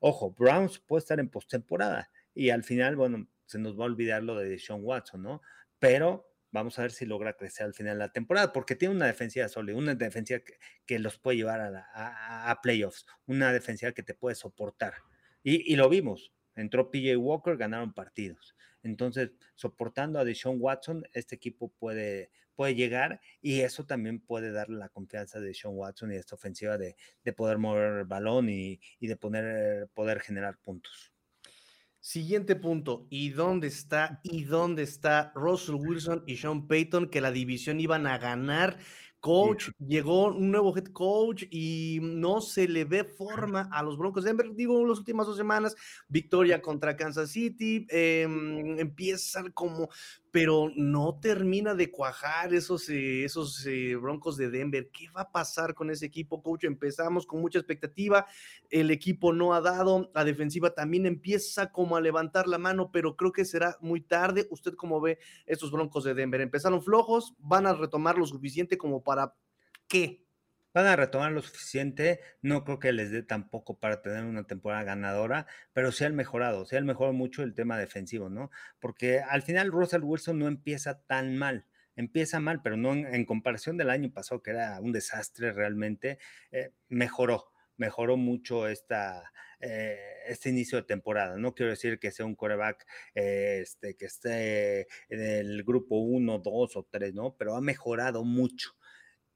Ojo, 0.00 0.32
Browns 0.32 0.80
puede 0.80 0.98
estar 0.98 1.20
en 1.20 1.28
postemporada 1.28 2.10
y 2.34 2.50
al 2.50 2.64
final, 2.64 2.96
bueno, 2.96 3.28
se 3.46 3.60
nos 3.60 3.78
va 3.78 3.84
a 3.84 3.86
olvidar 3.86 4.24
lo 4.24 4.36
de 4.36 4.58
Sean 4.58 4.80
Watson, 4.82 5.22
¿no? 5.22 5.42
Pero 5.78 6.28
vamos 6.50 6.76
a 6.80 6.82
ver 6.82 6.90
si 6.90 7.06
logra 7.06 7.34
crecer 7.34 7.66
al 7.66 7.74
final 7.74 7.94
de 7.94 8.06
la 8.06 8.12
temporada, 8.12 8.52
porque 8.52 8.74
tiene 8.74 8.96
una 8.96 9.06
defensiva 9.06 9.46
sólida, 9.46 9.76
una 9.76 9.94
defensiva 9.94 10.40
que, 10.84 10.98
los 10.98 11.20
puede 11.20 11.36
llevar 11.36 11.60
a, 11.94 12.60
playoffs, 12.64 13.06
una 13.26 13.52
defensiva 13.52 13.92
que 13.92 14.02
te 14.02 14.14
puede 14.14 14.34
soportar. 14.34 14.94
Y, 15.44 15.76
lo 15.76 15.88
vimos, 15.88 16.32
entró 16.56 16.90
PJ 16.90 17.16
Walker, 17.16 17.56
ganaron 17.56 17.92
partidos. 17.92 18.54
Entonces, 18.82 19.30
soportando 19.54 20.18
a 20.18 20.24
Deshaun 20.24 20.58
Watson, 20.60 21.04
este 21.12 21.34
equipo 21.34 21.70
puede, 21.70 22.30
puede 22.54 22.74
llegar 22.74 23.20
y 23.40 23.60
eso 23.60 23.86
también 23.86 24.20
puede 24.20 24.52
darle 24.52 24.76
la 24.76 24.88
confianza 24.88 25.40
de 25.40 25.48
Deshaun 25.48 25.76
Watson 25.76 26.12
y 26.12 26.16
esta 26.16 26.36
ofensiva 26.36 26.78
de, 26.78 26.96
poder 27.34 27.58
mover 27.58 28.00
el 28.00 28.04
balón 28.04 28.48
y, 28.48 28.78
de 29.00 29.16
poner, 29.16 29.88
poder 29.94 30.20
generar 30.20 30.58
puntos. 30.58 31.12
Siguiente 32.00 32.54
punto. 32.54 33.06
¿Y 33.08 33.30
dónde 33.30 33.68
está? 33.68 34.20
¿Y 34.22 34.44
dónde 34.44 34.82
está 34.82 35.32
Russell 35.34 35.76
Wilson 35.76 36.22
y 36.26 36.36
Sean 36.36 36.68
Payton 36.68 37.08
que 37.08 37.22
la 37.22 37.32
división 37.32 37.80
iban 37.80 38.06
a 38.06 38.18
ganar? 38.18 38.76
Coach, 39.24 39.70
llegó 39.78 40.26
un 40.26 40.50
nuevo 40.50 40.76
head 40.76 40.88
coach 40.92 41.44
y 41.50 41.98
no 42.02 42.42
se 42.42 42.68
le 42.68 42.84
ve 42.84 43.04
forma 43.04 43.70
a 43.72 43.82
los 43.82 43.96
Broncos 43.96 44.22
de 44.22 44.28
Denver. 44.28 44.54
Digo, 44.54 44.86
las 44.86 44.98
últimas 44.98 45.26
dos 45.26 45.38
semanas, 45.38 45.74
victoria 46.08 46.60
contra 46.60 46.94
Kansas 46.94 47.30
City, 47.30 47.86
em, 47.88 48.78
empiezan 48.78 49.50
como 49.52 49.88
pero 50.34 50.72
no 50.74 51.20
termina 51.20 51.76
de 51.76 51.92
cuajar 51.92 52.52
esos, 52.54 52.88
eh, 52.88 53.22
esos 53.22 53.64
eh, 53.66 53.94
Broncos 53.94 54.36
de 54.36 54.50
Denver. 54.50 54.90
¿Qué 54.90 55.08
va 55.10 55.20
a 55.20 55.30
pasar 55.30 55.74
con 55.74 55.92
ese 55.92 56.06
equipo, 56.06 56.42
coach? 56.42 56.64
Empezamos 56.64 57.24
con 57.24 57.40
mucha 57.40 57.60
expectativa, 57.60 58.26
el 58.68 58.90
equipo 58.90 59.32
no 59.32 59.54
ha 59.54 59.60
dado, 59.60 60.10
la 60.12 60.24
defensiva 60.24 60.74
también 60.74 61.06
empieza 61.06 61.70
como 61.70 61.96
a 61.96 62.00
levantar 62.00 62.48
la 62.48 62.58
mano, 62.58 62.90
pero 62.90 63.14
creo 63.14 63.30
que 63.30 63.44
será 63.44 63.78
muy 63.80 64.00
tarde. 64.00 64.48
¿Usted 64.50 64.74
cómo 64.74 65.00
ve 65.00 65.20
estos 65.46 65.70
Broncos 65.70 66.02
de 66.02 66.14
Denver? 66.14 66.40
Empezaron 66.40 66.82
flojos, 66.82 67.36
van 67.38 67.68
a 67.68 67.74
retomar 67.74 68.18
lo 68.18 68.26
suficiente 68.26 68.76
como 68.76 69.04
para 69.04 69.36
qué? 69.86 70.23
Van 70.74 70.86
a 70.86 70.96
retomar 70.96 71.32
lo 71.32 71.40
suficiente. 71.40 72.20
No 72.42 72.64
creo 72.64 72.78
que 72.78 72.92
les 72.92 73.10
dé 73.10 73.22
tampoco 73.22 73.78
para 73.78 74.02
tener 74.02 74.24
una 74.24 74.46
temporada 74.46 74.84
ganadora, 74.84 75.46
pero 75.72 75.92
sí 75.92 76.04
han 76.04 76.14
mejorado, 76.16 76.66
sí 76.66 76.76
han 76.76 76.84
mejorado 76.84 77.14
mucho 77.14 77.42
el 77.42 77.54
tema 77.54 77.78
defensivo, 77.78 78.28
¿no? 78.28 78.50
Porque 78.80 79.20
al 79.20 79.42
final 79.42 79.70
Russell 79.70 80.02
Wilson 80.02 80.38
no 80.38 80.48
empieza 80.48 81.00
tan 81.06 81.36
mal. 81.38 81.66
Empieza 81.96 82.40
mal, 82.40 82.60
pero 82.60 82.76
no 82.76 82.92
en, 82.92 83.24
comparación 83.24 83.76
del 83.76 83.88
año 83.90 84.12
pasado, 84.12 84.42
que 84.42 84.50
era 84.50 84.80
un 84.80 84.92
desastre 84.92 85.52
realmente, 85.52 86.18
eh, 86.50 86.72
mejoró 86.88 87.54
mejoró 87.76 88.16
mucho 88.16 88.68
esta, 88.68 89.32
eh, 89.60 89.98
este 90.26 90.50
inicio 90.50 90.78
de 90.78 90.84
temporada. 90.84 91.36
No 91.38 91.54
quiero 91.54 91.70
decir 91.70 91.98
que 91.98 92.10
sea 92.10 92.26
un 92.26 92.34
coreback 92.34 92.86
eh, 93.14 93.60
este, 93.62 93.96
que 93.96 94.06
esté 94.06 94.82
en 95.08 95.20
el 95.20 95.64
grupo 95.64 95.98
1, 95.98 96.38
2 96.38 96.76
o 96.76 96.88
3, 96.90 97.14
¿no? 97.14 97.36
Pero 97.36 97.56
ha 97.56 97.60
mejorado 97.60 98.24
mucho 98.24 98.76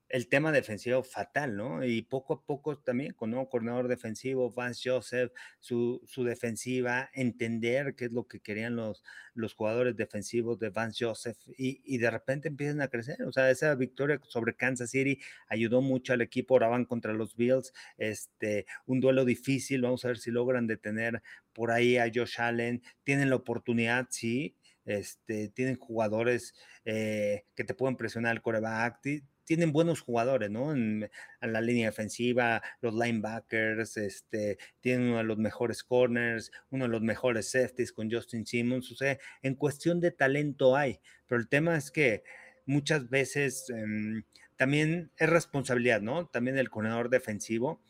el 0.09 0.29
tema 0.29 0.53
defensivo 0.53 1.03
fatal, 1.03 1.57
¿no? 1.57 1.85
Y 1.85 2.03
poco 2.03 2.35
a 2.35 2.43
poco 2.45 2.79
también 2.79 3.13
con 3.13 3.31
nuevo 3.31 3.49
coordinador 3.49 3.89
defensivo, 3.89 4.51
Vance 4.51 4.89
Joseph, 4.89 5.33
su, 5.61 6.01
su, 6.07 6.25
defensiva, 6.25 7.11
entender 7.13 7.95
qué 7.95 8.07
es 8.07 8.13
lo 8.13 8.27
que 8.27 8.41
querían 8.41 8.77
los, 8.77 9.05
los 9.35 9.55
jugadores 9.55 9.97
defensivos 9.97 10.59
de 10.59 10.71
Vance 10.71 11.05
Joseph 11.05 11.37
y, 11.57 11.83
y, 11.85 11.99
de 11.99 12.11
repente 12.11 12.49
empiezan 12.49 12.81
a 12.81 12.89
crecer. 12.89 13.23
O 13.25 13.33
sea, 13.33 13.51
esa 13.51 13.75
victoria 13.75 14.21
sobre 14.29 14.55
Kansas 14.55 14.91
City 14.91 15.21
ayudó 15.49 15.83
mucho 15.83 16.13
al 16.13 16.23
equipo, 16.23 16.55
ahora 16.55 16.69
van 16.69 16.85
contra 16.87 17.13
los 17.13 17.37
Bills, 17.37 17.73
este, 17.99 18.67
un 18.87 19.01
duelo 19.01 19.25
difícil, 19.25 19.83
vamos 19.83 20.05
a 20.05 20.09
ver 20.09 20.19
si 20.19 20.31
logran 20.31 20.67
detener 20.67 21.23
por 21.53 21.71
ahí 21.71 21.99
a 21.99 22.11
Josh 22.13 22.41
Allen, 22.41 22.83
tienen 23.05 23.31
la 23.31 23.37
oportunidad, 23.37 24.07
sí, 24.11 24.57
este, 24.85 25.49
tienen 25.49 25.77
jugadores 25.77 26.55
eh, 26.85 27.45
que 27.55 27.65
te 27.65 27.75
pueden 27.75 27.97
presionar 27.97 28.35
el 28.35 28.43
coreback, 28.43 29.01
tienen 29.49 29.73
buenos 29.73 30.03
jugadores, 30.03 30.51
¿no? 30.51 30.73
En, 30.73 31.11
la 31.41 31.63
línea 31.63 31.87
defensiva, 31.87 32.63
los 32.83 32.93
linebackers, 32.93 33.97
este, 33.97 34.59
tienen 34.81 35.09
uno 35.09 35.17
de 35.17 35.25
los 35.25 35.39
mejores 35.39 35.83
corners, 35.83 36.53
uno 36.69 36.85
de 36.85 36.91
los 36.91 37.01
mejores 37.01 37.51
safeties 37.51 37.93
con 37.93 38.11
Justin 38.11 38.45
Simmons, 38.45 38.93
o 38.93 38.95
sea, 38.95 39.19
en 39.43 39.55
cuestión 39.55 40.01
de 40.01 40.11
talento 40.11 40.77
hay, 40.77 41.01
pero 41.27 41.41
el 41.41 41.49
tema 41.49 41.79
es 41.79 41.91
que 41.91 42.25
muchas 42.67 43.09
veces 43.09 43.71
em, 43.71 44.25
también 44.57 45.11
es 45.17 45.31
responsabilidad, 45.31 46.03
¿no? 46.03 46.27
También 46.27 46.59
el 46.59 46.69
corredor 46.69 47.09
defensivo, 47.09 47.81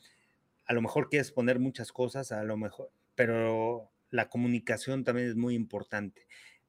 a 0.64 0.74
lo 0.74 0.80
mejor 0.80 1.09
quieres 1.11 1.32
poner 1.32 1.59
muchas 1.59 1.90
cosas, 1.90 2.30
a 2.30 2.44
lo 2.44 2.56
mejor, 2.56 2.92
pero 3.16 3.90
la 4.11 4.28
comunicación 4.28 5.02
también 5.02 5.26
es 5.26 5.34
muy 5.34 5.56
importante. 5.56 6.28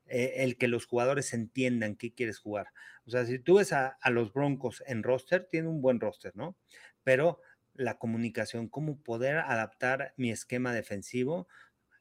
Eh, 0.09 0.43
el 0.43 0.57
que 0.57 0.67
los 0.67 0.85
jugadores 0.85 1.33
entiendan 1.33 1.95
qué 1.95 2.13
quieres 2.13 2.39
jugar. 2.39 2.67
O 3.05 3.11
sea, 3.11 3.25
si 3.25 3.39
tú 3.39 3.55
ves 3.57 3.73
a, 3.73 3.97
los 4.09 4.33
Broncos 4.33 4.83
en 4.87 5.03
roster, 5.03 5.47
tiene 5.49 5.67
un 5.67 5.81
buen 5.81 5.99
roster, 5.99 6.35
¿no? 6.35 6.57
Pero 7.03 7.39
la 7.75 7.97
comunicación, 7.97 8.67
cómo 8.67 9.01
poder 9.01 9.37
adaptar 9.37 10.13
mi 10.17 10.31
esquema 10.31 10.73
defensivo 10.73 11.47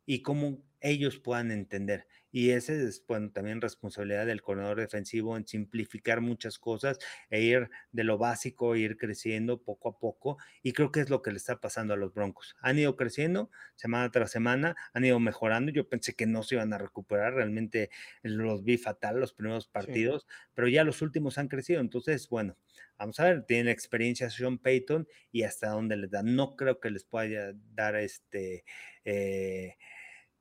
y 0.07 0.23
cómo 0.23 0.63
ellos 0.81 1.19
puedan 1.19 1.51
entender. 1.51 2.07
Y 2.31 2.51
ese 2.51 2.83
es 2.85 3.05
bueno, 3.07 3.31
también 3.31 3.61
responsabilidad 3.61 4.27
del 4.27 4.43
coordinador 4.43 4.81
defensivo 4.81 5.37
en 5.37 5.47
simplificar 5.47 6.21
muchas 6.21 6.59
cosas 6.59 6.99
e 7.31 7.41
ir 7.41 7.71
de 7.93 8.05
lo 8.05 8.19
básico, 8.19 8.77
ir 8.77 8.97
creciendo 8.97 9.63
poco 9.63 9.89
a 9.89 9.99
poco. 9.99 10.39
Y 10.63 10.73
creo 10.73 10.93
que 10.93 11.01
es 11.01 11.11
lo 11.11 11.23
que 11.23 11.31
le 11.31 11.39
está 11.39 11.61
pasando 11.61 11.95
a 11.95 11.97
los 11.97 12.13
Broncos. 12.13 12.57
Han 12.61 12.79
ido 12.79 12.97
creciendo 12.97 13.51
semana 13.77 14.11
tras 14.11 14.31
semana, 14.31 14.77
han 14.93 15.05
ido 15.05 15.19
mejorando. 15.21 15.73
Yo 15.73 15.89
pensé 15.89 16.15
que 16.15 16.27
no 16.27 16.43
se 16.43 16.57
iban 16.57 16.73
a 16.73 16.79
recuperar, 16.79 17.35
realmente 17.35 17.91
los 18.23 18.65
vi 18.65 18.77
fatal 18.79 19.21
los 19.21 19.33
primeros 19.33 19.69
partidos, 19.69 20.27
pero 20.55 20.69
ya 20.69 20.85
los 20.85 21.03
últimos 21.03 21.39
han 21.39 21.49
crecido. 21.49 21.81
Entonces, 21.81 22.29
bueno, 22.29 22.57
vamos 22.99 23.19
a 23.21 23.25
ver, 23.25 23.45
tienen 23.45 23.69
experiencia 23.69 24.31
Sean 24.31 24.59
Payton 24.59 25.09
y 25.33 25.45
hasta 25.45 25.69
dónde 25.71 25.97
les 25.97 26.11
da. 26.11 26.23
No 26.23 26.57
creo 26.57 26.81
que 26.81 26.91
les 26.91 27.05
pueda 27.05 27.55
dar 27.75 27.97
este... 27.97 28.65
Eh, 29.05 29.77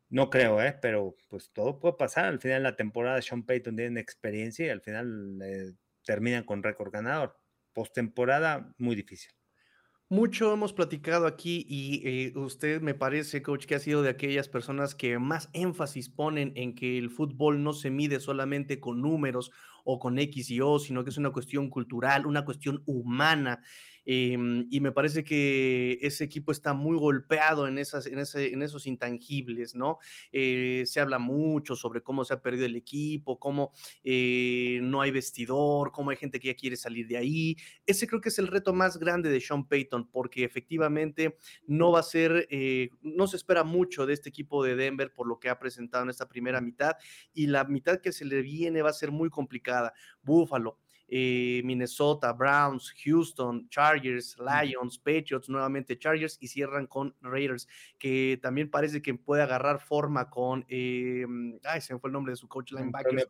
no 0.09 0.29
creo, 0.29 0.61
¿eh? 0.61 0.77
pero 0.81 1.15
pues 1.29 1.51
todo 1.51 1.79
puede 1.79 1.95
pasar. 1.95 2.25
Al 2.25 2.39
final 2.39 2.63
de 2.63 2.69
la 2.69 2.75
temporada 2.75 3.21
Sean 3.21 3.43
Payton 3.43 3.75
tiene 3.75 3.99
experiencia 3.99 4.65
y 4.65 4.69
al 4.69 4.81
final 4.81 5.39
eh, 5.43 5.73
terminan 6.03 6.43
con 6.43 6.63
récord 6.63 6.91
ganador. 6.91 7.37
Postemporada, 7.73 8.73
muy 8.77 8.95
difícil. 8.95 9.31
Mucho 10.09 10.53
hemos 10.53 10.71
platicado 10.71 11.27
aquí 11.27 11.65
y 11.67 12.01
eh, 12.07 12.33
usted 12.37 12.79
me 12.79 12.93
parece, 12.93 13.41
coach, 13.41 13.65
que 13.65 13.75
ha 13.75 13.79
sido 13.79 14.01
de 14.01 14.09
aquellas 14.09 14.47
personas 14.47 14.95
que 14.95 15.19
más 15.19 15.49
énfasis 15.51 16.07
ponen 16.09 16.53
en 16.55 16.75
que 16.75 16.97
el 16.97 17.09
fútbol 17.09 17.61
no 17.61 17.73
se 17.73 17.89
mide 17.89 18.21
solamente 18.21 18.79
con 18.79 19.01
números 19.01 19.51
o 19.83 19.99
con 19.99 20.17
X 20.17 20.49
y 20.49 20.61
O, 20.61 20.79
sino 20.79 21.03
que 21.03 21.09
es 21.09 21.17
una 21.17 21.31
cuestión 21.31 21.69
cultural, 21.69 22.25
una 22.25 22.45
cuestión 22.45 22.83
humana. 22.85 23.61
Em, 24.09 24.67
y 24.71 24.79
me 24.79 24.93
parece 24.93 25.25
que 25.25 25.99
ese 26.01 26.23
equipo 26.23 26.53
está 26.53 26.73
muy 26.73 26.97
golpeado 26.97 27.67
en, 27.67 27.77
esas, 27.77 28.05
en, 28.05 28.61
esos 28.61 28.87
intangibles, 28.87 29.75
¿no? 29.75 29.99
Eh, 30.31 30.83
se 30.85 31.01
habla 31.01 31.19
mucho 31.19 31.75
sobre 31.75 32.01
cómo 32.01 32.23
se 32.23 32.33
ha 32.33 32.41
perdido 32.41 32.65
el 32.65 32.77
equipo, 32.77 33.37
cómo 33.37 33.73
eh, 34.05 34.79
no 34.81 35.01
hay 35.01 35.11
vestidor, 35.11 35.91
cómo 35.91 36.11
hay 36.11 36.15
gente 36.15 36.39
que 36.39 36.47
ya 36.47 36.55
quiere 36.55 36.77
salir 36.77 37.05
de 37.05 37.17
ahí. 37.17 37.57
Ese 37.85 38.07
creo 38.07 38.21
que 38.21 38.29
es 38.29 38.39
el 38.39 38.47
reto 38.47 38.71
más 38.71 38.97
grande 38.97 39.29
de 39.29 39.41
Sean 39.41 39.67
Payton, 39.67 40.09
porque 40.09 40.45
efectivamente 40.45 41.35
no 41.65 41.91
va 41.91 41.99
a 41.99 42.03
ser, 42.03 42.47
eh, 42.49 42.91
no 43.01 43.27
se 43.27 43.35
espera 43.35 43.65
mucho 43.65 44.05
de 44.05 44.13
este 44.13 44.29
equipo 44.29 44.63
de 44.63 44.77
Denver 44.77 45.11
por 45.13 45.27
lo 45.27 45.37
que 45.37 45.49
ha 45.49 45.59
presentado 45.59 46.05
en 46.05 46.11
esta 46.11 46.29
primera 46.29 46.61
mitad, 46.61 46.93
y 47.33 47.47
la 47.47 47.65
mitad 47.65 47.99
que 47.99 48.13
se 48.13 48.23
le 48.23 48.41
viene 48.41 48.81
va 48.81 48.91
a 48.91 48.93
ser 48.93 49.11
muy 49.11 49.29
complicada. 49.29 49.93
Buffalo, 50.23 50.79
eh, 51.07 51.61
Minnesota, 51.63 52.33
Browns, 52.33 52.93
Houston, 53.03 53.67
Chargers, 53.69 54.37
Lions, 54.39 54.97
Patriots, 54.97 55.49
nuevamente 55.49 55.97
Chargers 55.97 56.37
y 56.39 56.47
cierran 56.47 56.87
con 56.87 57.15
Raiders, 57.21 57.67
que 57.97 58.39
también 58.41 58.69
parece 58.69 59.01
que 59.01 59.13
puede 59.13 59.41
agarrar 59.41 59.79
forma 59.79 60.29
con, 60.29 60.65
eh, 60.67 61.25
ay, 61.63 61.81
se 61.81 61.93
me 61.93 61.99
fue 61.99 62.09
el 62.09 62.13
nombre 62.13 62.31
de 62.31 62.37
su 62.37 62.47
coach 62.47 62.71
linebacker. 62.71 63.27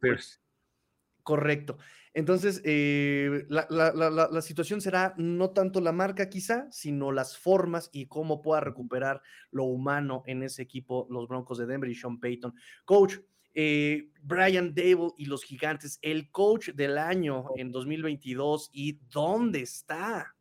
Correcto. 1.27 1.77
Entonces, 2.13 2.61
eh, 2.63 3.45
la, 3.49 3.67
la, 3.69 4.41
situación 4.41 4.79
será 4.79 5.13
no 5.17 5.49
tanto 5.49 5.81
la 5.81 5.91
marca 5.91 6.29
quizá, 6.29 6.71
sino 6.71 7.11
las 7.11 7.37
formas 7.37 7.89
y 7.91 8.07
cómo 8.07 8.41
pueda 8.41 8.61
recuperar 8.61 9.21
lo 9.51 9.65
humano 9.65 10.23
en 10.25 10.41
ese 10.41 10.61
equipo 10.61 11.05
los 11.11 11.27
Broncos 11.27 11.57
de 11.57 11.65
Denver 11.65 11.89
y 11.89 11.95
Sean 11.95 12.19
Payton. 12.19 12.55
Coach, 12.85 13.17
eh, 13.59 14.11
Brian 14.21 14.75
Dable 14.75 15.13
y 15.17 15.25
los 15.25 15.43
gigantes, 15.43 15.97
el 16.03 16.29
coach 16.29 16.69
del 16.75 16.99
año 16.99 17.45
en 17.55 17.71
2022, 17.71 18.69
¿y 18.71 18.99
dónde 19.11 19.61
está? 19.61 20.35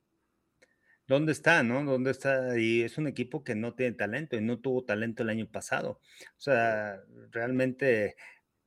¿Dónde 1.07 1.33
está, 1.33 1.63
no? 1.63 1.83
¿Dónde 1.83 2.11
está? 2.11 2.59
Y 2.59 2.83
es 2.83 2.99
un 2.99 3.07
equipo 3.07 3.43
que 3.43 3.55
no 3.55 3.73
tiene 3.73 3.97
talento 3.97 4.37
y 4.37 4.43
no 4.43 4.59
tuvo 4.59 4.85
talento 4.85 5.23
el 5.23 5.31
año 5.31 5.51
pasado. 5.51 6.03
O 6.37 6.41
sea, 6.41 7.01
realmente 7.31 8.17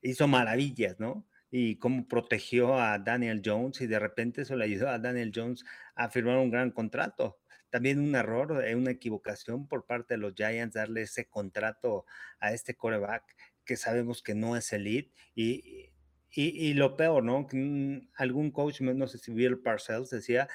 hizo 0.02 0.28
maravillas, 0.28 1.00
¿no? 1.00 1.28
Y 1.52 1.76
cómo 1.76 2.08
protegió 2.08 2.74
a 2.80 2.98
Daniel 2.98 3.44
Jones 3.46 3.82
y 3.82 3.86
de 3.86 4.00
repente 4.00 4.42
eso 4.42 4.56
le 4.56 4.66
ayudó 4.66 4.90
a 4.90 4.98
Daniel 4.98 5.32
Jones 5.36 5.64
a 5.94 6.10
firmar 6.10 6.38
un 6.38 6.50
gran 6.50 6.72
contrato. 6.72 7.40
También 7.70 8.00
un 8.00 8.16
error, 8.16 8.66
eh, 8.66 8.74
una 8.74 8.90
equivocación 8.90 9.68
por 9.68 9.86
parte 9.86 10.16
de 10.16 10.20
los 10.20 10.34
Giants 10.34 10.74
darle 10.74 11.04
ese 11.04 11.28
contrato 11.28 12.08
a 12.40 12.52
este 12.52 12.76
coreback 12.76 13.36
que 13.70 13.78
sabemos 13.78 14.24
que 14.24 14.34
no 14.34 14.58
es 14.58 14.74
elite. 14.74 15.14
Y, 15.36 15.92
y, 16.32 16.74
lo 16.74 16.98
peor, 16.98 17.24
¿no? 17.24 17.48
algún 18.16 18.50
coach, 18.50 18.82
no 18.82 19.08
sé 19.08 19.20
si 19.20 19.32
Bill 19.32 19.60
Parcells 19.60 20.10
decía, 20.10 20.48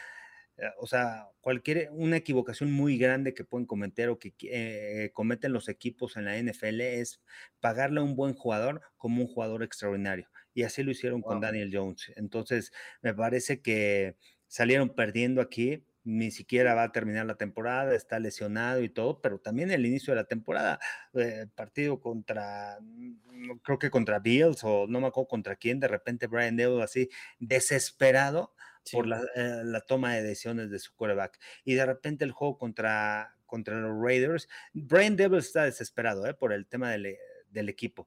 eh, 0.57 0.67
o 0.81 0.89
sea, 0.89 1.29
cualquier, 1.41 1.91
una 1.93 2.17
equivocación 2.17 2.73
muy 2.73 2.99
grande 2.99 3.33
que 3.33 3.45
pueden 3.45 3.67
cometer 3.67 4.09
o 4.09 4.19
que 4.19 4.35
eh, 4.43 5.11
cometen 5.13 5.53
los 5.53 5.69
equipos 5.69 6.17
en 6.17 6.25
la 6.25 6.37
NFL 6.37 6.81
es 6.81 7.23
pagarle 7.61 8.01
a 8.01 8.03
un 8.03 8.17
buen 8.17 8.35
jugador 8.35 8.83
como 8.97 9.23
un 9.23 9.29
jugador 9.29 9.63
extraordinario. 9.63 10.29
Y 10.53 10.65
así 10.65 10.83
lo 10.83 10.91
hicieron 10.91 11.23
con 11.23 11.41
Daniel 11.41 11.71
Jones. 11.73 12.13
Entonces, 12.17 12.73
me 13.01 13.15
parece 13.15 13.63
que 13.63 14.17
salieron 14.49 14.93
perdiendo 14.93 15.41
aquí 15.41 15.85
ni 16.05 16.31
siquiera 16.31 16.75
va 16.75 16.85
a 16.85 16.93
terminar 16.93 17.27
la 17.27 17.37
temporada, 17.37 17.95
está 17.95 18.19
lesionado 18.19 18.83
y 18.83 18.91
todo, 18.91 19.21
pero 19.23 19.39
también 19.41 19.71
el 19.71 19.87
inicio 19.87 20.13
de 20.13 20.21
la 20.21 20.27
temporada, 20.27 20.79
eh, 21.15 21.47
partido 21.55 21.99
contra, 22.01 22.79
mm, 22.81 23.59
creo 23.63 23.79
que 23.79 23.91
contra 23.91 24.19
Bills 24.19 24.63
o 24.65 24.87
no 24.87 25.01
me 25.01 25.07
acuerdo 25.09 25.29
contra 25.29 25.57
quién, 25.57 25.81
de 25.81 25.89
repente 25.89 26.27
Brian 26.27 26.57
Debo 26.57 26.83
así 26.83 27.09
desesperado 27.39 28.55
por 28.93 29.07
eh, 29.07 29.63
la, 29.65 29.81
toma 29.81 30.15
de 30.15 30.23
decisiones 30.23 30.71
de 30.71 30.79
su 30.79 30.95
quarterback. 30.95 31.39
Y 31.65 31.75
de 31.75 31.87
repente 31.87 32.25
el 32.25 32.33
juego 32.33 32.59
contra, 32.59 33.35
contra 33.47 33.81
los 33.81 33.99
Raiders, 33.99 34.49
Brian 34.75 35.17
Debo 35.17 35.39
está 35.39 35.65
desesperado 35.65 36.27
eh, 36.27 36.35
por 36.35 36.53
el 36.53 36.67
tema 36.67 36.91
del, 36.91 37.17
del 37.49 37.69
equipo. 37.71 38.07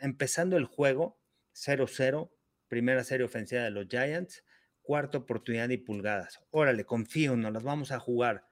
empezando 0.00 0.56
el 0.56 0.66
juego 0.66 1.18
0-0, 1.54 2.30
primera 2.68 3.04
serie 3.04 3.26
ofensiva 3.26 3.62
de 3.62 3.70
los 3.70 3.86
Giants 3.88 4.44
cuarta 4.82 5.18
oportunidad 5.18 5.68
y 5.70 5.78
pulgadas. 5.78 6.40
Órale, 6.50 6.84
confío, 6.84 7.36
no 7.36 7.50
las 7.50 7.62
vamos 7.62 7.92
a 7.92 7.98
jugar. 7.98 8.46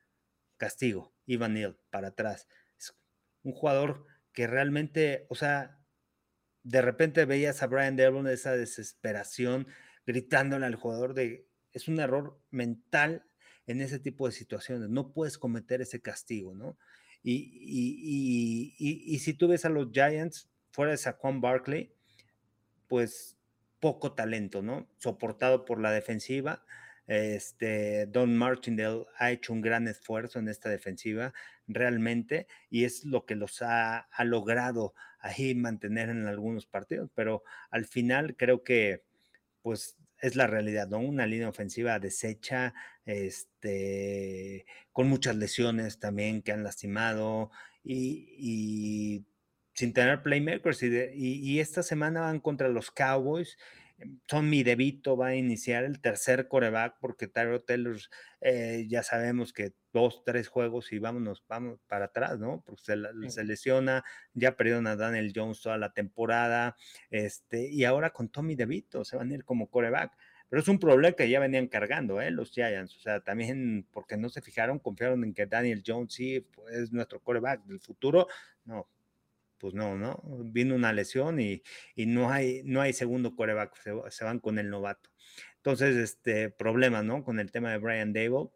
Castigo, 0.57 1.15
Ivan 1.27 1.55
Neal, 1.55 1.79
para 1.91 2.09
atrás. 2.09 2.49
Es 2.79 2.95
un 3.43 3.53
jugador 3.53 4.07
que 4.33 4.47
realmente, 4.47 5.27
o 5.29 5.35
sea, 5.35 5.79
de 6.63 6.83
repente 6.83 7.25
veías 7.25 7.63
a 7.63 7.67
Brian 7.67 7.97
Devon 7.97 8.29
esa 8.29 8.57
desesperación, 8.57 9.67
gritándole 10.07 10.67
al 10.67 10.77
jugador 10.77 11.15
de, 11.15 11.49
es 11.73 11.89
un 11.89 11.99
error 12.01 12.41
mental 12.51 13.25
en 13.67 13.81
ese 13.81 13.99
tipo 13.99 14.27
de 14.27 14.33
situaciones, 14.33 14.89
no 14.89 15.13
puedes 15.13 15.39
cometer 15.39 15.81
ese 15.81 16.01
castigo, 16.01 16.55
¿no? 16.55 16.77
Y, 17.23 17.35
y, 17.35 18.75
y, 18.79 19.15
y 19.15 19.19
si 19.19 19.35
tú 19.35 19.49
ves 19.49 19.65
a 19.65 19.69
los 19.69 19.91
Giants 19.93 20.51
fuera 20.71 20.93
de 20.93 20.99
Saquon 20.99 21.41
Barkley, 21.41 21.95
pues 22.89 23.37
poco 23.81 24.13
talento, 24.13 24.63
¿no? 24.63 24.89
Soportado 24.99 25.65
por 25.65 25.81
la 25.81 25.91
defensiva. 25.91 26.65
Este, 27.07 28.07
Don 28.07 28.37
Martindale 28.37 29.07
ha 29.19 29.33
hecho 29.33 29.53
un 29.53 29.63
gran 29.63 29.89
esfuerzo 29.89 30.39
en 30.39 30.49
esta 30.49 30.69
defensiva, 30.69 31.33
realmente, 31.67 32.47
y 32.69 32.85
es 32.85 33.05
lo 33.05 33.27
que 33.27 33.35
los 33.35 33.63
ha, 33.63 34.09
logrado 34.25 34.95
ahí 35.19 35.55
mantener 35.55 36.09
en 36.09 36.27
algunos 36.27 36.67
partidos, 36.67 37.11
pero 37.15 37.43
al 37.71 37.85
final 37.87 38.37
creo 38.37 38.63
que, 38.63 39.03
pues, 39.63 39.97
es 40.19 40.37
la 40.37 40.47
realidad, 40.47 40.89
¿no? 40.89 40.99
Una 40.99 41.27
línea 41.27 41.49
ofensiva 41.49 41.99
deshecha, 41.99 42.75
este, 43.07 44.67
con 44.93 45.09
muchas 45.09 45.37
lesiones 45.37 45.99
también 45.99 46.43
que 46.43 46.53
han 46.53 46.63
lastimado 46.63 47.51
y 47.83 49.25
sin 49.81 49.95
tener 49.95 50.23
playmakers. 50.23 50.83
Y, 50.83 51.59
esta 51.59 51.83
semana 51.83 52.21
van 52.21 52.39
contra 52.39 52.69
los 52.69 52.91
Cowboys. 52.91 53.57
Tommy 54.27 54.63
DeVito 54.63 55.17
va 55.17 55.29
a 55.29 55.35
iniciar 55.35 55.85
el 55.85 56.01
tercer 56.01 56.49
coreback 56.49 56.97
porque 57.01 57.29
Tyro 57.29 57.61
Taylor 57.61 57.97
eh, 58.41 58.87
ya 58.89 59.03
sabemos 59.03 59.53
que 59.53 59.73
dos, 59.93 60.23
tres 60.25 60.49
juegos 60.49 60.93
y 60.93 60.99
vámonos, 60.99 61.45
vamos 61.49 61.81
para 61.87 62.07
atrás, 62.07 62.39
¿no? 62.39 62.63
Porque 62.65 62.83
se, 62.83 63.45
lesiona, 63.45 64.05
ya 64.33 64.57
perdieron 64.57 64.87
a 64.87 64.97
Daniel 64.97 65.33
Jones 65.35 65.61
toda 65.61 65.77
la 65.77 65.93
temporada, 65.93 66.77
este, 67.11 67.69
y 67.71 67.85
ahora 67.85 68.11
con 68.11 68.31
Tommy 68.31 68.55
DeVito 68.55 69.05
se 69.05 69.17
van 69.17 69.31
a 69.33 69.35
ir 69.35 69.45
como 69.45 69.69
coreback. 69.69 70.13
Pero 70.49 70.63
es 70.63 70.69
un 70.69 70.79
problema 70.79 71.15
que 71.15 71.29
ya 71.31 71.39
venían 71.39 71.69
cargando, 71.69 72.21
¿eh? 72.21 72.31
Los 72.31 72.51
Giants. 72.51 72.97
O 72.97 73.01
sea, 73.01 73.21
también 73.21 73.87
porque 73.93 74.17
no 74.17 74.29
se 74.29 74.43
fijaron, 74.43 74.79
confiaron 74.79 75.23
en 75.25 75.33
que 75.33 75.47
Daniel 75.47 75.83
Jones 75.87 76.13
sí 76.13 76.41
pues, 76.41 76.75
es 76.75 76.93
nuestro 76.93 77.21
coreback 77.21 77.65
del 77.67 77.81
futuro. 77.81 78.27
No, 78.65 78.89
pues 79.61 79.75
no, 79.75 79.97
¿no? 79.97 80.23
Vino 80.45 80.75
una 80.75 80.93
lesión 80.93 81.39
y, 81.39 81.63
no, 81.97 82.31
hay, 82.31 82.63
no 82.65 82.81
hay 82.81 82.93
segundo 82.93 83.37
coreback, 83.37 83.77
se, 84.11 84.25
van 84.25 84.41
con 84.41 84.59
el 84.59 84.71
novato. 84.71 85.11
Entonces, 85.57 85.97
este 85.97 86.51
problema, 86.51 87.03
¿no? 87.03 87.23
Con 87.23 87.39
el 87.39 87.53
tema 87.53 87.71
de 87.71 87.79
Brian 87.79 88.13
Dable 88.13 88.49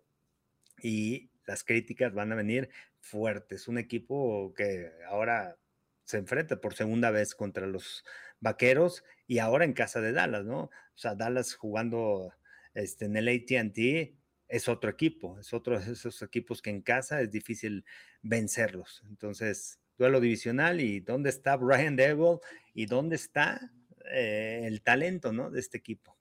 y 0.83 1.31
las 1.47 1.63
críticas 1.63 2.15
van 2.15 2.33
a 2.33 2.37
venir 2.37 2.71
fuertes. 3.01 3.69
Un 3.69 3.79
equipo 3.79 4.55
que 4.57 4.91
ahora 5.07 5.59
se 6.05 6.17
enfrenta 6.17 6.61
por 6.61 6.75
segunda 6.75 7.11
vez 7.11 7.35
contra 7.35 7.67
los 7.67 8.05
vaqueros 8.41 9.05
y 9.27 9.39
ahora 9.39 9.65
en 9.65 9.75
casa 9.75 10.01
de 10.01 10.13
Dallas, 10.13 10.45
¿no? 10.45 10.65
O 10.65 10.97
sea, 10.97 11.15
Dallas 11.15 11.55
jugando 11.55 12.33
este, 12.73 13.05
en 13.05 13.17
el 13.17 13.29
ATT 13.29 14.15
es 14.49 14.69
otro 14.69 14.91
equipo, 14.91 15.39
es 15.39 15.53
otro 15.53 15.79
de 15.79 15.93
esos 15.93 16.23
equipos 16.23 16.63
que 16.63 16.71
en 16.71 16.83
casa 16.83 17.21
es 17.21 17.31
difícil 17.31 17.85
vencerlos. 18.23 19.03
Entonces, 19.09 19.81
duelo 19.99 20.21
divisional 20.21 20.81
y 20.81 21.01
dónde 21.01 21.31
está 21.31 21.57
Brian 21.57 21.97
Devil 21.97 22.39
y 22.73 22.87
dónde 22.87 23.17
está 23.17 23.73
eh, 24.13 24.63
el 24.65 24.83
talento 24.83 25.33
¿no? 25.33 25.51
de 25.51 25.61
este 25.61 25.79
equipo. 25.79 26.17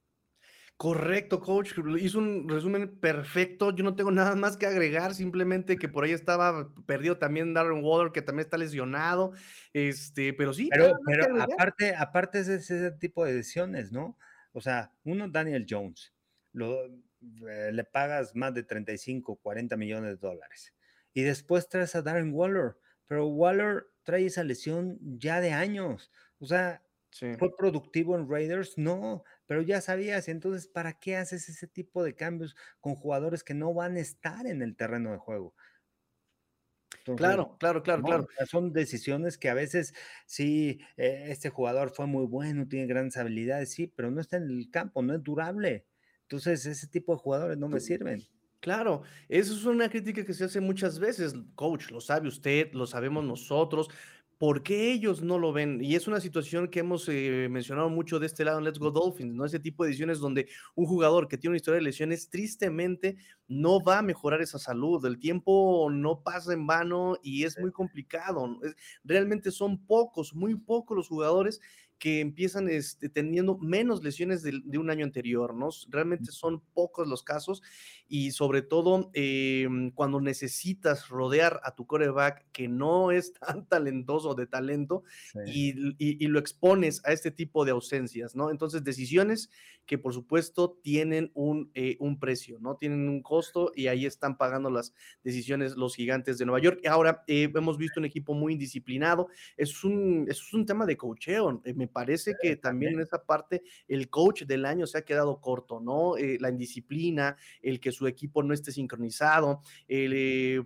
Correcto, 0.75 1.39
coach. 1.39 1.71
Hizo 1.99 2.19
un 2.19 2.49
resumen 2.49 2.99
perfecto. 2.99 3.73
Yo 3.75 3.83
no 3.83 3.95
tengo 3.95 4.11
nada 4.11 4.35
más 4.35 4.57
que 4.57 4.65
agregar, 4.65 5.13
simplemente 5.13 5.77
que 5.77 5.87
por 5.87 6.03
ahí 6.03 6.11
estaba 6.11 6.73
perdido 6.85 7.17
también 7.17 7.53
Darren 7.53 7.83
Waller, 7.83 8.11
que 8.11 8.21
también 8.21 8.45
está 8.45 8.57
lesionado. 8.57 9.31
Este, 9.71 10.33
pero 10.33 10.51
sí. 10.51 10.69
Pero, 10.71 10.97
pero 11.05 11.41
aparte, 11.41 11.95
aparte 11.95 12.43
de 12.43 12.55
ese 12.55 12.91
tipo 12.91 13.23
de 13.23 13.35
decisiones, 13.35 13.91
¿no? 13.91 14.17
O 14.51 14.61
sea, 14.61 14.91
uno, 15.03 15.29
Daniel 15.29 15.65
Jones, 15.69 16.13
lo, 16.51 16.85
eh, 17.47 17.71
le 17.71 17.83
pagas 17.85 18.35
más 18.35 18.53
de 18.53 18.63
35, 18.63 19.37
40 19.37 19.77
millones 19.77 20.19
de 20.19 20.27
dólares. 20.27 20.73
Y 21.13 21.21
después 21.21 21.69
traes 21.69 21.95
a 21.95 22.01
Darren 22.01 22.33
Waller 22.33 22.75
pero 23.07 23.27
Waller 23.27 23.87
trae 24.03 24.25
esa 24.25 24.43
lesión 24.43 24.99
ya 25.01 25.41
de 25.41 25.51
años. 25.51 26.11
O 26.39 26.45
sea, 26.45 26.83
¿fue 27.37 27.55
productivo 27.55 28.15
en 28.15 28.29
Raiders? 28.29 28.77
No, 28.77 29.23
pero 29.45 29.61
ya 29.61 29.81
sabías. 29.81 30.27
Entonces, 30.27 30.67
¿para 30.67 30.93
qué 30.99 31.17
haces 31.17 31.49
ese 31.49 31.67
tipo 31.67 32.03
de 32.03 32.15
cambios 32.15 32.55
con 32.79 32.95
jugadores 32.95 33.43
que 33.43 33.53
no 33.53 33.73
van 33.73 33.97
a 33.97 34.01
estar 34.01 34.45
en 34.47 34.61
el 34.61 34.75
terreno 34.75 35.11
de 35.11 35.17
juego? 35.17 35.55
claro, 37.17 37.57
claro, 37.59 37.83
claro, 37.83 38.03
claro. 38.03 38.27
Son 38.49 38.71
decisiones 38.71 39.37
que 39.37 39.49
a 39.49 39.53
veces 39.53 39.93
sí, 40.25 40.79
eh, 40.97 41.25
este 41.27 41.49
jugador 41.49 41.91
fue 41.91 42.07
muy 42.07 42.25
bueno, 42.25 42.67
tiene 42.67 42.87
grandes 42.87 43.17
habilidades, 43.17 43.71
sí, 43.73 43.87
pero 43.87 44.11
no 44.11 44.21
está 44.21 44.37
en 44.37 44.43
el 44.43 44.69
campo, 44.71 45.01
no 45.01 45.13
es 45.13 45.23
durable. 45.23 45.85
Entonces, 46.21 46.65
ese 46.65 46.87
tipo 46.87 47.13
de 47.13 47.19
jugadores 47.19 47.57
no 47.57 47.67
me 47.67 47.79
sirven. 47.79 48.23
Claro, 48.63 49.01
eso 49.27 49.53
es 49.53 49.65
una 49.65 49.89
crítica 49.89 50.23
que 50.23 50.33
se 50.33 50.45
hace 50.45 50.61
muchas 50.61 50.97
veces, 50.97 51.35
coach, 51.53 51.91
lo 51.91 51.99
sabe 51.99 52.29
usted, 52.29 52.71
lo 52.71 52.87
sabemos 52.87 53.25
nosotros, 53.25 53.89
¿por 54.37 54.63
qué 54.63 54.93
ellos 54.93 55.21
no 55.21 55.37
lo 55.37 55.51
ven? 55.51 55.83
Y 55.83 55.95
es 55.95 56.07
una 56.07 56.21
situación 56.21 56.69
que 56.69 56.79
hemos 56.79 57.09
eh, 57.09 57.49
mencionado 57.51 57.89
mucho 57.89 58.19
de 58.19 58.25
este 58.25 58.45
lado 58.45 58.59
en 58.59 58.63
Let's 58.63 58.79
Go 58.79 58.89
Dolphins, 58.91 59.33
¿no? 59.35 59.43
Ese 59.43 59.59
tipo 59.59 59.83
de 59.83 59.89
decisiones 59.89 60.19
donde 60.19 60.47
un 60.75 60.85
jugador 60.85 61.27
que 61.27 61.37
tiene 61.37 61.51
una 61.51 61.57
historia 61.57 61.79
de 61.79 61.83
lesiones 61.83 62.29
tristemente 62.29 63.17
no 63.49 63.83
va 63.83 63.99
a 63.99 64.01
mejorar 64.01 64.41
esa 64.41 64.59
salud, 64.59 65.05
el 65.05 65.19
tiempo 65.19 65.89
no 65.91 66.23
pasa 66.23 66.53
en 66.53 66.65
vano 66.65 67.17
y 67.21 67.43
es 67.43 67.59
muy 67.59 67.73
complicado, 67.73 68.59
realmente 69.03 69.51
son 69.51 69.85
pocos, 69.85 70.33
muy 70.33 70.55
pocos 70.55 70.95
los 70.95 71.09
jugadores 71.09 71.59
que 72.03 72.19
empiezan 72.19 72.67
este, 72.67 73.07
teniendo 73.07 73.57
menos 73.59 74.03
lesiones 74.03 74.43
de, 74.43 74.77
un 74.77 74.89
año 74.89 75.05
anterior, 75.05 75.55
¿no? 75.55 75.69
Realmente 75.87 76.33
son 76.33 76.59
pocos 76.73 77.07
los 77.07 77.23
casos 77.23 77.63
y 78.09 78.31
sobre 78.31 78.61
todo 78.61 79.09
em, 79.13 79.89
cuando 79.89 80.19
necesitas 80.19 81.07
rodear 81.07 81.61
a 81.63 81.75
tu 81.75 81.87
coreback 81.87 82.45
que 82.51 82.67
no 82.67 83.11
es 83.11 83.31
tan 83.39 83.65
talentoso 83.69 84.35
de 84.35 84.47
talento 84.47 85.05
y, 85.47 85.71
lo 86.27 86.39
expones 86.39 87.01
a 87.05 87.13
este 87.13 87.31
tipo 87.31 87.63
de 87.63 87.71
ausencias, 87.71 88.35
¿no? 88.35 88.49
Entonces, 88.49 88.83
decisiones 88.83 89.49
que 89.85 89.97
por 89.97 90.13
supuesto 90.13 90.79
tienen 90.81 91.31
un, 91.33 91.71
eh, 91.73 91.97
un 91.99 92.19
precio, 92.19 92.57
¿no? 92.59 92.75
Tienen 92.75 93.07
un 93.07 93.21
costo 93.21 93.71
y 93.75 93.87
ahí 93.87 94.05
están 94.05 94.37
pagando 94.37 94.69
las 94.69 94.93
decisiones 95.23 95.75
los 95.75 95.95
gigantes 95.95 96.37
de 96.37 96.45
Nueva 96.45 96.59
York. 96.59 96.85
Ahora, 96.87 97.23
eh, 97.27 97.51
hemos 97.53 97.77
visto 97.77 97.99
un 97.99 98.05
equipo 98.05 98.33
muy 98.33 98.53
indisciplinado, 98.53 99.27
es 99.57 99.83
un, 99.83 100.25
es 100.29 100.53
un 100.53 100.65
tema 100.65 100.85
de 100.85 100.97
cocheo, 100.97 101.61
eh, 101.65 101.73
me 101.73 101.87
parece 101.93 102.35
que 102.41 102.55
también 102.55 102.95
en 102.95 103.01
esa 103.01 103.23
parte 103.23 103.61
el 103.87 104.09
coach 104.09 104.43
del 104.43 104.65
año 104.65 104.87
se 104.87 104.97
ha 104.97 105.05
quedado 105.05 105.39
corto, 105.39 105.79
¿no? 105.79 106.15
la 106.39 106.49
indisciplina, 106.49 107.37
el 107.61 107.79
que 107.79 107.91
su 107.91 108.07
equipo 108.07 108.43
no 108.43 108.53
esté 108.53 108.71
sincronizado, 108.71 109.61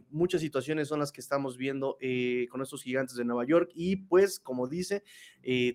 muchas 0.10 0.42
situaciones 0.42 0.88
son 0.88 1.00
las 1.00 1.12
que 1.12 1.22
estamos 1.22 1.58
viendo 1.58 1.98
con 2.50 2.62
estos 2.62 2.84
gigantes 2.84 3.16
de 3.16 3.26
Nueva 3.26 3.46
York 3.46 3.72
y 3.76 3.98
pues, 3.98 4.40
como 4.40 4.68
dice, 4.68 5.04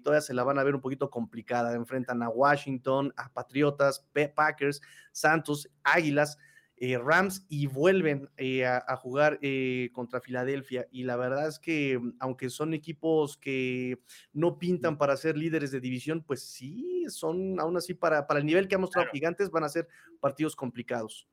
todavía 0.02 0.22
se 0.22 0.34
la 0.34 0.42
van 0.42 0.58
a 0.58 0.64
ver 0.64 0.74
un 0.74 0.80
poquito 0.80 1.10
complicada, 1.10 1.74
enfrentan 1.74 2.22
a 2.22 2.28
Washington, 2.28 3.12
a 3.16 3.32
Patriotas, 3.32 4.06
Packers, 4.34 4.80
Santos, 5.12 5.70
Águilas. 5.82 6.38
Eh, 6.84 6.98
Rams 6.98 7.46
y 7.48 7.68
vuelven 7.68 8.28
eh, 8.36 8.66
a, 8.66 8.96
jugar 8.96 9.38
eh, 9.40 9.90
contra 9.92 10.20
Filadelfia. 10.20 10.88
Y 10.90 11.04
la 11.04 11.14
verdad 11.14 11.46
es 11.46 11.60
que, 11.60 11.96
mm, 11.96 12.16
aunque 12.18 12.50
son 12.50 12.74
equipos 12.74 13.36
que 13.36 14.00
no 14.32 14.58
pintan 14.58 14.98
para 14.98 15.16
ser 15.16 15.38
líderes 15.38 15.70
de 15.70 15.78
división, 15.78 16.24
pues 16.24 16.42
sí, 16.42 17.04
son 17.08 17.60
aún 17.60 17.76
así 17.76 17.94
para, 17.94 18.26
para 18.26 18.40
el 18.40 18.46
nivel 18.46 18.66
que 18.66 18.74
ha 18.74 18.78
mostrado 18.78 19.08
Gigantes, 19.12 19.52
van 19.52 19.62
a 19.62 19.68
ser 19.68 19.86
partidos 20.18 20.56
complicados. 20.56 21.28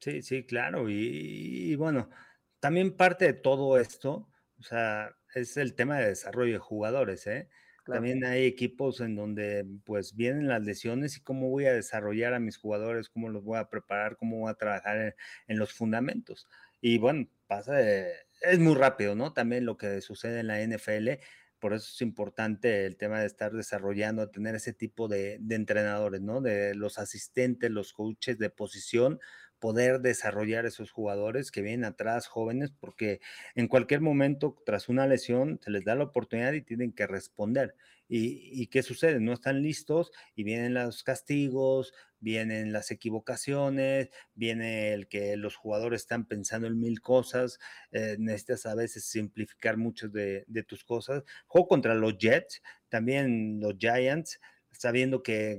Sí, 0.00 0.22
sí, 0.22 0.42
claro. 0.42 0.90
y 0.90 1.76
bueno, 1.76 2.10
también 2.58 2.96
parte 2.96 3.26
de 3.26 3.34
todo 3.34 3.78
esto, 3.78 4.28
o 4.58 4.62
sea, 4.64 5.14
es 5.36 5.56
el 5.56 5.76
tema 5.76 5.98
de 5.98 6.08
desarrollo 6.08 6.54
de 6.54 6.58
jugadores, 6.58 7.28
¿eh? 7.28 7.48
También 7.86 8.24
hay 8.24 8.44
equipos 8.44 9.00
en 9.00 9.16
donde 9.16 9.66
pues 9.84 10.14
vienen 10.14 10.48
las 10.48 10.62
lesiones 10.62 11.16
y 11.16 11.22
cómo 11.22 11.48
voy 11.48 11.66
a 11.66 11.72
desarrollar 11.72 12.34
a 12.34 12.40
mis 12.40 12.56
jugadores, 12.56 13.08
cómo 13.08 13.28
los 13.28 13.44
voy 13.44 13.58
a 13.58 13.68
preparar, 13.68 14.16
cómo 14.16 14.38
voy 14.38 14.50
a 14.50 14.54
trabajar 14.54 15.16
en, 15.46 15.58
los 15.58 15.72
fundamentos. 15.72 16.48
Y 16.80 16.98
bueno, 16.98 17.28
pasa, 17.46 17.80
es 17.80 18.58
muy 18.58 18.74
rápido, 18.74 19.14
¿no? 19.14 19.32
También 19.32 19.64
lo 19.66 19.76
que 19.76 20.00
sucede 20.00 20.40
en 20.40 20.46
la 20.46 20.60
NFL, 20.62 21.20
por 21.58 21.74
eso 21.74 21.90
es 21.92 22.00
importante 22.00 22.86
el 22.86 22.96
tema 22.96 23.20
de 23.20 23.26
estar 23.26 23.52
desarrollando, 23.52 24.30
tener 24.30 24.54
ese 24.54 24.72
tipo 24.72 25.08
de, 25.08 25.38
de 25.40 25.54
entrenadores, 25.54 26.20
¿no? 26.20 26.40
De 26.40 26.74
los 26.74 26.98
asistentes, 26.98 27.70
los 27.70 27.92
coaches 27.92 28.38
de 28.38 28.50
posición, 28.50 29.20
poder 29.60 30.00
desarrollar 30.00 30.66
esos 30.66 30.90
jugadores 30.90 31.50
que 31.50 31.62
vienen 31.62 31.84
atrás, 31.84 32.26
jóvenes, 32.26 32.72
porque 32.72 33.20
en 33.54 33.68
cualquier 33.68 34.00
momento, 34.00 34.56
tras 34.66 34.88
una 34.88 35.06
lesión, 35.06 35.60
se 35.62 35.70
les 35.70 35.84
da 35.84 35.94
la 35.94 36.04
oportunidad 36.04 36.52
y 36.54 36.62
tienen 36.62 36.92
que 36.92 37.06
responder. 37.06 37.76
¿Y, 38.12 38.66
qué 38.66 38.82
sucede? 38.82 39.20
No 39.20 39.32
están 39.32 39.62
listos 39.62 40.10
y 40.34 40.42
vienen 40.42 40.74
los 40.74 41.04
castigos, 41.04 41.92
vienen 42.18 42.72
las 42.72 42.90
equivocaciones, 42.90 44.10
viene 44.34 44.92
el 44.92 45.06
que 45.06 45.36
los 45.36 45.54
jugadores 45.54 46.02
están 46.02 46.26
pensando 46.26 46.66
en 46.66 46.80
mil 46.80 47.00
cosas, 47.02 47.60
eh, 47.92 48.16
necesitas 48.18 48.66
a 48.66 48.74
veces 48.74 49.04
simplificar 49.04 49.76
muchas 49.76 50.12
de, 50.12 50.44
de 50.48 50.62
tus 50.64 50.82
cosas. 50.82 51.22
Juego 51.46 51.68
contra 51.68 51.94
los 51.94 52.18
Jets, 52.18 52.62
también 52.88 53.60
los 53.60 53.76
Giants, 53.78 54.40
sabiendo 54.72 55.22
que 55.22 55.56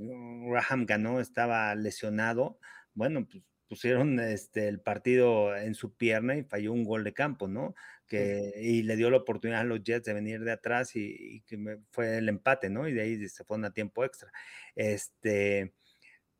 Graham 0.50 0.84
ganó, 0.84 1.20
estaba 1.20 1.74
lesionado, 1.74 2.58
bueno, 2.92 3.26
pues 3.26 3.42
pusieron 3.72 4.20
este, 4.20 4.68
el 4.68 4.80
partido 4.80 5.56
en 5.56 5.74
su 5.74 5.96
pierna 5.96 6.36
y 6.36 6.42
falló 6.42 6.74
un 6.74 6.84
gol 6.84 7.04
de 7.04 7.14
campo, 7.14 7.48
¿no? 7.48 7.74
Que, 8.06 8.52
y 8.60 8.82
le 8.82 8.96
dio 8.96 9.08
la 9.08 9.16
oportunidad 9.16 9.62
a 9.62 9.64
los 9.64 9.82
Jets 9.82 10.04
de 10.04 10.12
venir 10.12 10.44
de 10.44 10.52
atrás 10.52 10.94
y, 10.94 11.40
que 11.46 11.78
fue 11.90 12.18
el 12.18 12.28
empate, 12.28 12.68
¿no? 12.68 12.86
Y 12.86 12.92
de 12.92 13.00
ahí 13.00 13.28
se 13.30 13.44
fue 13.44 13.58
a 13.64 13.70
tiempo 13.70 14.04
extra. 14.04 14.30
Este, 14.74 15.72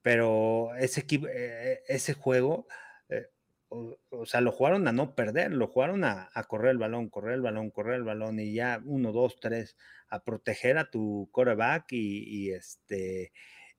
pero 0.02 0.74
ese, 0.76 1.00
equipo, 1.00 1.26
eh, 1.26 1.80
ese 1.88 2.12
juego, 2.12 2.66
eh, 3.08 3.28
o, 3.70 4.26
sea, 4.26 4.42
lo 4.42 4.52
jugaron 4.52 4.86
a 4.86 4.92
no 4.92 5.14
perder, 5.14 5.52
lo 5.52 5.68
jugaron 5.68 6.04
a, 6.04 6.28
correr 6.48 6.72
el 6.72 6.78
balón, 6.78 7.08
correr 7.08 7.32
el 7.32 7.40
balón, 7.40 7.70
correr 7.70 7.94
el 7.94 8.04
balón 8.04 8.40
y 8.40 8.52
ya 8.52 8.78
uno, 8.84 9.10
dos, 9.10 9.40
tres, 9.40 9.78
a 10.10 10.22
proteger 10.22 10.76
a 10.76 10.90
tu 10.90 11.30
quarterback 11.32 11.92
y, 11.92 12.24
y 12.28 12.50
este 12.50 13.32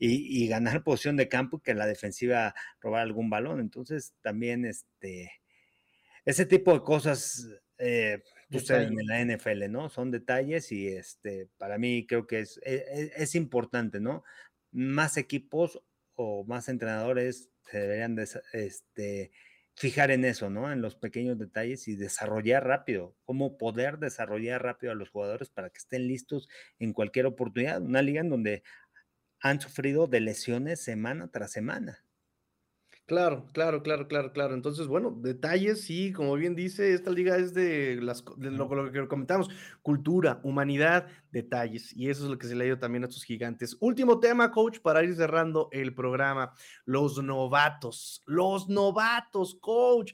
y, 0.05 0.47
ganar 0.47 0.83
posición 0.83 1.15
de 1.15 1.29
campo 1.29 1.57
y 1.57 1.61
que 1.61 1.73
la 1.73 1.85
defensiva 1.85 2.53
robar 2.81 3.03
algún 3.03 3.29
balón. 3.29 3.59
Entonces, 3.59 4.13
también 4.21 4.65
este, 4.65 5.31
ese 6.25 6.45
tipo 6.45 6.73
de 6.73 6.81
cosas 6.81 7.47
eh, 7.77 8.21
suceden 8.51 8.99
en 8.99 9.07
la 9.07 9.35
NFL, 9.35 9.69
¿no? 9.69 9.89
Son 9.89 10.11
detalles 10.11 10.71
y 10.71 10.87
este, 10.87 11.47
para 11.57 11.77
mí 11.77 12.05
creo 12.05 12.27
que 12.27 12.41
es, 12.41 12.59
e, 12.63 12.75
e, 12.75 13.11
es, 13.15 13.35
importante, 13.35 13.99
¿no? 13.99 14.23
Más 14.71 15.17
equipos 15.17 15.81
o 16.15 16.43
más 16.45 16.67
entrenadores 16.69 17.49
se 17.63 17.79
deberían 17.79 18.15
de, 18.15 18.27
este, 18.53 19.31
fijar 19.75 20.11
en 20.11 20.25
eso, 20.25 20.49
¿no? 20.49 20.71
En 20.71 20.81
los 20.81 20.95
pequeños 20.95 21.39
detalles 21.39 21.87
y 21.87 21.95
desarrollar 21.95 22.65
rápido, 22.65 23.15
cómo 23.23 23.57
poder 23.57 23.97
desarrollar 23.97 24.61
rápido 24.61 24.91
a 24.91 24.95
los 24.95 25.09
jugadores 25.09 25.49
para 25.49 25.69
que 25.69 25.79
estén 25.79 26.07
listos 26.07 26.47
en 26.79 26.93
cualquier 26.93 27.25
oportunidad. 27.25 27.81
Una 27.81 28.01
liga 28.01 28.21
en 28.21 28.29
donde 28.29 28.63
han 29.43 29.61
sufrido 29.61 30.07
de 30.07 30.21
lesiones 30.21 30.81
semana 30.81 31.27
tras 31.27 31.51
semana. 31.51 32.03
Claro, 33.05 33.45
claro, 33.51 33.83
claro, 33.83 34.07
claro, 34.07 34.31
claro. 34.31 34.53
Entonces, 34.53 34.87
bueno, 34.87 35.11
detalles, 35.11 35.81
sí, 35.81 36.13
como 36.13 36.35
bien 36.35 36.55
dice, 36.55 36.93
esta 36.93 37.11
liga 37.11 37.35
es 37.35 37.53
de, 37.53 37.99
las, 38.01 38.23
lo, 38.37 38.91
que 38.93 39.05
comentamos, 39.09 39.49
cultura, 39.81 40.39
humanidad, 40.43 41.07
detalles, 41.29 41.93
y 41.97 42.09
eso 42.09 42.23
es 42.23 42.29
lo 42.29 42.37
que 42.37 42.47
se 42.47 42.55
le 42.55 42.63
ha 42.63 42.67
ido 42.67 42.79
también 42.79 43.03
a 43.03 43.07
estos 43.07 43.25
gigantes. 43.25 43.75
Último 43.81 44.21
tema, 44.21 44.51
coach, 44.51 44.79
para 44.79 45.03
ir 45.03 45.13
cerrando 45.15 45.67
el 45.73 45.93
programa, 45.93 46.53
los 46.85 47.21
novatos, 47.21 48.23
los 48.25 48.69
novatos, 48.69 49.55
coach. 49.59 50.13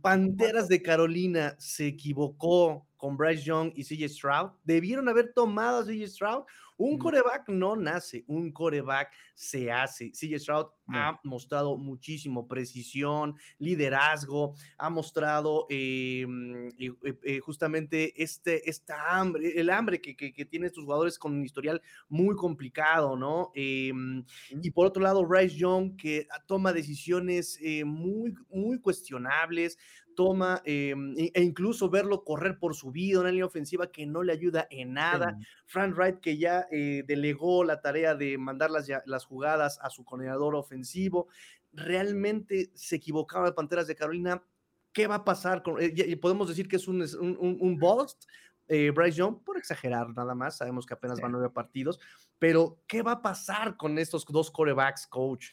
Panteras 0.00 0.68
de 0.68 0.80
Carolina 0.80 1.56
se 1.58 1.88
equivocó 1.88 2.88
con 2.96 3.18
Bryce 3.18 3.42
Young 3.42 3.72
y 3.74 3.84
CJ 3.84 4.08
Stroud. 4.08 4.50
Debieron 4.64 5.10
haber 5.10 5.34
tomado 5.34 5.80
a 5.80 5.84
CJ 5.84 6.08
Stroud 6.08 6.44
un 6.80 6.96
coreback 6.96 7.50
no 7.50 7.76
nace, 7.76 8.24
un 8.26 8.52
coreback 8.52 9.12
se 9.34 9.70
hace. 9.70 10.10
CJ 10.12 10.38
Stroud 10.38 10.66
ha 10.88 11.20
mostrado 11.24 11.76
muchísimo 11.76 12.48
precisión, 12.48 13.36
liderazgo, 13.58 14.54
ha 14.78 14.88
mostrado 14.88 15.66
em, 15.68 16.68
eh, 16.78 16.92
eh, 17.22 17.38
justamente 17.40 18.14
este, 18.20 18.68
esta 18.68 19.18
hambre, 19.18 19.60
el 19.60 19.68
hambre 19.68 20.00
que, 20.00 20.16
que, 20.16 20.44
tienen 20.46 20.68
estos 20.68 20.84
jugadores 20.84 21.18
con 21.18 21.34
un 21.34 21.44
historial 21.44 21.82
muy 22.08 22.34
complicado, 22.34 23.14
¿no? 23.14 23.52
Em, 23.54 24.24
y 24.50 24.70
por 24.70 24.86
otro 24.86 25.02
lado, 25.02 25.26
Bryce 25.26 25.56
Young, 25.56 25.96
que 25.96 26.26
toma 26.46 26.72
decisiones 26.72 27.58
eh, 27.60 27.84
muy, 27.84 28.34
muy 28.48 28.80
cuestionables, 28.80 29.76
toma 30.20 30.60
em, 30.66 31.14
e, 31.16 31.32
e 31.34 31.42
incluso 31.42 31.88
verlo 31.88 32.22
correr 32.22 32.58
por 32.58 32.74
su 32.74 32.90
vida, 32.90 33.20
una 33.20 33.30
línea 33.30 33.46
ofensiva 33.46 33.90
que 33.90 34.04
no 34.04 34.22
le 34.22 34.34
ayuda 34.34 34.66
en 34.70 34.92
nada. 34.92 35.38
Frank 35.64 35.96
Wright 35.96 36.20
que 36.20 36.36
ya 36.36 36.66
eh, 36.70 37.04
delegó 37.06 37.64
la 37.64 37.80
tarea 37.80 38.14
de 38.14 38.36
mandar 38.36 38.70
las, 38.70 38.86
las 39.06 39.24
jugadas 39.24 39.78
a 39.80 39.88
su 39.88 40.04
coordinador 40.04 40.56
ofensivo. 40.56 41.28
Realmente 41.72 42.70
se 42.74 42.96
equivocaron 42.96 43.46
las 43.46 43.54
Panteras 43.54 43.86
de 43.86 43.96
Carolina. 43.96 44.44
¿Qué 44.92 45.06
va 45.06 45.14
a 45.14 45.24
pasar? 45.24 45.62
Con, 45.62 45.76
eh, 45.80 46.18
podemos 46.18 46.48
decir 46.48 46.68
que 46.68 46.76
es 46.76 46.86
un, 46.86 47.00
un, 47.00 47.56
un, 47.58 47.78
bust, 47.78 48.24
eh, 48.68 48.90
Bryce 48.90 49.16
Young, 49.16 49.42
por 49.42 49.56
exagerar 49.56 50.10
nada 50.14 50.34
más, 50.34 50.58
sabemos 50.58 50.84
que 50.84 50.92
apenas 50.92 51.18
van 51.18 51.32
nueve 51.32 51.48
partidos, 51.48 51.98
pero 52.38 52.82
¿qué 52.86 53.00
va 53.00 53.12
a 53.12 53.22
pasar 53.22 53.78
con 53.78 53.98
estos 53.98 54.26
dos 54.26 54.50
corebacks, 54.50 55.06
coach? 55.06 55.52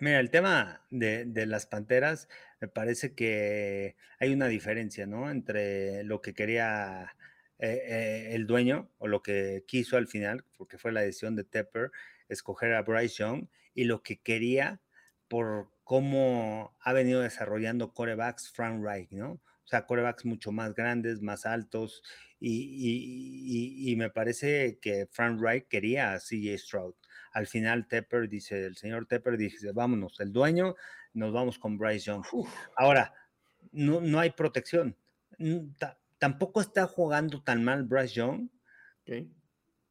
Mira, 0.00 0.20
el 0.20 0.30
tema 0.30 0.82
de, 0.90 1.46
las 1.46 1.66
Panteras, 1.66 2.28
me 2.60 2.68
parece 2.68 3.14
que 3.14 3.96
hay 4.18 4.32
una 4.32 4.48
diferencia, 4.48 5.06
¿no? 5.06 5.30
Entre 5.30 6.04
lo 6.04 6.20
que 6.20 6.34
quería 6.34 7.16
eh, 7.58 7.80
eh, 7.86 8.28
el 8.34 8.46
dueño 8.46 8.90
o 8.98 9.08
lo 9.08 9.22
que 9.22 9.64
quiso 9.66 9.96
al 9.96 10.06
final, 10.06 10.44
porque 10.58 10.76
fue 10.78 10.92
la 10.92 11.00
decisión 11.00 11.34
de 11.34 11.44
Tepper, 11.44 11.92
escoger 12.28 12.74
a 12.74 12.82
Bryce 12.82 13.16
Young, 13.22 13.48
y 13.74 13.84
lo 13.84 14.02
que 14.02 14.20
quería 14.20 14.80
por 15.28 15.70
cómo 15.84 16.76
ha 16.80 16.92
venido 16.92 17.20
desarrollando 17.22 17.94
corebacks 17.94 18.50
Frank 18.50 18.82
Reich, 18.84 19.10
¿no? 19.12 19.32
O 19.32 19.68
sea, 19.68 19.86
corebacks 19.86 20.24
mucho 20.24 20.52
más 20.52 20.74
grandes, 20.74 21.22
más 21.22 21.46
altos, 21.46 22.02
y, 22.38 23.94
me 23.96 24.10
parece 24.10 24.78
que 24.80 25.06
Frank 25.10 25.40
Reich 25.40 25.66
quería 25.68 26.12
a 26.12 26.18
CJ 26.20 26.58
Stroud 26.58 26.94
al 27.36 27.46
final 27.46 27.86
Tepper 27.86 28.30
dice, 28.30 28.64
el 28.64 28.76
señor 28.78 29.04
Tepper 29.04 29.36
dice, 29.36 29.70
vámonos, 29.72 30.18
el 30.20 30.32
dueño, 30.32 30.74
nos 31.12 31.34
vamos 31.34 31.58
con 31.58 31.76
Bryce 31.76 32.06
Young. 32.06 32.24
Ahora, 32.74 33.12
no, 33.72 34.00
no, 34.00 34.20
hay 34.20 34.30
protección. 34.30 34.96
tampoco 36.16 36.62
está 36.62 36.86
jugando 36.86 37.42
tan 37.42 37.62
mal 37.62 37.84
Bryce 37.84 38.14
Young, 38.14 38.48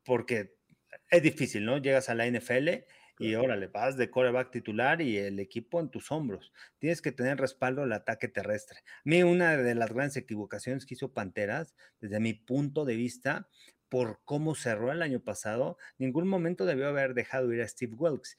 porque 0.04 0.56
es 1.12 1.22
difícil, 1.22 1.66
¿no? 1.66 1.78
Llegas 1.78 2.10
a 2.10 2.16
la 2.16 2.26
NFL 2.26 2.68
y 3.20 3.36
órale, 3.36 3.68
vas 3.68 3.96
de 3.96 4.10
coreback 4.10 4.50
titular 4.50 5.00
y 5.02 5.18
el 5.18 5.39
equipo 5.39 5.80
en 5.80 5.89
tus 5.89 6.12
hombros. 6.12 6.52
Tienes 6.80 7.00
que 7.04 7.12
tener 7.12 7.38
respaldo 7.38 7.84
al 7.84 7.93
ataque 7.93 8.28
terrestre. 8.28 8.80
A 8.80 9.02
mí 9.04 9.22
una 9.22 9.56
de 9.56 9.76
las 9.76 9.93
grandes 9.93 10.18
equivocaciones 10.18 10.88
que 10.88 10.96
hizo 10.96 11.14
Panteras, 11.14 11.76
desde 12.02 12.20
mi 12.20 12.34
punto 12.34 12.86
de 12.86 12.96
vista, 12.96 13.48
por 13.96 14.20
cómo 14.26 14.56
cerró 14.56 14.91
el 14.91 15.02
año 15.02 15.22
pasado, 15.22 15.78
ningún 16.00 16.28
momento 16.28 16.66
debió 16.66 16.89
haber 16.89 17.14
dejado 17.14 17.54
ir 17.54 17.62
a 17.62 17.68
Steve 17.70 17.96
Wilkes. 17.96 18.38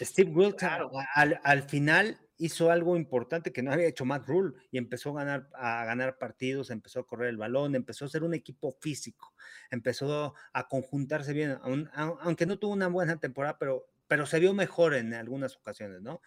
Steve 0.00 0.30
Wilkes 0.30 0.62
al, 0.62 1.40
al, 1.42 1.62
final 1.64 2.20
hizo 2.36 2.70
algo 2.70 2.96
importante 2.96 3.52
que 3.52 3.60
no 3.60 3.72
había 3.72 3.88
hecho 3.88 4.04
Matt 4.04 4.28
Rule 4.28 4.54
y 4.70 4.78
empezó 4.78 5.10
a 5.10 5.24
ganar, 5.24 5.48
a 5.54 5.84
ganar 5.84 6.16
partidos, 6.16 6.70
empezó 6.70 7.00
a 7.00 7.06
correr 7.08 7.30
el 7.30 7.38
balón, 7.38 7.74
empezó 7.74 8.04
a 8.04 8.08
ser 8.08 8.22
un 8.22 8.34
equipo 8.34 8.70
físico, 8.80 9.34
empezó 9.68 10.32
a 10.52 10.68
conjuntarse 10.68 11.32
bien, 11.32 11.58
aunque 11.94 12.46
no 12.46 12.60
tuvo 12.60 12.74
una 12.74 12.86
buena 12.86 13.18
temporada, 13.18 13.58
pero, 13.58 13.88
pero 14.06 14.26
se 14.26 14.38
vio 14.38 14.54
mejor 14.54 14.94
en 14.94 15.12
algunas 15.12 15.56
ocasiones, 15.56 16.02
¿no? 16.02 16.22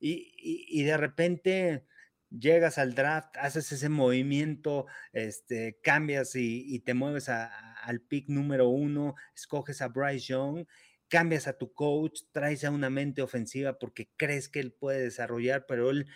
Y, 0.00 0.34
y, 0.36 0.82
de 0.82 0.96
repente 0.96 1.84
llegas 2.28 2.76
al 2.76 2.96
draft, 2.96 3.36
haces 3.36 3.70
ese 3.70 3.88
movimiento, 3.88 4.86
este, 5.12 5.78
cambias 5.80 6.34
y, 6.34 6.74
y 6.74 6.80
te 6.80 6.94
mueves 6.94 7.28
a, 7.28 7.67
al 7.88 8.00
pick 8.00 8.28
número 8.28 8.68
uno, 8.68 9.14
escoges 9.34 9.80
a 9.82 9.88
Bryce 9.88 10.26
Young 10.26 10.66
cambias 11.08 11.48
a 11.48 11.56
tu 11.56 11.72
coach, 11.72 12.20
traes 12.32 12.64
a 12.64 12.70
una 12.70 12.90
mente 12.90 13.22
ofensiva 13.22 13.78
porque 13.78 14.10
crees 14.16 14.48
que 14.48 14.60
él 14.60 14.72
puede 14.72 15.02
desarrollar, 15.02 15.64
pero 15.66 15.90
él 15.90 16.06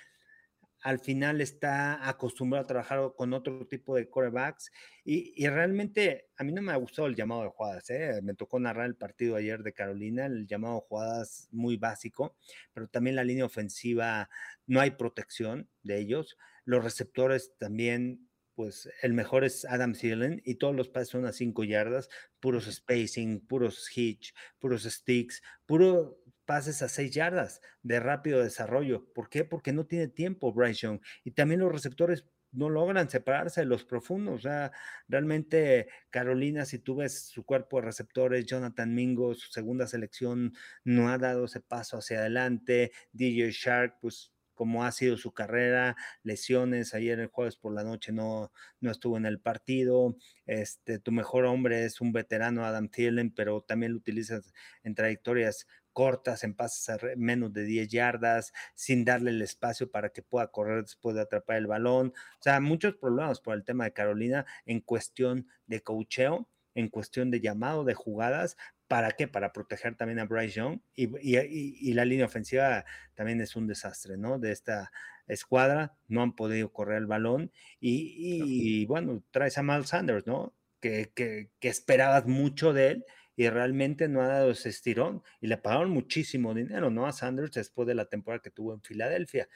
al 0.82 0.98
final 0.98 1.40
está 1.40 2.08
acostumbrado 2.08 2.64
a 2.64 2.66
trabajar 2.66 3.12
con 3.16 3.32
otro 3.32 3.66
tipo 3.68 3.94
de 3.94 4.10
corebacks 4.10 4.72
y, 5.04 5.46
realmente 5.46 6.28
a 6.36 6.44
mí 6.44 6.52
no 6.52 6.60
me 6.60 6.72
ha 6.72 6.76
gustado 6.76 7.06
el 7.06 7.14
llamado 7.14 7.44
de 7.44 7.50
jugadas. 7.50 7.88
¿eh? 7.90 8.20
Me 8.22 8.34
tocó 8.34 8.58
narrar 8.58 8.86
el 8.86 8.96
partido 8.96 9.36
ayer 9.36 9.62
de 9.62 9.72
Carolina, 9.72 10.26
el 10.26 10.46
llamado 10.46 10.74
de 10.74 10.86
jugadas 10.88 11.48
muy 11.52 11.76
básico, 11.76 12.36
pero 12.72 12.88
también 12.88 13.16
la 13.16 13.24
línea 13.24 13.44
ofensiva 13.44 14.28
no 14.66 14.80
hay 14.80 14.92
protección 14.92 15.68
de 15.82 15.98
ellos. 15.98 16.36
Los 16.64 16.82
receptores 16.82 17.54
también 17.58 18.28
pues 18.62 18.88
el 19.02 19.12
mejor 19.12 19.42
es 19.42 19.64
Adam 19.64 19.92
Thielen 19.92 20.40
y 20.44 20.54
todos 20.54 20.72
los 20.72 20.88
pases 20.88 21.08
son 21.08 21.26
a 21.26 21.32
5 21.32 21.64
yardas, 21.64 22.08
puros 22.38 22.72
spacing, 22.72 23.40
puros 23.40 23.90
hitch, 23.92 24.32
puros 24.60 24.84
sticks, 24.84 25.42
puro 25.66 26.22
pases 26.44 26.80
a 26.80 26.88
6 26.88 27.10
yardas 27.10 27.60
de 27.82 27.98
rápido 27.98 28.40
desarrollo. 28.40 29.12
¿Por 29.14 29.28
qué? 29.28 29.44
Porque 29.44 29.72
no 29.72 29.84
tiene 29.84 30.06
tiempo 30.06 30.52
Bryce 30.52 30.86
Young. 30.86 31.00
Y 31.24 31.32
también 31.32 31.58
los 31.58 31.72
receptores 31.72 32.24
no 32.52 32.70
logran 32.70 33.10
separarse 33.10 33.62
de 33.62 33.66
los 33.66 33.84
profundos. 33.84 34.36
O 34.36 34.42
sea, 34.42 34.70
realmente 35.08 35.88
Carolina, 36.10 36.64
si 36.64 36.78
tú 36.78 36.94
ves 36.94 37.30
su 37.30 37.44
cuerpo 37.44 37.80
de 37.80 37.86
receptores, 37.86 38.46
Jonathan 38.46 38.94
Mingo, 38.94 39.34
su 39.34 39.50
segunda 39.50 39.88
selección, 39.88 40.54
no 40.84 41.08
ha 41.08 41.18
dado 41.18 41.46
ese 41.46 41.60
paso 41.60 41.96
hacia 41.96 42.20
adelante. 42.20 42.92
DJ 43.10 43.50
Shark, 43.50 43.98
pues 44.00 44.31
como 44.54 44.84
ha 44.84 44.92
sido 44.92 45.16
su 45.16 45.32
carrera, 45.32 45.96
lesiones, 46.22 46.94
ayer 46.94 47.18
el 47.20 47.28
jueves 47.28 47.56
por 47.56 47.74
la 47.74 47.84
noche 47.84 48.12
no, 48.12 48.52
no 48.80 48.90
estuvo 48.90 49.16
en 49.16 49.26
el 49.26 49.40
partido, 49.40 50.16
este, 50.46 50.98
tu 50.98 51.12
mejor 51.12 51.44
hombre 51.44 51.84
es 51.84 52.00
un 52.00 52.12
veterano 52.12 52.64
Adam 52.64 52.88
Thielen, 52.88 53.32
pero 53.34 53.62
también 53.62 53.92
lo 53.92 53.98
utilizas 53.98 54.52
en 54.82 54.94
trayectorias 54.94 55.66
cortas, 55.92 56.44
en 56.44 56.54
pases 56.54 56.88
a 56.88 56.98
menos 57.16 57.52
de 57.52 57.64
10 57.64 57.88
yardas, 57.88 58.52
sin 58.74 59.04
darle 59.04 59.30
el 59.30 59.42
espacio 59.42 59.90
para 59.90 60.10
que 60.10 60.22
pueda 60.22 60.48
correr 60.48 60.82
después 60.82 61.14
de 61.14 61.22
atrapar 61.22 61.56
el 61.56 61.66
balón. 61.66 62.12
O 62.38 62.42
sea, 62.42 62.60
muchos 62.60 62.96
problemas 62.96 63.40
por 63.40 63.54
el 63.54 63.64
tema 63.64 63.84
de 63.84 63.92
Carolina 63.92 64.46
en 64.66 64.80
cuestión 64.80 65.48
de 65.66 65.82
cocheo, 65.82 66.48
en 66.74 66.88
cuestión 66.88 67.30
de 67.30 67.40
llamado 67.40 67.84
de 67.84 67.94
jugadas, 67.94 68.56
¿Para 68.92 69.12
qué? 69.12 69.26
Para 69.26 69.54
proteger 69.54 69.94
también 69.94 70.18
a 70.18 70.26
Bryce 70.26 70.56
Young 70.56 70.80
y, 70.94 71.94
la 71.94 72.04
línea 72.04 72.26
ofensiva 72.26 72.84
también 73.14 73.40
es 73.40 73.56
un 73.56 73.66
desastre, 73.66 74.18
¿no? 74.18 74.38
De 74.38 74.52
esta 74.52 74.92
escuadra, 75.26 75.96
no 76.08 76.20
han 76.20 76.36
podido 76.36 76.70
correr 76.74 76.98
el 76.98 77.06
balón 77.06 77.50
y, 77.80 78.84
bueno, 78.84 79.24
traes 79.30 79.56
a 79.56 79.62
Miles 79.62 79.88
Sanders, 79.88 80.26
¿no? 80.26 80.54
Que, 80.78 81.10
que, 81.14 81.48
esperabas 81.62 82.26
mucho 82.26 82.74
de 82.74 82.88
él 82.88 83.04
y 83.34 83.48
realmente 83.48 84.08
no 84.08 84.20
ha 84.20 84.26
dado 84.26 84.50
ese 84.50 84.68
estirón 84.68 85.22
y 85.40 85.46
le 85.46 85.56
pagaron 85.56 85.88
muchísimo 85.88 86.52
dinero, 86.52 86.90
¿no? 86.90 87.06
A 87.06 87.12
Sanders 87.12 87.52
después 87.52 87.88
de 87.88 87.94
la 87.94 88.10
temporada 88.10 88.42
que 88.42 88.50
tuvo 88.50 88.74
en 88.74 88.82
Filadelfia. 88.82 89.48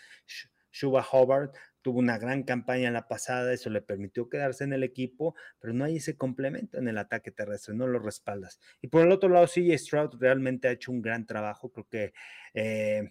Shuba 0.77 1.07
Hobart 1.11 1.57
tuvo 1.81 2.01
una 2.01 2.18
gran 2.18 2.43
campaña 2.43 2.89
en 2.89 2.93
la 2.93 3.09
pasada, 3.09 3.53
eso 3.53 3.70
le 3.70 3.81
permitió 3.81 4.29
quedarse 4.29 4.64
en 4.64 4.74
el 4.74 4.83
equipo, 4.83 5.35
pero 5.59 5.72
no 5.72 5.85
hay 5.85 5.97
ese 5.97 6.16
complemento 6.16 6.79
en 6.79 6.89
el 6.89 6.99
ataque 6.99 7.31
terrestre, 7.31 7.74
no 7.74 7.87
lo 7.87 7.99
respaldas. 7.99 8.61
Y 8.83 8.89
por 8.89 9.03
el 9.03 9.11
otro 9.11 9.31
lado, 9.31 9.47
CJ 9.47 9.79
Stroud 9.79 10.20
realmente 10.20 10.68
ha 10.68 10.72
hecho 10.72 10.93
un 10.93 11.01
gran 11.01 11.24
trabajo, 11.24 11.72
creo 11.72 11.89
que 11.89 12.12
eh, 12.53 13.11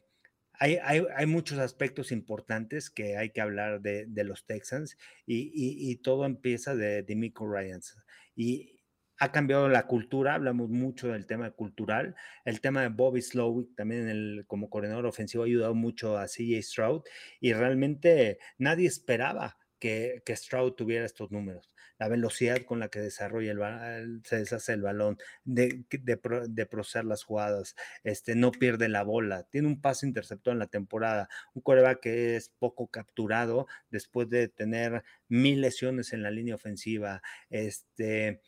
hay, 0.59 0.77
hay, 0.77 1.25
muchos 1.25 1.57
aspectos 1.57 2.11
importantes 2.11 2.89
que 2.89 3.17
hay 3.17 3.31
que 3.31 3.41
hablar 3.41 3.81
de, 3.81 4.23
los 4.23 4.45
Texans 4.45 4.97
y, 5.25 5.95
todo 5.97 6.25
empieza 6.25 6.75
de, 6.75 7.03
de 7.03 7.15
Miko 7.15 7.51
Ryans. 7.51 7.97
Y, 8.35 8.74
ha 9.17 9.31
cambiado 9.31 9.69
la 9.69 9.87
cultura, 9.87 10.35
hablamos 10.35 10.69
mucho 10.69 11.09
del 11.09 11.25
tema 11.25 11.51
cultural, 11.51 12.15
el 12.43 12.61
tema 12.61 12.81
de 12.81 12.89
Bobby 12.89 13.21
Slowick 13.21 13.75
también 13.75 14.09
el, 14.09 14.43
como 14.47 14.69
coordinador 14.69 15.05
ofensivo 15.05 15.43
ha 15.43 15.47
ayudado 15.47 15.75
mucho 15.75 16.17
a 16.17 16.27
CJ 16.27 16.61
Stroud 16.61 17.03
y 17.39 17.53
realmente 17.53 18.39
nadie 18.57 18.87
esperaba 18.87 19.57
que, 19.79 20.21
que, 20.25 20.35
Stroud 20.35 20.73
tuviera 20.73 21.05
estos 21.05 21.31
números, 21.31 21.71
la 21.99 22.07
velocidad 22.07 22.61
con 22.63 22.79
la 22.79 22.89
que 22.89 22.99
desarrolla 22.99 23.51
el, 23.97 24.21
se 24.23 24.37
deshace 24.39 24.73
el 24.73 24.81
balón, 24.81 25.17
de, 25.43 25.85
de, 25.89 26.65
procesar 26.65 27.05
las 27.05 27.23
jugadas, 27.23 27.75
este, 28.03 28.35
no 28.35 28.51
pierde 28.51 28.89
la 28.89 29.03
bola, 29.03 29.43
tiene 29.43 29.67
un 29.67 29.81
pase 29.81 30.07
interceptor 30.07 30.53
en 30.53 30.59
la 30.59 30.67
temporada, 30.67 31.29
un 31.53 31.61
coreback 31.61 31.99
que 32.01 32.35
es 32.35 32.49
poco 32.57 32.87
capturado 32.87 33.67
después 33.89 34.29
de 34.29 34.47
tener 34.47 35.03
mil 35.27 35.61
lesiones 35.61 36.13
en 36.13 36.23
la 36.23 36.31
línea 36.31 36.55
ofensiva, 36.55 37.21
este, 37.49 38.41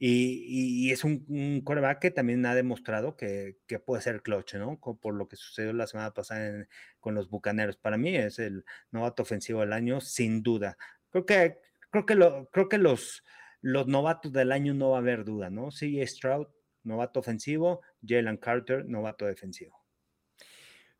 y, 0.00 0.92
es 0.92 1.02
un, 1.04 1.60
coreback 1.64 1.98
que 2.00 2.10
también 2.10 2.46
ha 2.46 2.54
demostrado 2.54 3.16
que, 3.16 3.56
puede 3.84 4.02
ser 4.02 4.22
clutch, 4.22 4.54
¿no? 4.54 4.78
Por 4.78 5.14
lo 5.14 5.28
que 5.28 5.36
sucedió 5.36 5.72
la 5.72 5.86
semana 5.88 6.12
pasada 6.12 6.66
con 7.00 7.14
los 7.14 7.28
Bucaneros. 7.28 7.76
Para 7.76 7.98
mí 7.98 8.14
es 8.16 8.38
el 8.38 8.64
novato 8.92 9.22
ofensivo 9.24 9.60
del 9.60 9.72
año, 9.72 10.00
sin 10.00 10.42
duda. 10.42 10.78
Creo 11.10 11.26
que, 11.26 11.58
creo 11.90 12.06
que, 12.68 12.78
los, 12.78 13.24
los 13.60 13.86
novatos 13.88 14.32
del 14.32 14.52
año 14.52 14.72
no 14.74 14.90
va 14.90 14.98
a 14.98 15.00
haber 15.00 15.24
duda, 15.24 15.50
¿no? 15.50 15.70
CJ 15.70 16.06
Stroud, 16.06 16.46
novato 16.84 17.18
ofensivo, 17.20 17.80
Jalen 18.06 18.36
Carter, 18.36 18.84
novato 18.86 19.26
defensivo. 19.26 19.77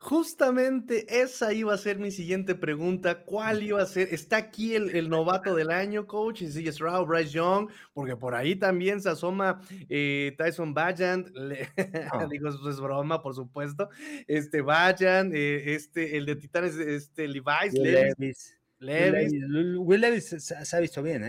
Justamente 0.01 1.21
esa 1.21 1.51
iba 1.51 1.73
a 1.73 1.77
ser 1.77 1.99
mi 1.99 2.09
siguiente 2.09 2.55
pregunta. 2.55 3.25
¿Cuál 3.25 3.63
iba 3.63 3.81
a 3.81 3.85
ser? 3.85 4.07
¿Está 4.13 4.37
aquí 4.37 4.73
el, 4.73 5.09
novato 5.09 5.53
del 5.53 5.69
año, 5.71 6.07
coach? 6.07 6.41
¿Sigue 6.45 6.71
Stroud, 6.71 7.05
Bryce 7.05 7.31
Young? 7.31 7.69
Porque 7.93 8.15
por 8.15 8.33
ahí 8.33 8.55
también 8.55 9.01
se 9.01 9.09
asoma 9.09 9.59
eh, 9.89 10.33
Tyson 10.37 10.73
Bajant. 10.73 11.27
Ah. 12.11 12.27
Digo, 12.29 12.47
eso 12.47 12.69
es 12.69 12.79
broma, 12.79 13.21
por 13.21 13.35
supuesto. 13.35 13.89
Este 14.25 14.61
Bajant, 14.61 15.33
eh, 15.33 15.75
este, 15.75 16.15
el 16.15 16.25
de 16.25 16.37
Titanes, 16.37 16.77
este 16.77 17.27
Levi's, 17.27 17.73
Levis. 17.73 18.57
Levis. 18.79 19.33
Will 19.79 19.99
Levis 19.99 20.29
se, 20.39 20.77
ha 20.77 20.79
visto 20.79 21.03
bien, 21.03 21.23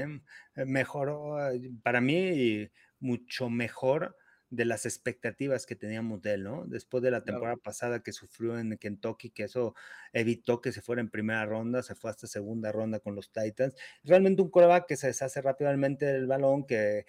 ¿eh? 0.55 0.65
Mejoró, 0.65 1.39
para 1.83 2.01
mí, 2.01 2.69
mucho 3.01 3.51
mejor 3.51 4.15
de 4.51 4.65
las 4.65 4.85
expectativas 4.85 5.65
que 5.65 5.77
teníamos 5.77 6.21
de 6.23 6.35
él, 6.35 6.43
¿no? 6.45 6.65
Después 6.67 7.03
de 7.03 7.13
la 7.13 7.23
temporada 7.23 7.57
pasada 7.57 8.03
que 8.03 8.13
sufrió 8.13 8.59
en 8.59 8.77
Kentucky, 8.77 9.31
que 9.31 9.45
eso 9.45 9.75
evitó 10.13 10.61
que 10.61 10.73
se 10.73 10.83
fuera 10.83 11.01
en 11.01 11.09
primera 11.09 11.47
ronda, 11.47 11.83
se 11.83 11.95
fue 11.95 12.11
hasta 12.11 12.27
segunda 12.27 12.73
ronda 12.73 12.99
con 12.99 13.15
los 13.15 13.31
Titans. 13.31 13.75
Realmente 14.03 14.43
un 14.43 14.51
coreback 14.51 14.87
que 14.87 14.97
se 14.97 15.07
deshace 15.07 15.41
rápidamente 15.41 16.05
del 16.07 16.27
balón, 16.27 16.67
que, 16.67 17.07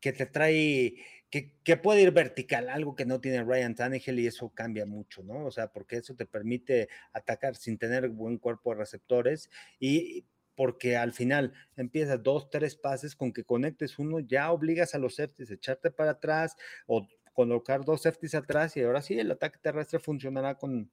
que 0.00 0.12
te 0.12 0.26
trae, 0.26 0.96
que, 1.30 1.52
que, 1.62 1.76
puede 1.76 2.02
ir 2.02 2.10
vertical, 2.10 2.68
algo 2.68 2.96
que 2.96 3.06
no 3.06 3.20
tiene 3.20 3.44
Ryan 3.44 3.76
Tannehill 3.76 4.18
y 4.18 4.26
eso 4.26 4.50
cambia 4.50 4.84
mucho, 4.84 5.22
¿no? 5.22 5.46
O 5.46 5.52
sea, 5.52 5.68
porque 5.72 5.98
eso 5.98 6.16
te 6.16 6.26
permite 6.26 6.88
atacar 7.12 7.54
sin 7.54 7.78
tener 7.78 8.08
buen 8.08 8.38
cuerpo 8.38 8.70
de 8.72 8.80
receptores 8.80 9.48
y 9.78 10.26
porque 10.54 10.96
al 10.96 11.12
final 11.12 11.52
empiezas 11.76 12.22
dos, 12.22 12.50
tres 12.50 12.76
pases 12.76 13.16
con 13.16 13.32
que 13.32 13.44
conectes 13.44 13.98
uno, 13.98 14.20
ya 14.20 14.50
obligas 14.52 14.94
a 14.94 14.98
los 14.98 15.16
safeties 15.16 15.50
a 15.50 15.54
echarte 15.54 15.90
para 15.90 16.12
atrás 16.12 16.56
o 16.86 17.06
colocar 17.32 17.84
dos 17.84 18.02
safeties 18.02 18.34
atrás 18.34 18.76
y 18.76 18.82
ahora 18.82 19.02
sí 19.02 19.18
el 19.18 19.30
ataque 19.30 19.58
terrestre 19.60 19.98
funcionará 19.98 20.56
con 20.56 20.90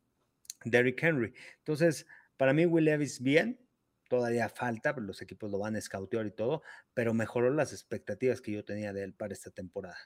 Derrick 0.66 1.01
Henry. 1.03 1.34
Entonces, 1.59 2.07
para 2.38 2.53
mí 2.53 2.66
Will 2.66 2.86
Levis 2.86 3.22
bien, 3.22 3.59
todavía 4.09 4.49
falta, 4.49 4.93
los 4.97 5.22
equipos 5.22 5.49
lo 5.49 5.59
van 5.59 5.76
a 5.76 5.80
y 5.80 6.32
todo, 6.32 6.64
pero 6.93 7.14
mejoró 7.14 7.49
las 7.51 7.72
expectativas 7.72 8.41
que 8.41 8.51
yo 8.51 8.66
tenía 8.66 8.91
de 8.91 9.03
él 9.03 9.14
para 9.14 9.34
esta 9.34 9.51
temporada. 9.51 9.97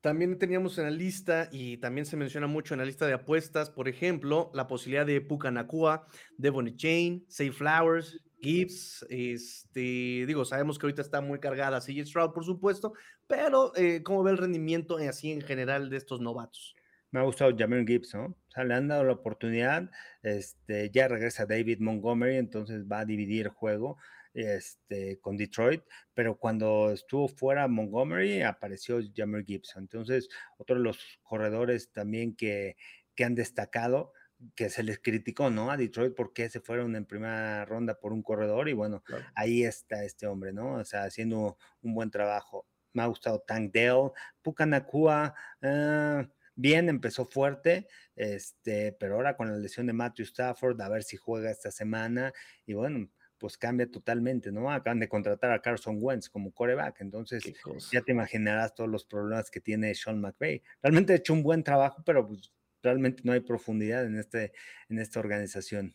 También 0.00 0.38
teníamos 0.38 0.78
en 0.78 0.84
la 0.84 0.90
lista, 0.90 1.48
y 1.52 1.78
también 1.78 2.06
se 2.06 2.16
menciona 2.16 2.46
mucho 2.46 2.74
en 2.74 2.80
la 2.80 2.86
lista 2.86 3.06
de 3.06 3.14
apuestas, 3.14 3.70
por 3.70 3.88
ejemplo, 3.88 4.50
la 4.54 4.66
posibilidad 4.66 5.06
de 5.06 5.20
Puka 5.20 5.50
Nakua, 5.50 6.06
Devon 6.36 6.76
Chain, 6.76 7.24
Say 7.28 7.50
Flowers, 7.50 8.20
Gibbs, 8.40 9.06
este, 9.08 10.24
digo, 10.26 10.44
sabemos 10.44 10.78
que 10.78 10.86
ahorita 10.86 11.02
está 11.02 11.20
muy 11.20 11.40
cargada 11.40 11.80
CJ 11.80 12.06
Stroud, 12.06 12.32
por 12.32 12.44
supuesto, 12.44 12.92
pero 13.26 13.72
eh, 13.76 14.02
¿cómo 14.02 14.22
ve 14.22 14.32
el 14.32 14.38
rendimiento 14.38 14.96
así 14.98 15.32
en 15.32 15.40
general 15.40 15.90
de 15.90 15.96
estos 15.96 16.20
novatos? 16.20 16.74
Me 17.10 17.20
ha 17.20 17.24
gustado 17.24 17.56
Jamir 17.56 17.86
Gibbs, 17.86 18.14
¿no? 18.14 18.26
O 18.26 18.50
sea, 18.50 18.64
le 18.64 18.74
han 18.74 18.88
dado 18.88 19.04
la 19.04 19.12
oportunidad, 19.12 19.90
este, 20.22 20.90
ya 20.90 21.08
regresa 21.08 21.46
David 21.46 21.78
Montgomery, 21.80 22.36
entonces 22.36 22.84
va 22.84 23.00
a 23.00 23.04
dividir 23.04 23.46
el 23.46 23.52
juego 23.52 23.96
este, 24.34 25.18
con 25.20 25.36
Detroit, 25.36 25.82
pero 26.12 26.36
cuando 26.36 26.90
estuvo 26.92 27.26
fuera 27.28 27.68
Montgomery 27.68 28.42
apareció 28.42 29.00
Jamir 29.14 29.46
Gibbs, 29.46 29.74
entonces 29.76 30.28
otro 30.58 30.76
de 30.76 30.82
los 30.82 30.98
corredores 31.22 31.90
también 31.90 32.36
que, 32.36 32.76
que 33.14 33.24
han 33.24 33.34
destacado, 33.34 34.12
que 34.54 34.68
se 34.68 34.82
les 34.82 34.98
criticó, 34.98 35.50
¿no? 35.50 35.70
A 35.70 35.76
Detroit 35.76 36.14
porque 36.14 36.48
se 36.48 36.60
fueron 36.60 36.94
en 36.96 37.06
primera 37.06 37.64
ronda 37.64 37.98
por 37.98 38.12
un 38.12 38.22
corredor 38.22 38.68
y 38.68 38.72
bueno, 38.72 39.02
ahí 39.34 39.64
está 39.64 40.04
este 40.04 40.26
hombre, 40.26 40.52
¿no? 40.52 40.74
O 40.74 40.84
sea, 40.84 41.04
haciendo 41.04 41.56
un 41.82 41.94
buen 41.94 42.10
trabajo. 42.10 42.66
Me 42.92 43.02
ha 43.02 43.06
gustado 43.06 43.40
Tank 43.40 43.74
Dale, 43.74 44.12
Pucanacua, 44.42 45.34
ah, 45.62 46.26
bien, 46.54 46.88
empezó 46.88 47.26
fuerte, 47.26 47.86
este, 48.14 48.92
pero 48.92 49.16
ahora 49.16 49.36
con 49.36 49.50
la 49.50 49.58
lesión 49.58 49.86
de 49.86 49.92
Matthew 49.92 50.24
Stafford, 50.24 50.80
a 50.80 50.88
ver 50.88 51.02
si 51.02 51.16
juega 51.16 51.50
esta 51.50 51.70
semana 51.70 52.32
y 52.64 52.74
bueno, 52.74 53.10
pues 53.38 53.58
cambia 53.58 53.90
totalmente, 53.90 54.50
¿no? 54.50 54.70
Acaban 54.70 55.00
de 55.00 55.08
contratar 55.08 55.52
a 55.52 55.60
Carson 55.60 55.98
Wentz 56.00 56.28
como 56.28 56.52
coreback, 56.52 57.02
entonces 57.02 57.44
ya 57.92 58.00
te 58.00 58.12
imaginarás 58.12 58.74
todos 58.74 58.88
los 58.88 59.04
problemas 59.04 59.50
que 59.50 59.60
tiene 59.60 59.94
Sean 59.94 60.20
McVay. 60.20 60.62
Realmente 60.82 61.12
ha 61.12 61.16
hecho 61.16 61.34
un 61.34 61.42
buen 61.42 61.62
trabajo, 61.62 62.02
pero 62.04 62.26
pues 62.26 62.52
realmente 62.82 63.22
no 63.24 63.32
hay 63.32 63.40
profundidad 63.40 64.04
en, 64.04 64.18
este, 64.18 64.52
en 64.88 64.98
esta 64.98 65.20
organización. 65.20 65.94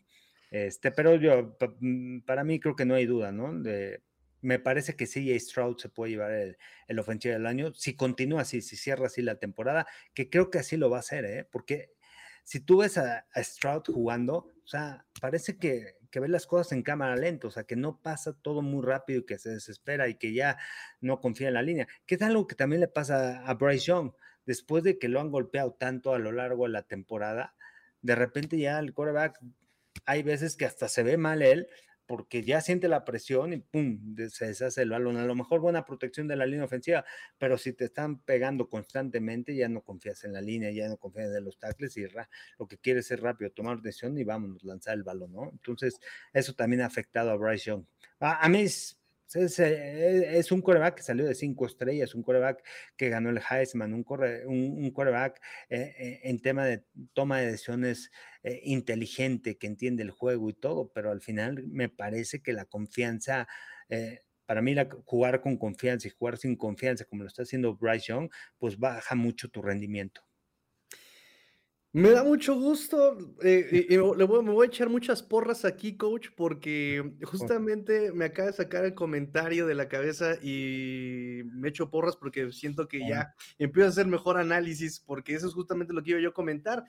Este, 0.52 0.92
pero 0.92 1.16
yo, 1.16 1.58
mm, 1.80 2.22
para 2.22 2.44
mí 2.44 2.60
creo 2.60 2.76
que 2.76 2.86
no 2.86 2.96
hay 2.96 3.06
duda, 3.06 3.32
¿no? 3.32 3.54
Me 4.42 4.60
parece 4.60 4.96
que 4.96 5.06
CJ 5.06 5.40
Stroud 5.40 5.78
se 5.78 5.90
puede 5.90 6.12
llevar 6.12 6.32
el, 6.32 6.58
el, 6.88 7.00
ofensivo 7.00 7.34
del 7.34 7.46
año 7.46 7.74
si 7.76 7.96
continúa 7.96 8.42
así, 8.42 8.62
si 8.62 8.76
cierra 8.76 9.06
así 9.06 9.22
la 9.22 9.36
temporada, 9.36 9.88
que 10.14 10.30
creo 10.30 10.50
que 10.50 10.60
así 10.60 10.78
lo 10.78 10.90
va 10.90 10.98
a 10.98 11.02
hacer, 11.02 11.26
¿eh? 11.26 11.48
Porque 11.52 11.92
si 12.44 12.60
tú 12.60 12.78
ves 12.80 12.98
a, 12.98 13.26
Stroud 13.38 13.84
jugando, 13.86 14.48
o 14.64 14.68
sea, 14.68 15.06
parece 15.22 15.58
que, 15.58 15.98
que 16.10 16.20
ve 16.20 16.28
las 16.28 16.48
cosas 16.48 16.72
en 16.74 16.84
cámara 16.84 17.16
lenta, 17.16 17.48
o 17.48 17.52
sea, 17.52 17.64
que 17.64 17.76
no 17.76 18.02
pasa 18.02 18.34
todo 18.34 18.62
muy 18.62 18.84
rápido 18.84 19.22
y 19.22 19.26
que 19.26 19.38
se 19.38 19.52
desespera 19.52 20.08
y 20.10 20.16
que 20.16 20.34
ya 20.34 20.58
no 21.00 21.22
confía 21.22 21.50
en 21.50 21.54
la 21.56 21.62
línea, 21.62 21.88
que 22.06 22.16
es 22.16 22.22
algo 22.22 22.48
que 22.48 22.56
también 22.56 22.82
le 22.82 22.88
pasa 22.88 23.46
a 23.46 23.54
Bryce 23.54 23.86
Young 23.86 24.12
después 24.46 24.84
de 24.84 25.00
que 25.00 25.08
lo 25.08 25.20
han 25.20 25.32
golpeado 25.32 25.74
tanto 25.74 26.14
a 26.14 26.20
lo 26.20 26.32
largo 26.32 26.66
de 26.66 26.72
la 26.72 26.84
temporada, 26.84 27.56
de 28.02 28.16
repente 28.16 28.58
ya 28.58 28.80
el 28.80 28.94
quarterback, 28.94 29.40
hay 30.06 30.24
veces 30.24 30.56
que 30.56 30.66
hasta 30.66 30.88
se 30.88 31.04
ve 31.04 31.18
mal 31.18 31.42
él, 31.42 31.68
porque 32.12 32.44
ya 32.44 32.60
siente 32.60 32.90
la 32.90 33.06
presión 33.06 33.54
y 33.54 33.58
pum, 33.58 34.18
se 34.30 34.48
deshace 34.48 34.82
el 34.82 34.90
balón. 34.90 35.16
A 35.16 35.24
lo 35.24 35.34
mejor 35.34 35.62
buena 35.62 35.86
protección 35.86 36.28
de 36.28 36.36
la 36.36 36.46
línea 36.46 36.66
ofensiva, 36.66 37.06
pero 37.38 37.58
si 37.58 37.72
te 37.72 37.86
están 37.86 38.20
pegando 38.20 38.68
constantemente, 38.68 39.56
ya 39.56 39.70
no 39.70 39.82
confías 39.82 40.26
en 40.26 40.34
la 40.34 40.42
línea, 40.42 40.72
ya 40.72 40.90
no 40.90 40.98
confías 40.98 41.34
en 41.34 41.46
los 41.46 41.58
tackles 41.58 41.96
y 41.96 42.06
lo 42.60 42.68
que 42.68 42.78
quieres 42.78 43.10
es 43.12 43.20
rápido 43.22 43.52
tomar 43.52 43.82
decisión 43.82 44.18
y 44.18 44.26
vámonos, 44.26 44.62
lanzar 44.66 44.96
el 44.96 45.04
balón, 45.04 45.32
¿no? 45.32 45.50
Entonces, 45.52 46.02
eso 46.34 46.54
también 46.54 46.82
ha 46.82 46.88
afectado 46.88 47.32
a 47.32 47.38
Bryce 47.38 47.70
Young. 47.70 47.86
A, 48.20 48.46
a 48.46 48.50
mí 48.50 48.66
es, 49.34 50.52
un 50.52 50.62
coreback 50.62 50.96
que 50.96 51.04
salió 51.04 51.26
de 51.26 51.36
cinco 51.36 51.66
estrellas, 51.66 52.16
un 52.16 52.24
coreback 52.24 52.64
que 52.98 53.10
ganó 53.10 53.30
el 53.30 53.40
Heisman, 53.40 53.94
un, 53.94 54.06
un, 54.48 54.92
coreback 54.92 55.42
eh, 55.70 55.94
eh, 55.98 56.20
en 56.24 56.40
tema 56.42 56.66
de 56.66 56.84
toma 57.14 57.40
de 57.40 57.52
decisiones 57.52 58.12
inteligente, 58.64 59.58
que 59.58 59.68
entiende 59.68 60.02
el 60.02 60.10
juego 60.10 60.50
y 60.50 60.54
todo, 60.54 60.92
pero 60.94 61.12
al 61.12 61.22
final 61.22 61.64
me 61.68 61.90
parece 61.90 62.42
que 62.42 62.54
la 62.54 62.66
confianza, 62.66 63.48
para 64.48 64.64
mí 64.64 64.76
jugar 65.06 65.42
con 65.42 65.58
confianza 65.58 66.08
y 66.08 66.12
jugar 66.12 66.38
sin 66.38 66.56
confianza, 66.56 67.06
como 67.06 67.22
lo 67.22 67.28
está 67.28 67.44
haciendo 67.44 67.76
Bryce 67.76 68.08
Young, 68.08 68.32
pues 68.58 68.80
baja 68.80 69.14
mucho 69.14 69.50
tu 69.50 69.62
rendimiento. 69.62 70.24
Me 71.94 72.12
da 72.12 72.24
mucho 72.24 72.56
gusto. 72.56 73.18
Eh, 73.44 73.88
y, 73.90 73.96
le 73.96 74.24
voy, 74.24 74.44
me 74.44 74.52
voy 74.52 74.66
a 74.66 74.68
echar 74.68 74.90
muchas 74.90 75.22
porras 75.22 75.66
aquí, 75.66 75.98
coach, 75.98 76.30
porque 76.36 77.16
justamente 77.24 78.14
me 78.14 78.26
acaba 78.26 78.48
de 78.48 78.54
sacar 78.54 78.86
el 78.86 78.94
comentario 78.94 79.68
de 79.68 79.76
la 79.76 79.90
cabeza 79.90 80.36
y 80.42 81.42
me 81.46 81.70
echo 81.70 81.90
porras 81.90 82.16
porque 82.16 82.52
siento 82.54 82.88
que 82.88 83.00
ya 83.08 83.34
empiezo 83.60 83.88
a 83.88 83.90
hacer 83.90 84.08
mejor 84.08 84.38
análisis, 84.38 85.00
porque 85.00 85.34
eso 85.34 85.48
es 85.48 85.54
justamente 85.54 85.94
lo 85.94 86.02
que 86.02 86.12
iba 86.12 86.20
yo 86.22 86.30
a 86.30 86.34
comentar 86.34 86.86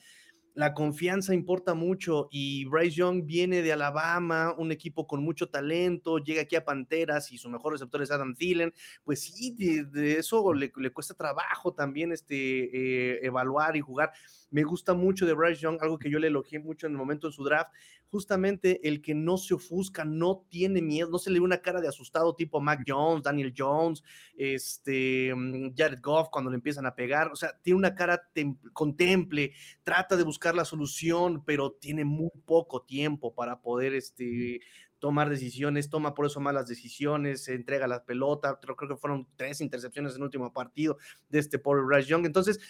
la 0.55 0.74
confianza 0.74 1.34
importa 1.34 1.74
mucho 1.74 2.28
y 2.30 2.66
Bryce 2.66 2.96
Young 2.96 3.24
viene 3.24 3.62
de 3.62 3.72
Alabama, 3.72 4.55
un 4.57 4.70
equipo 4.70 5.07
con 5.07 5.22
mucho 5.22 5.48
talento, 5.48 6.18
llega 6.18 6.42
aquí 6.42 6.57
a 6.57 6.64
Panteras 6.64 7.32
y 7.32 7.38
su 7.38 7.48
mejor 7.48 7.72
receptor 7.72 8.03
es 8.03 8.11
Adam 8.11 8.34
Thielen, 8.34 8.72
pues 9.05 9.22
sí, 9.22 9.55
de, 9.57 10.18
eso 10.18 10.53
le, 10.53 10.70
cuesta 10.92 11.14
trabajo 11.14 11.72
también 11.72 12.12
este, 12.12 12.34
eh, 12.36 13.20
evaluar 13.22 13.76
y 13.76 13.80
jugar. 13.80 14.12
Me 14.53 14.62
gusta 14.64 14.92
mucho 14.92 15.24
de 15.24 15.32
Bryce 15.32 15.62
Young, 15.62 15.78
algo 15.80 15.98
que 15.98 16.11
yo 16.11 16.18
le 16.18 16.28
elogié 16.28 16.59
mucho 16.59 16.86
en 16.86 16.92
el 16.92 16.98
momento 16.98 17.26
de 17.26 17.32
su 17.32 17.42
draft, 17.42 17.72
justamente 18.09 18.86
el 18.86 19.00
que 19.00 19.14
no 19.14 19.38
se 19.38 19.55
ofusca, 19.55 20.05
no 20.05 20.44
tiene 20.50 20.82
miedo, 20.82 21.09
no 21.09 21.18
se 21.18 21.30
le 21.30 21.40
ve 21.40 21.44
una 21.46 21.62
cara 21.62 21.80
de 21.80 21.88
asustado 21.88 22.34
tipo 22.34 22.61
Mac 22.61 22.84
Jones, 22.86 23.22
Daniel 23.22 23.55
Jones, 23.57 24.05
este, 24.36 25.34
mm, 25.34 25.74
Jared 25.74 26.00
Goff 26.03 26.28
cuando 26.30 26.50
le 26.50 26.57
empiezan 26.57 26.84
a 26.84 26.94
pegar, 26.94 27.32
o 27.32 27.36
sea, 27.36 27.59
tiene 27.62 27.78
una 27.78 27.94
cara 27.94 28.28
contemple, 28.74 29.55
trata 29.82 30.18
de 30.18 30.22
buscar 30.22 30.55
la 30.55 30.66
solución, 30.66 31.42
pero 31.44 31.72
tiene 31.72 32.05
muy 32.05 32.30
poco 32.44 32.82
tiempo 32.82 33.34
para 33.34 33.62
poder 33.62 33.94
este, 33.94 34.61
tomar 35.03 35.28
decisiones, 35.28 35.90
toma 35.90 36.14
por 36.14 36.26
eso 36.26 36.38
malas 36.38 36.68
decisiones, 36.68 37.48
entrega 37.48 37.88
la 37.88 38.05
pelota, 38.05 38.61
creo, 38.62 38.76
creo 38.76 38.90
que 38.90 38.96
fueron 38.96 39.26
tres 39.34 39.61
intercepciones 39.61 40.12
en 40.12 40.18
el 40.18 40.24
último 40.24 40.53
partido 40.53 40.96
de 41.28 41.40
este 41.40 41.59
pobre 41.59 41.82
Bryce 41.82 42.09
Young, 42.09 42.24
entonces 42.24 42.61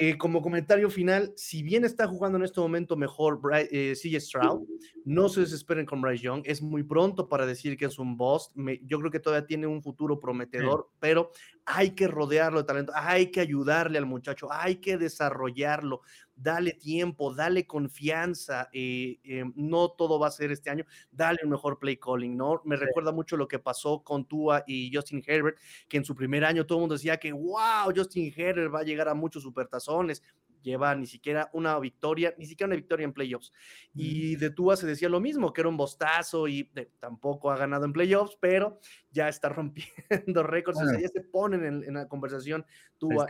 eh, 0.00 0.18
como 0.18 0.42
comentario 0.42 0.90
final, 0.90 1.32
si 1.36 1.62
bien 1.62 1.84
está 1.84 2.06
jugando 2.06 2.38
en 2.38 2.44
este 2.44 2.60
momento 2.60 2.96
mejor 2.96 3.40
eh, 3.70 3.94
CJ 3.94 4.20
Stroud, 4.20 4.66
no 5.04 5.28
se 5.28 5.40
desesperen 5.40 5.86
con 5.86 6.00
Bryce 6.00 6.24
Young. 6.24 6.42
Es 6.44 6.62
muy 6.62 6.82
pronto 6.82 7.28
para 7.28 7.46
decir 7.46 7.76
que 7.76 7.86
es 7.86 7.98
un 7.98 8.16
boss. 8.16 8.52
yo 8.82 8.98
creo 8.98 9.10
que 9.10 9.20
todavía 9.20 9.46
tiene 9.46 9.66
un 9.66 9.82
futuro 9.82 10.18
prometedor, 10.18 10.90
pero 11.00 11.30
hay 11.66 11.90
que 11.90 12.08
rodearlo 12.08 12.60
de 12.60 12.66
talento, 12.66 12.92
hay 12.94 13.30
que 13.30 13.40
ayudarle 13.40 13.98
al 13.98 14.06
muchacho, 14.06 14.48
hay 14.50 14.76
que 14.76 14.96
desarrollarlo 14.98 16.02
dale 16.36 16.72
tiempo, 16.72 17.34
dale 17.34 17.66
confianza, 17.66 18.68
eh, 18.72 19.18
eh, 19.24 19.44
no 19.54 19.90
todo 19.90 20.18
va 20.18 20.28
a 20.28 20.30
ser 20.30 20.50
este 20.50 20.70
año, 20.70 20.84
dale 21.10 21.40
un 21.44 21.50
mejor 21.50 21.78
play 21.78 21.96
calling, 21.96 22.36
¿no? 22.36 22.60
Me 22.64 22.76
recuerda 22.76 23.12
mucho 23.12 23.36
lo 23.36 23.48
que 23.48 23.58
pasó 23.58 24.02
con 24.02 24.26
Tua 24.26 24.64
y 24.66 24.94
Justin 24.94 25.22
Herbert, 25.26 25.58
que 25.88 25.96
en 25.96 26.04
su 26.04 26.14
primer 26.14 26.44
año 26.44 26.66
todo 26.66 26.78
el 26.78 26.82
mundo 26.82 26.94
decía 26.94 27.18
que, 27.18 27.32
wow, 27.32 27.92
Justin 27.94 28.32
Herbert 28.36 28.74
va 28.74 28.80
a 28.80 28.84
llegar 28.84 29.08
a 29.08 29.14
muchos 29.14 29.42
supertazones, 29.42 30.22
lleva 30.64 30.94
ni 30.96 31.06
siquiera 31.06 31.50
una 31.52 31.78
victoria, 31.78 32.34
ni 32.38 32.46
siquiera 32.46 32.68
una 32.68 32.76
victoria 32.76 33.04
en 33.04 33.12
playoffs. 33.12 33.52
Y 33.94 34.34
de 34.36 34.50
Tua 34.50 34.76
se 34.76 34.86
decía 34.86 35.08
lo 35.08 35.20
mismo, 35.20 35.52
que 35.52 35.60
era 35.60 35.68
un 35.68 35.76
bostazo 35.76 36.48
y 36.48 36.72
tampoco 36.98 37.50
ha 37.50 37.56
ganado 37.56 37.84
en 37.84 37.92
playoffs, 37.92 38.36
pero 38.40 38.80
ya 39.12 39.28
está 39.28 39.48
rompiendo 39.50 40.42
récords, 40.42 40.80
ya 41.00 41.08
se 41.08 41.20
ponen 41.20 41.84
en, 41.84 41.94
la 41.94 42.08
conversación 42.08 42.66
Tua. 42.98 43.26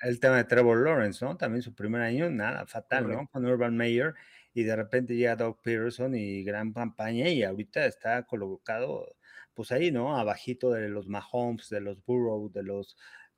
El 0.00 0.20
tema, 0.20 0.36
de 0.36 0.44
Trevor 0.44 0.82
Lawrence, 0.82 1.22
¿no? 1.24 1.36
También 1.36 1.62
su 1.62 1.74
primer 1.74 2.00
año, 2.00 2.30
nada, 2.30 2.66
fatal, 2.66 3.08
¿no? 3.08 3.28
Con 3.28 3.44
Urban 3.44 3.76
Meyer 3.76 4.14
y 4.54 4.62
de 4.62 4.74
repente 4.74 5.14
llega 5.14 5.36
Doug 5.36 5.60
Peterson 5.60 6.14
y 6.14 6.42
gran 6.42 6.72
campaña 6.72 7.28
y 7.28 7.42
ahorita 7.42 7.84
está 7.84 8.22
colocado 8.22 9.16
pues 9.52 9.72
ahí, 9.72 9.90
¿no? 9.90 10.16
Abajito 10.16 10.70
de 10.70 10.88
los 10.88 11.08
Mahomes, 11.08 11.70
de 11.70 11.80
los 11.80 12.04
Burrow, 12.04 12.50
de 12.52 12.62
los 12.62 12.96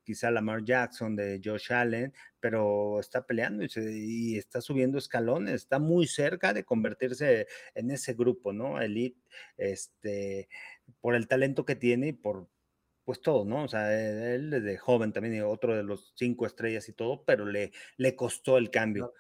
quizá 0.08 0.30
Lamar 0.30 0.64
Jackson, 0.64 1.14
de 1.16 1.38
Josh 1.44 1.70
Allen, 1.70 2.14
pero 2.40 2.98
está 2.98 3.26
peleando 3.26 3.62
y, 3.62 4.38
está 4.38 4.62
subiendo 4.62 4.96
escalones, 4.96 5.56
está 5.56 5.78
muy 5.78 6.06
cerca 6.06 6.54
de 6.54 6.64
convertirse 6.64 7.46
en 7.74 7.90
ese 7.90 8.14
grupo, 8.14 8.54
¿no? 8.54 8.80
Elite, 8.80 9.20
este, 9.58 10.48
por 11.02 11.14
el 11.14 11.28
talento 11.28 11.66
que 11.66 11.76
tiene 11.76 12.08
y 12.08 12.12
por, 12.14 12.48
pues 13.04 13.20
todo, 13.20 13.44
¿no? 13.44 13.64
O 13.64 13.68
sea, 13.68 13.92
él 14.34 14.48
desde 14.48 14.78
joven 14.78 15.12
también, 15.12 15.42
otro 15.42 15.76
de 15.76 15.82
los 15.82 16.14
cinco 16.16 16.46
estrellas 16.46 16.88
y 16.88 16.94
todo, 16.94 17.22
pero 17.26 17.44
le, 17.44 17.72
le 17.98 18.16
costó 18.16 18.56
el 18.56 18.70
cambio. 18.70 19.12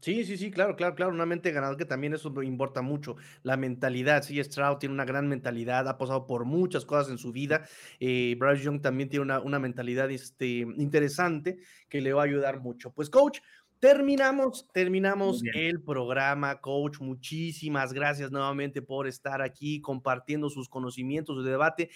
Sí, 0.00 0.24
sí, 0.24 0.36
sí, 0.36 0.50
claro, 0.50 0.74
claro, 0.74 0.96
claro, 0.96 1.12
una 1.12 1.24
mente 1.24 1.52
ganadora 1.52 1.78
que 1.78 1.84
también 1.84 2.14
eso 2.14 2.32
importa 2.42 2.82
mucho, 2.82 3.14
la 3.44 3.56
mentalidad, 3.56 4.24
sí, 4.24 4.42
Stroud 4.42 4.78
tiene 4.78 4.92
una 4.92 5.04
gran 5.04 5.28
mentalidad, 5.28 5.86
ha 5.88 5.98
pasado 5.98 6.26
por 6.26 6.44
muchas 6.44 6.84
cosas 6.84 7.12
en 7.12 7.18
su 7.18 7.30
vida, 7.30 7.64
eh, 8.00 8.34
Bryce 8.40 8.64
Young 8.64 8.80
también 8.80 9.08
tiene 9.08 9.22
una, 9.22 9.38
una 9.38 9.60
mentalidad 9.60 10.10
este, 10.10 10.66
interesante 10.76 11.58
que 11.88 12.00
le 12.00 12.12
va 12.12 12.22
a 12.22 12.24
ayudar 12.24 12.58
mucho. 12.58 12.92
Pues 12.92 13.08
coach, 13.08 13.38
Terminamos, 13.82 14.68
terminamos 14.72 15.42
el 15.54 15.82
programa, 15.82 16.60
coach. 16.60 17.00
Muchísimas 17.00 17.92
gracias 17.92 18.30
nuevamente 18.30 18.80
por 18.80 19.08
estar 19.08 19.42
aquí 19.42 19.80
compartiendo 19.80 20.48
sus 20.50 20.68
conocimientos 20.68 21.44
de 21.44 21.50
debate. 21.50 21.90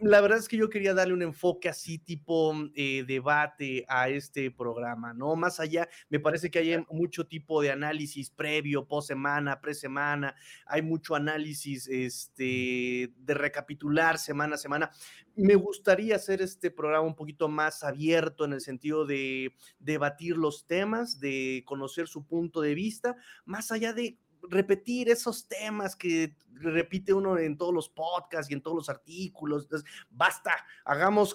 La 0.00 0.22
verdad 0.22 0.38
es 0.38 0.48
que 0.48 0.56
yo 0.56 0.70
quería 0.70 0.94
darle 0.94 1.12
un 1.12 1.20
enfoque 1.20 1.68
así 1.68 1.98
tipo 1.98 2.54
eh, 2.74 3.04
debate 3.06 3.84
a 3.86 4.08
este 4.08 4.50
programa, 4.50 5.12
¿no? 5.12 5.36
Más 5.36 5.60
allá, 5.60 5.86
me 6.08 6.20
parece 6.20 6.50
que 6.50 6.60
hay 6.60 6.82
mucho 6.88 7.26
tipo 7.26 7.60
de 7.60 7.70
análisis 7.70 8.30
previo, 8.30 8.88
post 8.88 9.08
semana, 9.08 9.60
pre 9.60 9.74
semana, 9.74 10.34
hay 10.64 10.80
mucho 10.80 11.14
análisis 11.14 11.86
este, 11.86 13.12
de 13.14 13.34
recapitular 13.34 14.16
semana 14.16 14.54
a 14.54 14.58
semana. 14.58 14.90
Me 15.34 15.54
gustaría 15.54 16.16
hacer 16.16 16.40
este 16.40 16.70
programa 16.70 17.06
un 17.06 17.14
poquito 17.14 17.46
más 17.50 17.84
abierto 17.84 18.46
en 18.46 18.54
el 18.54 18.62
sentido 18.62 19.04
de 19.04 19.54
debatir 19.78 20.38
los 20.38 20.66
temas, 20.66 21.20
de 21.20 21.25
conocer 21.64 22.08
su 22.08 22.26
punto 22.26 22.60
de 22.60 22.74
vista, 22.74 23.16
más 23.44 23.72
allá 23.72 23.92
de 23.92 24.18
repetir 24.48 25.08
esos 25.08 25.48
temas 25.48 25.96
que 25.96 26.36
repite 26.52 27.12
uno 27.12 27.38
en 27.38 27.56
todos 27.56 27.74
los 27.74 27.88
podcasts 27.88 28.50
y 28.50 28.54
en 28.54 28.62
todos 28.62 28.76
los 28.76 28.88
artículos. 28.88 29.68
Basta, 30.10 30.52
hagamos, 30.84 31.34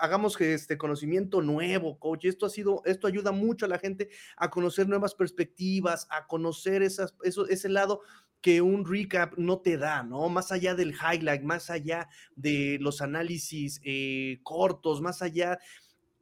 hagamos 0.00 0.40
este 0.40 0.78
conocimiento 0.78 1.42
nuevo, 1.42 1.98
coach. 1.98 2.24
Esto 2.24 2.46
ha 2.46 2.50
sido, 2.50 2.82
esto 2.84 3.06
ayuda 3.06 3.32
mucho 3.32 3.66
a 3.66 3.68
la 3.68 3.78
gente 3.78 4.08
a 4.36 4.50
conocer 4.50 4.88
nuevas 4.88 5.14
perspectivas, 5.14 6.06
a 6.10 6.26
conocer 6.26 6.82
ese 6.82 7.68
lado 7.68 8.00
que 8.40 8.60
un 8.60 8.84
recap 8.84 9.38
no 9.38 9.60
te 9.60 9.78
da, 9.78 10.02
¿no? 10.02 10.28
Más 10.28 10.52
allá 10.52 10.74
del 10.74 10.92
highlight, 10.92 11.42
más 11.42 11.70
allá 11.70 12.10
de 12.36 12.76
los 12.78 13.00
análisis 13.00 13.80
eh, 13.84 14.40
cortos, 14.42 15.00
más 15.00 15.22
allá 15.22 15.58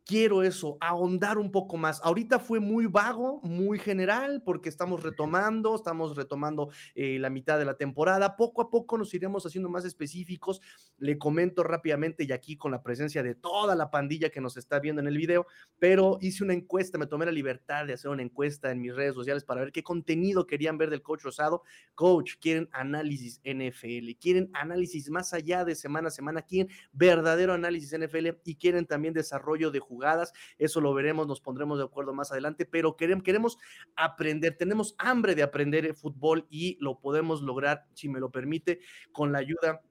quiero 0.04 0.42
eso, 0.42 0.76
ahondar 0.80 1.38
un 1.38 1.50
poco 1.50 1.76
más. 1.76 2.00
Ahorita 2.02 2.38
fue 2.38 2.60
muy 2.60 2.86
vago, 2.86 3.40
muy 3.42 3.78
general, 3.78 4.42
porque 4.44 4.68
estamos 4.68 5.02
retomando, 5.02 5.74
estamos 5.74 6.16
retomando 6.16 6.70
eh, 6.94 7.18
la 7.18 7.30
mitad 7.30 7.58
de 7.58 7.64
la 7.64 7.76
temporada. 7.76 8.36
Poco 8.36 8.62
a 8.62 8.70
poco 8.70 8.98
nos 8.98 9.14
iremos 9.14 9.46
haciendo 9.46 9.68
más 9.68 9.84
específicos. 9.84 10.60
Le 10.98 11.18
comento 11.18 11.62
rápidamente 11.62 12.24
y 12.24 12.32
aquí 12.32 12.56
con 12.56 12.72
la 12.72 12.82
presencia 12.82 13.22
de 13.22 13.34
toda 13.34 13.74
la 13.74 13.90
pandilla 13.90 14.30
que 14.30 14.40
nos 14.40 14.56
está 14.56 14.80
viendo 14.80 15.00
en 15.00 15.08
el 15.08 15.16
video, 15.16 15.46
pero 15.78 16.18
hice 16.20 16.44
una 16.44 16.54
encuesta, 16.54 16.98
me 16.98 17.06
tomé 17.06 17.26
la 17.26 17.32
libertad 17.32 17.86
de 17.86 17.94
hacer 17.94 18.10
una 18.10 18.22
encuesta 18.22 18.70
en 18.70 18.80
mis 18.80 18.94
redes 18.94 19.14
sociales 19.14 19.44
para 19.44 19.60
ver 19.60 19.72
qué 19.72 19.82
contenido 19.82 20.46
querían 20.46 20.78
ver 20.78 20.90
del 20.90 21.02
coach 21.02 21.22
Rosado. 21.22 21.62
Coach, 21.94 22.34
quieren 22.40 22.68
análisis 22.72 23.40
NFL, 23.44 24.12
quieren 24.20 24.50
análisis 24.54 25.10
más 25.10 25.32
allá 25.32 25.64
de 25.64 25.74
semana 25.74 26.08
a 26.08 26.10
semana, 26.10 26.42
quieren 26.42 26.72
verdadero 26.92 27.52
análisis 27.52 27.96
NFL 27.98 28.28
y 28.44 28.56
quieren 28.56 28.86
también 28.86 29.14
desarrollo 29.14 29.70
de 29.70 29.80
jugadas. 29.92 30.32
Eso 30.58 30.80
lo 30.80 30.94
veremos, 30.94 31.26
nos 31.26 31.40
pondremos 31.40 31.78
de 31.78 31.84
acuerdo 31.84 32.14
más 32.14 32.32
adelante, 32.32 32.64
pero 32.64 32.96
queremos, 32.96 33.22
queremos 33.22 33.58
aprender, 33.94 34.56
tenemos 34.56 34.94
hambre 34.98 35.34
de 35.34 35.42
aprender 35.42 35.94
fútbol 35.94 36.46
y 36.50 36.78
lo 36.80 36.98
podemos 36.98 37.42
lograr, 37.42 37.86
si 37.94 38.08
me 38.08 38.20
lo 38.20 38.30
permite, 38.30 38.80
con 39.12 39.32
la 39.32 39.38
ayuda 39.38 39.82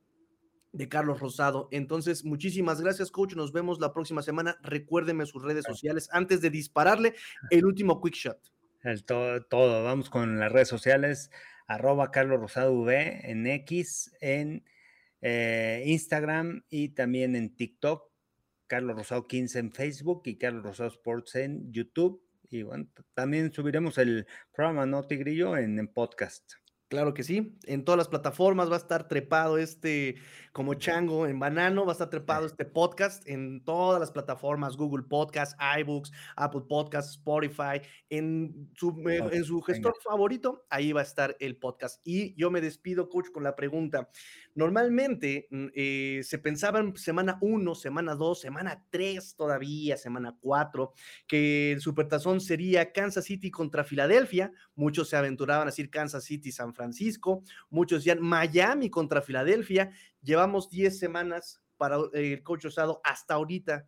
de 0.72 0.90
Carlos 0.90 1.20
Rosado. 1.20 1.68
Entonces, 1.72 2.24
muchísimas 2.24 2.82
gracias, 2.82 3.12
coach. 3.12 3.36
Nos 3.36 3.52
vemos 3.52 3.80
la 3.80 3.94
próxima 3.94 4.22
semana. 4.22 4.58
Recuérdeme 4.62 5.26
sus 5.26 5.44
redes 5.44 5.66
sociales 5.66 6.10
antes 6.12 6.42
de 6.42 6.50
dispararle 6.50 7.14
el 7.50 7.66
último 7.66 8.02
quick 8.02 8.16
shot. 8.16 8.40
El 8.84 9.04
todo, 9.04 9.42
todo. 9.44 9.84
Vamos 9.84 10.10
con 10.10 10.40
las 10.40 10.52
redes 10.52 10.70
sociales. 10.70 11.30
Arroba 11.68 12.12
Carlos 12.12 12.40
Rosado 12.40 12.74
V 12.74 13.30
en 13.30 13.48
X, 13.48 14.12
en 14.20 14.64
eh, 15.22 15.84
Instagram 15.86 16.64
y 16.70 16.90
también 16.90 17.36
en 17.36 17.56
TikTok. 17.56 18.11
Carlos 18.72 18.96
Rosado 18.96 19.28
15 19.28 19.60
en 19.60 19.74
Facebook 19.74 20.22
y 20.24 20.38
Carlos 20.38 20.64
Rosado 20.64 20.88
Sports 20.88 21.36
en 21.36 21.74
YouTube. 21.74 22.24
Y 22.50 22.64
bueno, 22.64 22.88
también 23.14 23.52
subiremos 23.52 23.98
el 23.98 24.26
programa 24.54 24.86
No 24.86 25.04
Tigrillo 25.04 25.58
en, 25.58 25.78
en 25.78 25.90
podcast. 25.90 26.54
Claro 26.92 27.14
que 27.14 27.24
sí, 27.24 27.58
en 27.68 27.86
todas 27.86 27.98
las 27.98 28.10
plataformas 28.10 28.70
va 28.70 28.74
a 28.74 28.80
estar 28.80 29.08
trepado 29.08 29.58
este 29.58 30.18
como 30.52 30.74
chango 30.74 31.26
en 31.26 31.40
banano, 31.40 31.86
va 31.86 31.92
a 31.92 31.94
estar 31.94 32.10
trepado 32.10 32.46
este 32.46 32.66
podcast 32.66 33.26
en 33.30 33.64
todas 33.64 34.02
las 34.02 34.12
plataformas, 34.12 34.76
Google 34.76 35.06
Podcast, 35.08 35.58
iBooks, 35.80 36.12
Apple 36.36 36.64
Podcast, 36.68 37.12
Spotify, 37.12 37.82
en 38.10 38.70
su, 38.76 39.02
en 39.08 39.46
su 39.46 39.62
gestor 39.62 39.94
favorito, 40.04 40.66
ahí 40.70 40.92
va 40.92 41.00
a 41.00 41.04
estar 41.04 41.38
el 41.40 41.56
podcast. 41.56 42.02
Y 42.04 42.36
yo 42.36 42.52
me 42.52 42.60
despido, 42.60 43.08
coach, 43.08 43.30
con 43.32 43.44
la 43.44 43.56
pregunta. 43.56 44.10
Normalmente 44.54 45.48
mm, 45.50 45.68
eh, 45.74 46.22
se 46.24 46.40
pensaba 46.40 46.80
en 46.80 46.98
semana 46.98 47.38
1, 47.40 47.74
semana 47.76 48.16
2, 48.16 48.42
semana 48.42 48.86
3 48.90 49.36
todavía, 49.38 49.96
semana 49.96 50.36
4, 50.42 50.92
que 51.26 51.72
el 51.72 51.80
supertazón 51.80 52.42
sería 52.42 52.92
Kansas 52.92 53.24
City 53.24 53.50
contra 53.50 53.86
Filadelfia. 53.86 54.52
Muchos 54.76 55.08
se 55.08 55.16
aventuraban 55.16 55.70
a 55.70 55.72
decir 55.72 55.90
Kansas 55.90 56.26
City, 56.26 56.52
San 56.52 56.74
Francisco. 56.74 56.81
Muchos 57.70 58.00
decían 58.00 58.22
Miami 58.22 58.90
contra 58.90 59.22
Filadelfia. 59.22 59.92
Llevamos 60.22 60.70
10 60.70 60.98
semanas 60.98 61.62
para 61.78 61.98
eh, 62.14 62.34
el 62.34 62.44
coach 62.44 62.66
Osado 62.66 63.02
hasta 63.04 63.36
ahorita. 63.36 63.88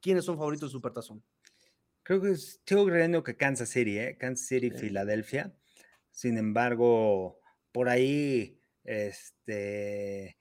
¿Quiénes 0.00 0.24
son 0.24 0.36
favoritos 0.36 0.70
de 0.70 0.72
Supertazón? 0.72 1.22
Creo 2.02 2.20
que 2.20 2.30
estoy 2.30 2.86
creyendo 2.86 3.22
que 3.22 3.36
Kansas 3.36 3.68
City, 3.68 3.98
¿eh? 3.98 4.16
Kansas 4.18 4.46
City, 4.46 4.70
Filadelfia. 4.70 5.52
Sin 6.12 6.38
embargo, 6.38 7.40
por 7.72 7.88
ahí 7.88 8.60
este, 8.84 10.36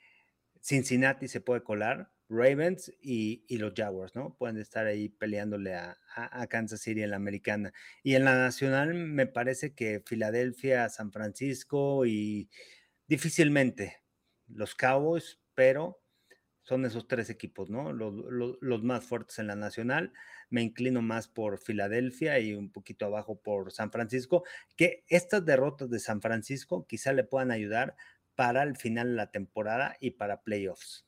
Cincinnati 0.61 1.27
se 1.27 1.41
puede 1.41 1.63
colar, 1.63 2.11
Ravens 2.29 2.91
y, 3.01 3.43
los 3.57 3.73
Jaguars, 3.75 4.15
¿no? 4.15 4.35
Pueden 4.35 4.57
estar 4.57 4.87
ahí 4.87 5.09
peleándole 5.09 5.75
a, 5.75 5.97
Kansas 6.49 6.81
City 6.81 7.03
en 7.03 7.11
la 7.11 7.17
americana. 7.17 7.73
Y 8.03 8.15
en 8.15 8.25
la 8.25 8.35
nacional 8.35 8.93
me 8.93 9.27
parece 9.27 9.73
que 9.73 10.01
Filadelfia, 10.05 10.89
San 10.89 11.11
Francisco 11.11 12.05
y 12.05 12.49
difícilmente 13.07 14.01
los 14.47 14.75
Cowboys, 14.75 15.39
pero 15.53 16.01
son 16.63 16.83
esos 16.85 17.07
tres 17.07 17.29
equipos, 17.29 17.69
¿no? 17.69 17.93
Los, 17.93 18.83
más 18.83 19.05
fuertes 19.05 19.37
en 19.39 19.47
la 19.47 19.55
nacional. 19.55 20.13
Me 20.49 20.63
inclino 20.63 21.01
más 21.01 21.27
por 21.27 21.59
Filadelfia 21.59 22.39
y 22.39 22.53
un 22.53 22.71
poquito 22.71 23.05
abajo 23.05 23.39
por 23.39 23.71
San 23.71 23.91
Francisco, 23.91 24.43
que 24.75 25.03
estas 25.07 25.45
derrotas 25.45 25.89
de 25.91 25.99
San 25.99 26.21
Francisco 26.21 26.87
quizá 26.87 27.13
le 27.13 27.23
puedan 27.23 27.51
ayudar 27.51 27.95
para 28.35 28.63
el 28.63 28.75
final 28.77 29.09
de 29.09 29.15
la 29.15 29.31
temporada 29.31 29.95
y 29.99 30.11
para 30.11 30.41
playoffs. 30.41 31.05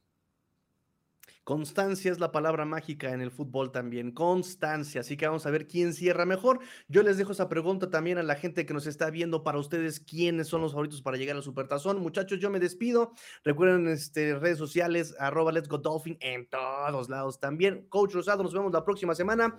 Constancia 1.47 2.11
es 2.11 2.19
la 2.19 2.33
palabra 2.33 2.65
mágica 2.65 3.13
en 3.13 3.21
el 3.21 3.31
fútbol 3.31 3.71
también. 3.71 4.11
Constancia. 4.11 4.99
Así 4.99 5.15
que 5.15 5.27
vamos 5.27 5.45
a 5.45 5.49
ver 5.49 5.65
quién 5.65 5.93
cierra 5.93 6.25
mejor. 6.25 6.59
Yo 6.89 7.03
les 7.03 7.15
dejo 7.15 7.31
esa 7.31 7.47
pregunta 7.47 7.89
también 7.89 8.17
a 8.17 8.23
la 8.23 8.35
gente 8.35 8.65
que 8.65 8.73
nos 8.73 8.85
está 8.85 9.09
viendo 9.11 9.43
para 9.43 9.57
ustedes. 9.57 10.01
¿Quiénes 10.01 10.49
son 10.49 10.59
los 10.59 10.73
favoritos 10.73 11.01
para 11.01 11.15
llegar 11.15 11.37
al 11.37 11.43
Supertazón? 11.43 12.01
Muchachos, 12.01 12.39
yo 12.41 12.49
me 12.49 12.59
despido. 12.59 13.13
Recuerden 13.45 13.87
este, 13.87 14.35
redes 14.35 14.57
sociales, 14.57 15.15
arroba 15.19 15.53
Let's 15.53 15.69
Go 15.69 15.77
Dolphin 15.77 16.17
en 16.19 16.49
todos 16.49 17.07
lados 17.07 17.39
también. 17.39 17.85
Coach 17.87 18.15
Rosado, 18.15 18.43
nos 18.43 18.53
vemos 18.53 18.73
la 18.73 18.83
próxima 18.83 19.15
semana. 19.15 19.55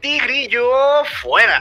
Tigrillo 0.00 0.64
fuera. 1.22 1.60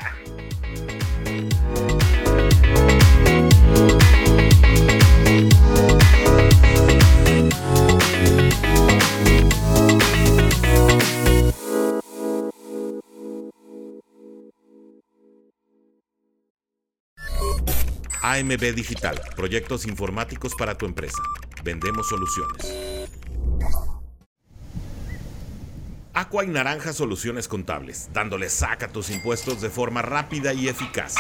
AMB 18.30 18.74
Digital, 18.76 19.22
proyectos 19.38 19.86
informáticos 19.86 20.54
para 20.54 20.78
tu 20.78 20.86
empresa. 20.86 21.22
Vendemos 21.64 22.10
soluciones. 22.10 22.76
Aqua 26.14 26.44
y 26.44 26.48
Naranja 26.48 26.92
Soluciones 26.92 27.48
Contables, 27.48 28.10
dándole 28.12 28.50
saca 28.50 28.88
a 28.88 28.90
tus 28.92 29.12
impuestos 29.12 29.62
de 29.62 29.70
forma 29.70 30.02
rápida 30.02 30.52
y 30.52 30.68
eficaz. 30.68 31.16